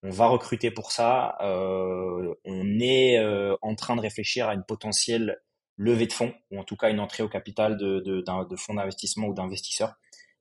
On 0.03 0.11
va 0.11 0.27
recruter 0.29 0.71
pour 0.71 0.93
ça. 0.93 1.37
Euh, 1.43 2.35
on 2.45 2.81
est 2.81 3.19
euh, 3.19 3.57
en 3.63 3.75
train 3.75 3.97
de 3.97 4.01
réfléchir 4.01 4.49
à 4.49 4.55
une 4.55 4.65
potentielle 4.65 5.39
levée 5.77 6.07
de 6.07 6.13
fonds, 6.13 6.35
ou 6.51 6.59
en 6.59 6.65
tout 6.65 6.77
cas 6.77 6.91
une 6.91 7.01
entrée 7.01 7.23
au 7.23 7.29
capital 7.29 7.77
de, 7.77 8.01
de, 8.01 8.21
de 8.21 8.57
fonds 8.57 8.75
d'investissement 8.75 9.29
ou 9.29 9.35
d'investisseurs 9.35 9.95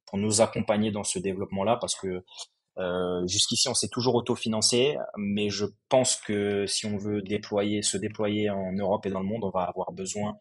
pour 0.06 0.18
nous 0.18 0.42
accompagner 0.42 0.92
dans 0.92 1.04
ce 1.04 1.20
développement-là, 1.20 1.78
parce 1.80 1.96
que 1.96 2.24
euh, 2.80 3.28
jusqu'ici, 3.28 3.68
on 3.68 3.74
s'est 3.74 3.90
toujours 3.90 4.16
autofinancé, 4.16 4.98
mais 5.18 5.50
je 5.50 5.66
pense 5.90 6.16
que 6.16 6.66
si 6.66 6.86
on 6.86 6.98
veut 6.98 7.22
déployer, 7.22 7.82
se 7.82 7.98
déployer 7.98 8.50
en 8.50 8.72
Europe 8.72 9.06
et 9.06 9.10
dans 9.10 9.20
le 9.20 9.26
monde, 9.26 9.44
on 9.44 9.50
va 9.50 9.64
avoir 9.64 9.92
besoin 9.92 10.40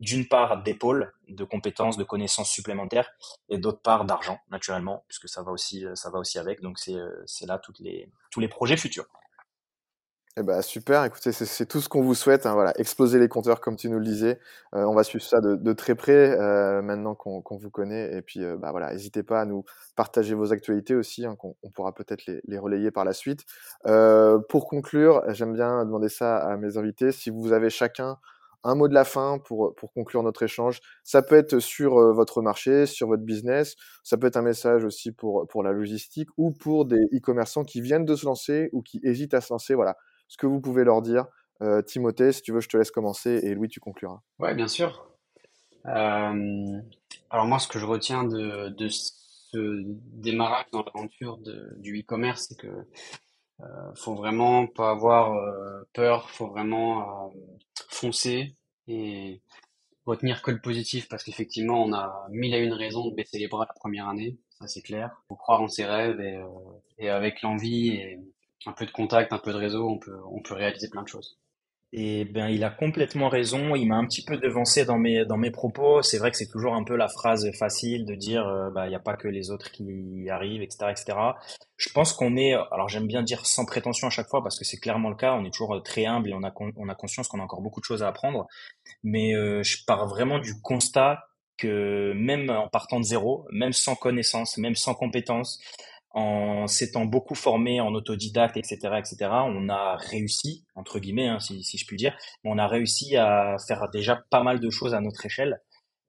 d'une 0.00 0.26
part 0.26 0.62
d'épaules, 0.62 1.12
de 1.28 1.44
compétences, 1.44 1.96
de 1.96 2.04
connaissances 2.04 2.50
supplémentaires, 2.50 3.10
et 3.48 3.58
d'autre 3.58 3.80
part 3.80 4.04
d'argent, 4.04 4.38
naturellement, 4.50 5.04
puisque 5.08 5.28
ça 5.28 5.42
va 5.42 5.52
aussi, 5.52 5.84
ça 5.94 6.10
va 6.10 6.18
aussi 6.18 6.38
avec. 6.38 6.60
Donc 6.60 6.78
c'est, 6.78 6.96
c'est 7.26 7.46
là 7.46 7.60
les, 7.80 8.10
tous 8.30 8.40
les 8.40 8.48
projets 8.48 8.76
futurs. 8.76 9.06
Eh 10.36 10.42
ben, 10.42 10.62
super, 10.62 11.04
écoutez, 11.04 11.30
c'est 11.30 11.66
tout 11.66 11.80
ce 11.80 11.88
qu'on 11.88 12.02
vous 12.02 12.16
souhaite. 12.16 12.44
Hein, 12.44 12.54
voilà, 12.54 12.72
exploser 12.76 13.20
les 13.20 13.28
compteurs 13.28 13.60
comme 13.60 13.76
tu 13.76 13.88
nous 13.88 14.00
le 14.00 14.04
disais. 14.04 14.40
Euh, 14.74 14.82
on 14.84 14.92
va 14.92 15.04
suivre 15.04 15.24
ça 15.24 15.40
de, 15.40 15.54
de 15.54 15.72
très 15.72 15.94
près 15.94 16.36
euh, 16.36 16.82
maintenant 16.82 17.14
qu'on 17.14 17.56
vous 17.56 17.70
connaît. 17.70 18.16
Et 18.16 18.20
puis, 18.20 18.42
euh, 18.42 18.56
bah, 18.56 18.72
voilà, 18.72 18.92
n'hésitez 18.92 19.22
pas 19.22 19.42
à 19.42 19.44
nous 19.44 19.64
partager 19.94 20.34
vos 20.34 20.52
actualités 20.52 20.96
aussi, 20.96 21.24
hein, 21.24 21.36
qu'on 21.36 21.54
on 21.62 21.70
pourra 21.70 21.94
peut-être 21.94 22.26
les, 22.26 22.40
les, 22.48 22.58
relayer 22.58 22.90
par 22.90 23.04
la 23.04 23.12
suite. 23.12 23.44
pour 23.84 24.66
conclure, 24.68 25.22
j'aime 25.28 25.52
bien 25.52 25.84
demander 25.84 26.08
ça 26.08 26.38
à 26.38 26.56
mes 26.56 26.78
invités. 26.78 27.12
Si 27.12 27.30
vous 27.30 27.52
avez 27.52 27.70
chacun 27.70 28.18
un 28.64 28.74
mot 28.74 28.88
de 28.88 28.94
la 28.94 29.04
fin 29.04 29.38
pour, 29.38 29.74
pour 29.76 29.92
conclure 29.92 30.22
notre 30.22 30.42
échange. 30.42 30.80
Ça 31.02 31.22
peut 31.22 31.36
être 31.36 31.58
sur 31.58 31.98
euh, 31.98 32.12
votre 32.12 32.42
marché, 32.42 32.86
sur 32.86 33.08
votre 33.08 33.22
business, 33.22 33.76
ça 34.02 34.16
peut 34.16 34.26
être 34.26 34.36
un 34.36 34.42
message 34.42 34.84
aussi 34.84 35.12
pour, 35.12 35.46
pour 35.48 35.62
la 35.62 35.72
logistique 35.72 36.28
ou 36.36 36.50
pour 36.50 36.86
des 36.86 37.04
e-commerçants 37.12 37.64
qui 37.64 37.80
viennent 37.80 38.04
de 38.04 38.16
se 38.16 38.26
lancer 38.26 38.70
ou 38.72 38.82
qui 38.82 39.00
hésitent 39.04 39.34
à 39.34 39.40
se 39.40 39.52
lancer. 39.52 39.74
Voilà, 39.74 39.96
ce 40.28 40.36
que 40.36 40.46
vous 40.46 40.60
pouvez 40.60 40.84
leur 40.84 41.02
dire. 41.02 41.26
Euh, 41.62 41.82
Timothée, 41.82 42.32
si 42.32 42.42
tu 42.42 42.52
veux, 42.52 42.60
je 42.60 42.68
te 42.68 42.76
laisse 42.76 42.90
commencer 42.90 43.40
et 43.42 43.54
Louis, 43.54 43.68
tu 43.68 43.80
concluras. 43.80 44.20
Ouais, 44.38 44.54
bien 44.54 44.68
sûr. 44.68 45.08
Euh, 45.86 46.80
alors 47.30 47.46
moi, 47.46 47.58
ce 47.58 47.68
que 47.68 47.78
je 47.78 47.86
retiens 47.86 48.24
de, 48.24 48.70
de 48.70 48.88
ce 48.88 49.82
démarrage 50.12 50.66
dans 50.72 50.82
l'aventure 50.82 51.38
du 51.76 52.00
e-commerce, 52.00 52.46
c'est 52.48 52.58
que 52.58 52.86
faut 53.94 54.14
vraiment 54.14 54.66
pas 54.66 54.90
avoir 54.90 55.34
euh, 55.34 55.88
peur, 55.92 56.30
faut 56.30 56.48
vraiment 56.48 57.28
euh, 57.28 57.38
foncer 57.88 58.56
et 58.88 59.40
retenir 60.06 60.42
que 60.42 60.50
le 60.50 60.60
positif 60.60 61.08
parce 61.08 61.24
qu'effectivement 61.24 61.82
on 61.82 61.92
a 61.92 62.26
mille 62.30 62.54
à 62.54 62.58
une 62.58 62.72
raisons 62.72 63.08
de 63.08 63.14
baisser 63.14 63.38
les 63.38 63.48
bras 63.48 63.66
la 63.68 63.74
première 63.74 64.08
année, 64.08 64.38
ça 64.58 64.66
c'est 64.66 64.82
clair. 64.82 65.22
Faut 65.28 65.36
croire 65.36 65.62
en 65.62 65.68
ses 65.68 65.84
rêves 65.84 66.20
et, 66.20 66.38
et 66.98 67.08
avec 67.08 67.42
l'envie 67.42 67.90
et 67.90 68.18
un 68.66 68.72
peu 68.72 68.86
de 68.86 68.90
contact, 68.90 69.32
un 69.32 69.38
peu 69.38 69.52
de 69.52 69.58
réseau, 69.58 69.88
on 69.88 69.98
peut 69.98 70.18
on 70.30 70.42
peut 70.42 70.54
réaliser 70.54 70.88
plein 70.90 71.02
de 71.02 71.08
choses. 71.08 71.38
Et 71.96 72.24
ben, 72.24 72.48
il 72.48 72.64
a 72.64 72.70
complètement 72.70 73.28
raison. 73.28 73.76
Il 73.76 73.86
m'a 73.86 73.94
un 73.94 74.04
petit 74.04 74.24
peu 74.24 74.36
devancé 74.36 74.84
dans 74.84 74.98
mes 74.98 75.24
dans 75.24 75.36
mes 75.36 75.52
propos. 75.52 76.02
C'est 76.02 76.18
vrai 76.18 76.32
que 76.32 76.36
c'est 76.36 76.50
toujours 76.50 76.74
un 76.74 76.82
peu 76.82 76.96
la 76.96 77.06
phrase 77.06 77.48
facile 77.56 78.04
de 78.04 78.16
dire, 78.16 78.48
euh, 78.48 78.68
bah, 78.70 78.86
il 78.86 78.88
n'y 78.88 78.96
a 78.96 79.00
pas 79.00 79.14
que 79.14 79.28
les 79.28 79.52
autres 79.52 79.70
qui 79.70 80.28
arrivent, 80.28 80.60
etc., 80.60 80.86
etc. 80.90 81.16
Je 81.76 81.88
pense 81.90 82.12
qu'on 82.12 82.36
est, 82.36 82.54
alors 82.72 82.88
j'aime 82.88 83.06
bien 83.06 83.22
dire 83.22 83.46
sans 83.46 83.64
prétention 83.64 84.08
à 84.08 84.10
chaque 84.10 84.26
fois 84.26 84.42
parce 84.42 84.58
que 84.58 84.64
c'est 84.64 84.78
clairement 84.78 85.08
le 85.08 85.14
cas. 85.14 85.34
On 85.34 85.44
est 85.44 85.52
toujours 85.54 85.80
très 85.84 86.04
humble 86.04 86.30
et 86.30 86.34
on 86.34 86.42
a 86.42 86.52
on 86.76 86.88
a 86.88 86.94
conscience 86.96 87.28
qu'on 87.28 87.38
a 87.38 87.44
encore 87.44 87.62
beaucoup 87.62 87.78
de 87.78 87.84
choses 87.84 88.02
à 88.02 88.08
apprendre. 88.08 88.48
Mais 89.04 89.36
euh, 89.36 89.62
je 89.62 89.84
pars 89.86 90.08
vraiment 90.08 90.40
du 90.40 90.60
constat 90.62 91.22
que 91.56 92.12
même 92.16 92.50
en 92.50 92.66
partant 92.66 92.98
de 92.98 93.04
zéro, 93.04 93.46
même 93.52 93.72
sans 93.72 93.94
connaissance, 93.94 94.58
même 94.58 94.74
sans 94.74 94.94
compétences, 94.94 95.60
en 96.14 96.68
s'étant 96.68 97.04
beaucoup 97.04 97.34
formé 97.34 97.80
en 97.80 97.92
autodidacte, 97.92 98.56
etc., 98.56 98.78
etc., 98.98 99.16
on 99.30 99.68
a 99.68 99.96
réussi, 99.96 100.64
entre 100.76 101.00
guillemets, 101.00 101.26
hein, 101.26 101.40
si, 101.40 101.62
je 101.76 101.86
puis 101.86 101.96
dire, 101.96 102.16
on 102.44 102.56
a 102.56 102.68
réussi 102.68 103.16
à 103.16 103.56
faire 103.66 103.88
déjà 103.92 104.22
pas 104.30 104.42
mal 104.42 104.60
de 104.60 104.70
choses 104.70 104.94
à 104.94 105.00
notre 105.00 105.26
échelle. 105.26 105.60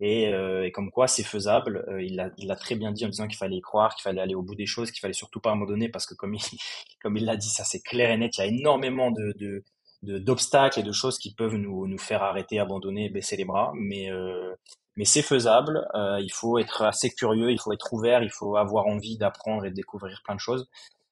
Et, 0.02 0.28
euh, 0.28 0.66
et 0.66 0.72
comme 0.72 0.92
quoi 0.92 1.08
c'est 1.08 1.24
faisable. 1.24 1.86
Euh, 1.88 2.04
il 2.04 2.18
l'a 2.18 2.30
a 2.50 2.56
très 2.56 2.76
bien 2.76 2.92
dit 2.92 3.06
en 3.06 3.10
disant 3.10 3.28
qu'il 3.28 3.38
fallait 3.38 3.56
y 3.56 3.62
croire, 3.62 3.96
qu'il 3.96 4.04
fallait 4.04 4.22
aller 4.22 4.36
au 4.36 4.44
bout 4.44 4.56
des 4.56 4.66
choses, 4.66 4.92
qu'il 4.92 5.00
fallait 5.00 5.14
surtout 5.14 5.40
pas 5.40 5.54
abandonner 5.54 5.88
parce 5.90 6.06
que 6.06 6.14
comme 6.16 6.34
il 6.34 6.42
comme 7.02 7.18
il 7.18 7.26
l'a 7.26 7.38
dit, 7.38 7.50
ça 7.50 7.64
c'est 7.64 7.82
clair 7.82 8.12
et 8.12 8.18
net. 8.18 8.38
Il 8.38 8.42
y 8.42 8.44
a 8.44 8.48
énormément 8.48 9.12
de, 9.12 9.34
de, 9.40 9.64
d'obstacles 10.06 10.80
et 10.80 10.84
de 10.84 10.92
choses 10.92 11.18
qui 11.18 11.34
peuvent 11.34 11.56
nous, 11.56 11.88
nous 11.88 11.98
faire 11.98 12.24
arrêter, 12.24 12.60
abandonner, 12.60 13.10
baisser 13.10 13.36
les 13.36 13.46
bras. 13.46 13.72
Mais, 13.76 14.12
euh, 14.12 14.54
mais 14.96 15.06
c'est 15.06 15.22
faisable. 15.22 15.88
Euh, 15.96 16.20
il 16.22 16.32
faut 16.32 16.58
être 16.60 16.84
assez 16.84 17.10
curieux, 17.10 17.52
il 17.52 17.60
faut 17.60 17.74
être 17.74 17.94
ouvert, 17.94 18.24
il 18.24 18.32
faut 18.32 18.58
avoir 18.58 18.88
envie 18.88 19.18
d'apprendre 19.18 19.66
et 19.66 19.70
de 19.70 19.76
découvrir 19.76 20.22
plein 20.24 20.36
de 20.36 20.40
choses. 20.40 20.70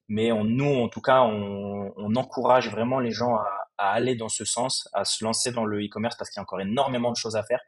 Mais 0.08 0.32
on, 0.32 0.44
nous, 0.44 0.82
en 0.82 0.88
tout 0.88 1.00
cas, 1.00 1.22
on, 1.22 1.92
on 1.96 2.14
encourage 2.16 2.70
vraiment 2.70 3.00
les 3.00 3.10
gens 3.10 3.36
à, 3.36 3.48
à, 3.78 3.92
aller 3.92 4.14
dans 4.16 4.28
ce 4.28 4.44
sens, 4.44 4.88
à 4.92 5.04
se 5.04 5.24
lancer 5.24 5.50
dans 5.50 5.64
le 5.64 5.84
e-commerce 5.84 6.16
parce 6.16 6.30
qu'il 6.30 6.38
y 6.38 6.40
a 6.40 6.42
encore 6.42 6.60
énormément 6.60 7.10
de 7.10 7.16
choses 7.16 7.36
à 7.36 7.42
faire. 7.42 7.60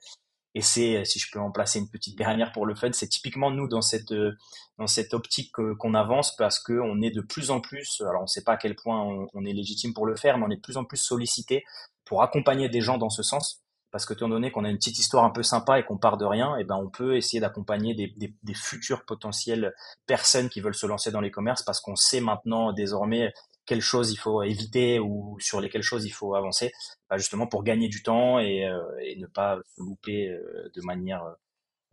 Et 0.57 0.63
c'est, 0.63 1.05
si 1.05 1.19
je 1.19 1.31
peux 1.31 1.39
en 1.39 1.51
placer 1.51 1.79
une 1.79 1.91
petite 1.91 2.17
dernière 2.17 2.51
pour 2.51 2.65
le 2.65 2.75
fun, 2.75 2.91
c'est 2.93 3.09
typiquement 3.09 3.51
nous 3.51 3.69
dans 3.69 3.83
cette 3.83 4.15
dans 4.79 4.87
cette 4.87 5.13
optique 5.13 5.53
qu'on 5.53 5.93
avance 5.93 6.35
parce 6.35 6.59
que 6.59 6.73
on 6.73 7.03
est 7.03 7.11
de 7.11 7.21
plus 7.21 7.51
en 7.51 7.61
plus, 7.61 8.01
alors 8.01 8.23
on 8.23 8.25
ne 8.25 8.27
sait 8.27 8.43
pas 8.43 8.53
à 8.53 8.57
quel 8.57 8.75
point 8.75 9.29
on, 9.35 9.45
est 9.45 9.53
légitime 9.53 9.93
pour 9.93 10.07
le 10.07 10.17
faire, 10.17 10.39
mais 10.39 10.47
on 10.47 10.51
est 10.51 10.57
de 10.57 10.63
plus 10.63 10.79
en 10.79 10.85
plus 10.85 10.97
sollicité 10.97 11.63
pour 12.07 12.23
accompagner 12.23 12.71
des 12.71 12.81
gens 12.81 12.97
dans 12.97 13.11
ce 13.11 13.23
sens. 13.23 13.65
Parce 13.91 14.07
que 14.07 14.15
étant 14.15 14.31
donné 14.31 14.51
qu'on 14.51 14.65
a 14.65 14.71
une 14.71 14.79
petite 14.79 14.99
histoire 14.99 15.25
un 15.25 15.31
peu 15.31 15.43
sympa 15.43 15.79
et 15.79 15.85
qu'on 15.85 15.99
part 15.99 16.17
de 16.17 16.25
rien, 16.25 16.57
et 16.57 16.63
eh 16.63 16.65
ben 16.65 16.77
on 16.77 16.89
peut 16.89 17.19
essayer 17.19 17.39
d'accompagner 17.39 17.93
des, 17.93 18.15
des, 18.17 18.35
des 18.43 18.55
futures 18.55 19.05
potentielles 19.05 19.75
personnes 20.07 20.49
qui 20.49 20.63
veulent 20.63 20.75
se 20.75 20.87
lancer 20.87 21.11
dans 21.11 21.21
les 21.21 21.31
commerces 21.31 21.65
parce 21.65 21.81
qu'on 21.81 21.97
sait 21.97 22.23
maintenant 22.23 22.73
désormais 22.73 23.35
quelles 23.67 23.81
choses 23.81 24.13
il 24.13 24.17
faut 24.17 24.43
éviter 24.43 24.99
ou 24.99 25.37
sur 25.41 25.61
lesquelles 25.61 25.83
choses 25.83 26.07
il 26.07 26.11
faut 26.11 26.35
avancer, 26.35 26.73
bah 27.11 27.19
justement 27.19 27.47
pour 27.47 27.65
gagner 27.65 27.89
du 27.89 28.03
temps 28.03 28.39
et, 28.39 28.65
euh, 28.65 28.81
ne 29.17 29.27
pas 29.27 29.59
se 29.77 29.83
louper 29.83 30.29
euh, 30.29 30.71
de 30.75 30.83
manière 30.83 31.23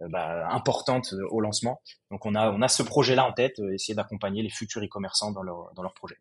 euh, 0.02 0.08
bah, 0.10 0.48
importante 0.50 1.14
au 1.30 1.42
lancement. 1.42 1.82
Donc 2.12 2.26
on 2.26 2.36
a, 2.36 2.52
on 2.52 2.62
a 2.62 2.68
ce 2.68 2.84
projet-là 2.84 3.26
en 3.26 3.34
tête, 3.34 3.60
essayer 3.74 3.96
d'accompagner 3.96 4.44
les 4.44 4.50
futurs 4.50 4.84
e-commerçants 4.84 5.32
dans 5.32 5.44
leur, 5.44 5.72
dans 5.76 5.84
leur 5.84 5.94
projet. 5.94 6.18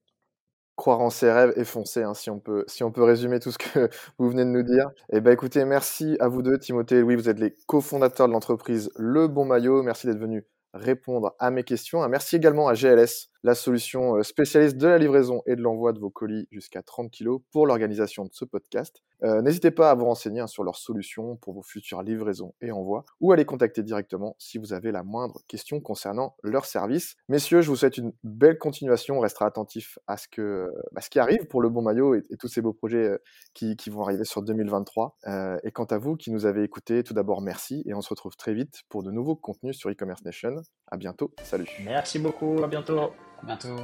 Croire 0.74 1.00
en 1.00 1.11
ses 1.11 1.30
rêves 1.30 1.53
et 1.57 1.64
foncer, 1.64 2.03
hein, 2.03 2.14
si, 2.14 2.30
on 2.30 2.40
peut, 2.40 2.64
si 2.66 2.82
on 2.82 2.90
peut 2.90 3.05
résumer 3.05 3.40
tout 3.40 3.53
ce 3.53 3.59
que 3.59 3.90
vous 4.18 4.30
venez 4.30 4.44
de 4.44 4.50
nous 4.50 4.62
dire. 4.62 4.90
Et 5.12 5.16
eh 5.16 5.20
ben 5.20 5.32
écoutez, 5.32 5.64
merci 5.64 6.16
à 6.18 6.28
vous 6.28 6.42
deux, 6.42 6.59
Timothée 6.59 6.96
et 6.96 7.00
Louis, 7.00 7.14
vous 7.14 7.28
êtes 7.28 7.38
les 7.38 7.55
cofondateurs 7.66 8.26
de 8.26 8.32
l'entreprise 8.32 8.90
Le 8.96 9.28
Bon 9.28 9.44
Maillot. 9.44 9.82
Merci 9.82 10.07
d'être 10.07 10.18
venus 10.18 10.44
répondre 10.72 11.34
à 11.38 11.50
mes 11.50 11.64
questions. 11.64 12.07
Merci 12.09 12.36
également 12.36 12.68
à 12.68 12.74
GLS 12.74 13.32
la 13.43 13.55
solution 13.55 14.16
euh, 14.16 14.22
spécialiste 14.22 14.76
de 14.76 14.86
la 14.86 14.99
livraison 14.99 15.43
et 15.47 15.57
de 15.57 15.62
l'envoi 15.62 15.93
de 15.93 15.99
vos 15.99 16.11
colis 16.11 16.47
jusqu'à 16.51 16.82
30 16.82 17.11
kg 17.11 17.38
pour 17.51 17.66
l'organisation 17.66 18.24
de 18.24 18.30
ce 18.32 18.45
podcast. 18.45 19.03
Euh, 19.24 19.40
n'hésitez 19.40 19.70
pas 19.70 19.90
à 19.90 19.95
vous 19.95 20.05
renseigner 20.05 20.40
hein, 20.40 20.47
sur 20.47 20.64
leurs 20.64 20.76
solutions 20.76 21.36
pour 21.36 21.55
vos 21.55 21.62
futures 21.62 22.03
livraisons 22.03 22.55
et 22.61 22.72
envois 22.72 23.05
ou 23.20 23.32
à 23.32 23.36
les 23.36 23.45
contacter 23.45 23.82
directement 23.82 24.34
si 24.38 24.59
vous 24.59 24.72
avez 24.72 24.90
la 24.90 25.03
moindre 25.03 25.40
question 25.47 25.80
concernant 25.80 26.36
leur 26.43 26.64
service. 26.64 27.16
Messieurs, 27.28 27.62
je 27.62 27.68
vous 27.68 27.76
souhaite 27.76 27.99
une 27.99 28.12
belle 28.24 28.59
continuation. 28.59 29.18
On 29.18 29.20
restera 29.20 29.47
attentif 29.47 29.99
à 30.07 30.16
ce, 30.16 30.26
que, 30.28 30.72
bah, 30.93 31.01
ce 31.01 31.11
qui 31.11 31.18
arrive 31.18 31.47
pour 31.47 31.62
le 31.62 31.68
bon 31.68 31.82
maillot 31.82 32.14
et, 32.14 32.22
tous 32.38 32.49
ces 32.49 32.62
beaux 32.62 32.72
projets 32.72 33.09
euh, 33.09 33.18
qui, 33.55 33.76
qui, 33.76 33.90
vont 33.90 34.03
arriver 34.03 34.24
sur 34.24 34.43
2023. 34.43 35.18
et 35.62 35.70
quant 35.70 35.84
à 35.84 35.99
vous 35.99 36.16
qui 36.16 36.30
nous 36.30 36.47
avez 36.47 36.62
écoutés, 36.62 37.03
tout 37.03 37.14
d'abord 37.14 37.40
merci 37.43 37.82
et 37.86 37.95
on 37.95 38.01
se 38.01 38.09
retrouve 38.09 38.36
très 38.36 38.55
vite 38.55 38.82
pour 38.88 39.03
de 39.03 39.11
nouveaux 39.11 39.36
contenus 39.36 39.76
sur 39.76 39.90
e-commerce 39.90 40.24
nation. 40.24 40.62
À 40.90 40.97
bientôt. 40.97 41.32
Salut. 41.43 41.68
Merci 41.84 42.18
beaucoup. 42.18 42.62
À 42.62 42.68
bientôt 42.68 43.12
bientôt. 43.45 43.76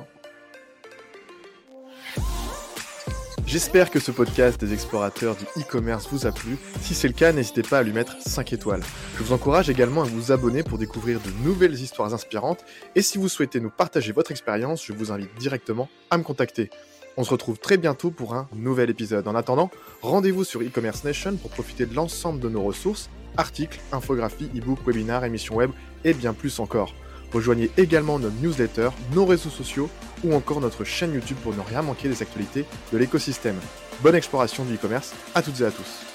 J'espère 3.47 3.91
que 3.91 3.99
ce 3.99 4.11
podcast 4.11 4.61
des 4.61 4.75
explorateurs 4.75 5.35
du 5.35 5.45
e-commerce 5.59 6.07
vous 6.11 6.27
a 6.27 6.33
plu. 6.33 6.59
Si 6.83 6.95
c'est 6.95 7.09
le 7.09 7.15
cas, 7.15 7.33
n'hésitez 7.33 7.63
pas 7.63 7.79
à 7.79 7.83
lui 7.83 7.93
mettre 7.93 8.15
5 8.21 8.53
étoiles. 8.53 8.83
Je 9.17 9.23
vous 9.23 9.33
encourage 9.33 9.71
également 9.71 10.03
à 10.03 10.05
vous 10.05 10.33
abonner 10.33 10.63
pour 10.63 10.77
découvrir 10.77 11.19
de 11.21 11.31
nouvelles 11.43 11.73
histoires 11.73 12.13
inspirantes. 12.13 12.63
Et 12.95 13.01
si 13.01 13.17
vous 13.17 13.31
souhaitez 13.31 13.59
nous 13.59 13.71
partager 13.71 14.13
votre 14.13 14.33
expérience, 14.33 14.85
je 14.85 14.93
vous 14.93 15.13
invite 15.13 15.35
directement 15.39 15.89
à 16.11 16.19
me 16.19 16.25
contacter. 16.25 16.69
On 17.17 17.25
se 17.25 17.31
retrouve 17.31 17.59
très 17.59 17.79
bientôt 17.79 18.11
pour 18.11 18.35
un 18.35 18.49
nouvel 18.55 18.91
épisode. 18.91 19.27
En 19.27 19.35
attendant, 19.35 19.71
rendez-vous 20.03 20.45
sur 20.45 20.61
e-commerce 20.61 21.05
nation 21.05 21.37
pour 21.37 21.51
profiter 21.51 21.87
de 21.87 21.95
l'ensemble 21.95 22.41
de 22.41 22.51
nos 22.51 22.63
ressources, 22.63 23.09
articles, 23.39 23.81
infographies, 23.93 24.51
e-books, 24.55 24.87
webinaires, 24.87 25.25
émissions 25.25 25.57
web 25.57 25.71
et 26.05 26.13
bien 26.13 26.35
plus 26.35 26.61
encore. 26.61 26.93
Rejoignez 27.33 27.71
également 27.77 28.19
notre 28.19 28.37
newsletter, 28.43 28.91
nos 29.15 29.27
réseaux 29.27 29.51
sociaux 29.51 29.91
ou 30.25 30.35
encore 30.35 30.61
notre 30.61 30.85
chaîne 30.85 31.15
YouTube 31.15 31.37
pour 31.43 31.55
ne 31.55 31.61
rien 31.61 31.83
manquer 31.83 32.09
des 32.09 32.23
actualités 32.23 32.65
de 32.93 32.99
l'écosystème. 32.99 33.57
Bonne 34.01 34.15
exploration 34.15 34.65
du 34.65 34.75
e-commerce 34.75 35.15
à 35.35 35.43
toutes 35.43 35.61
et 35.61 35.65
à 35.65 35.71
tous. 35.71 36.08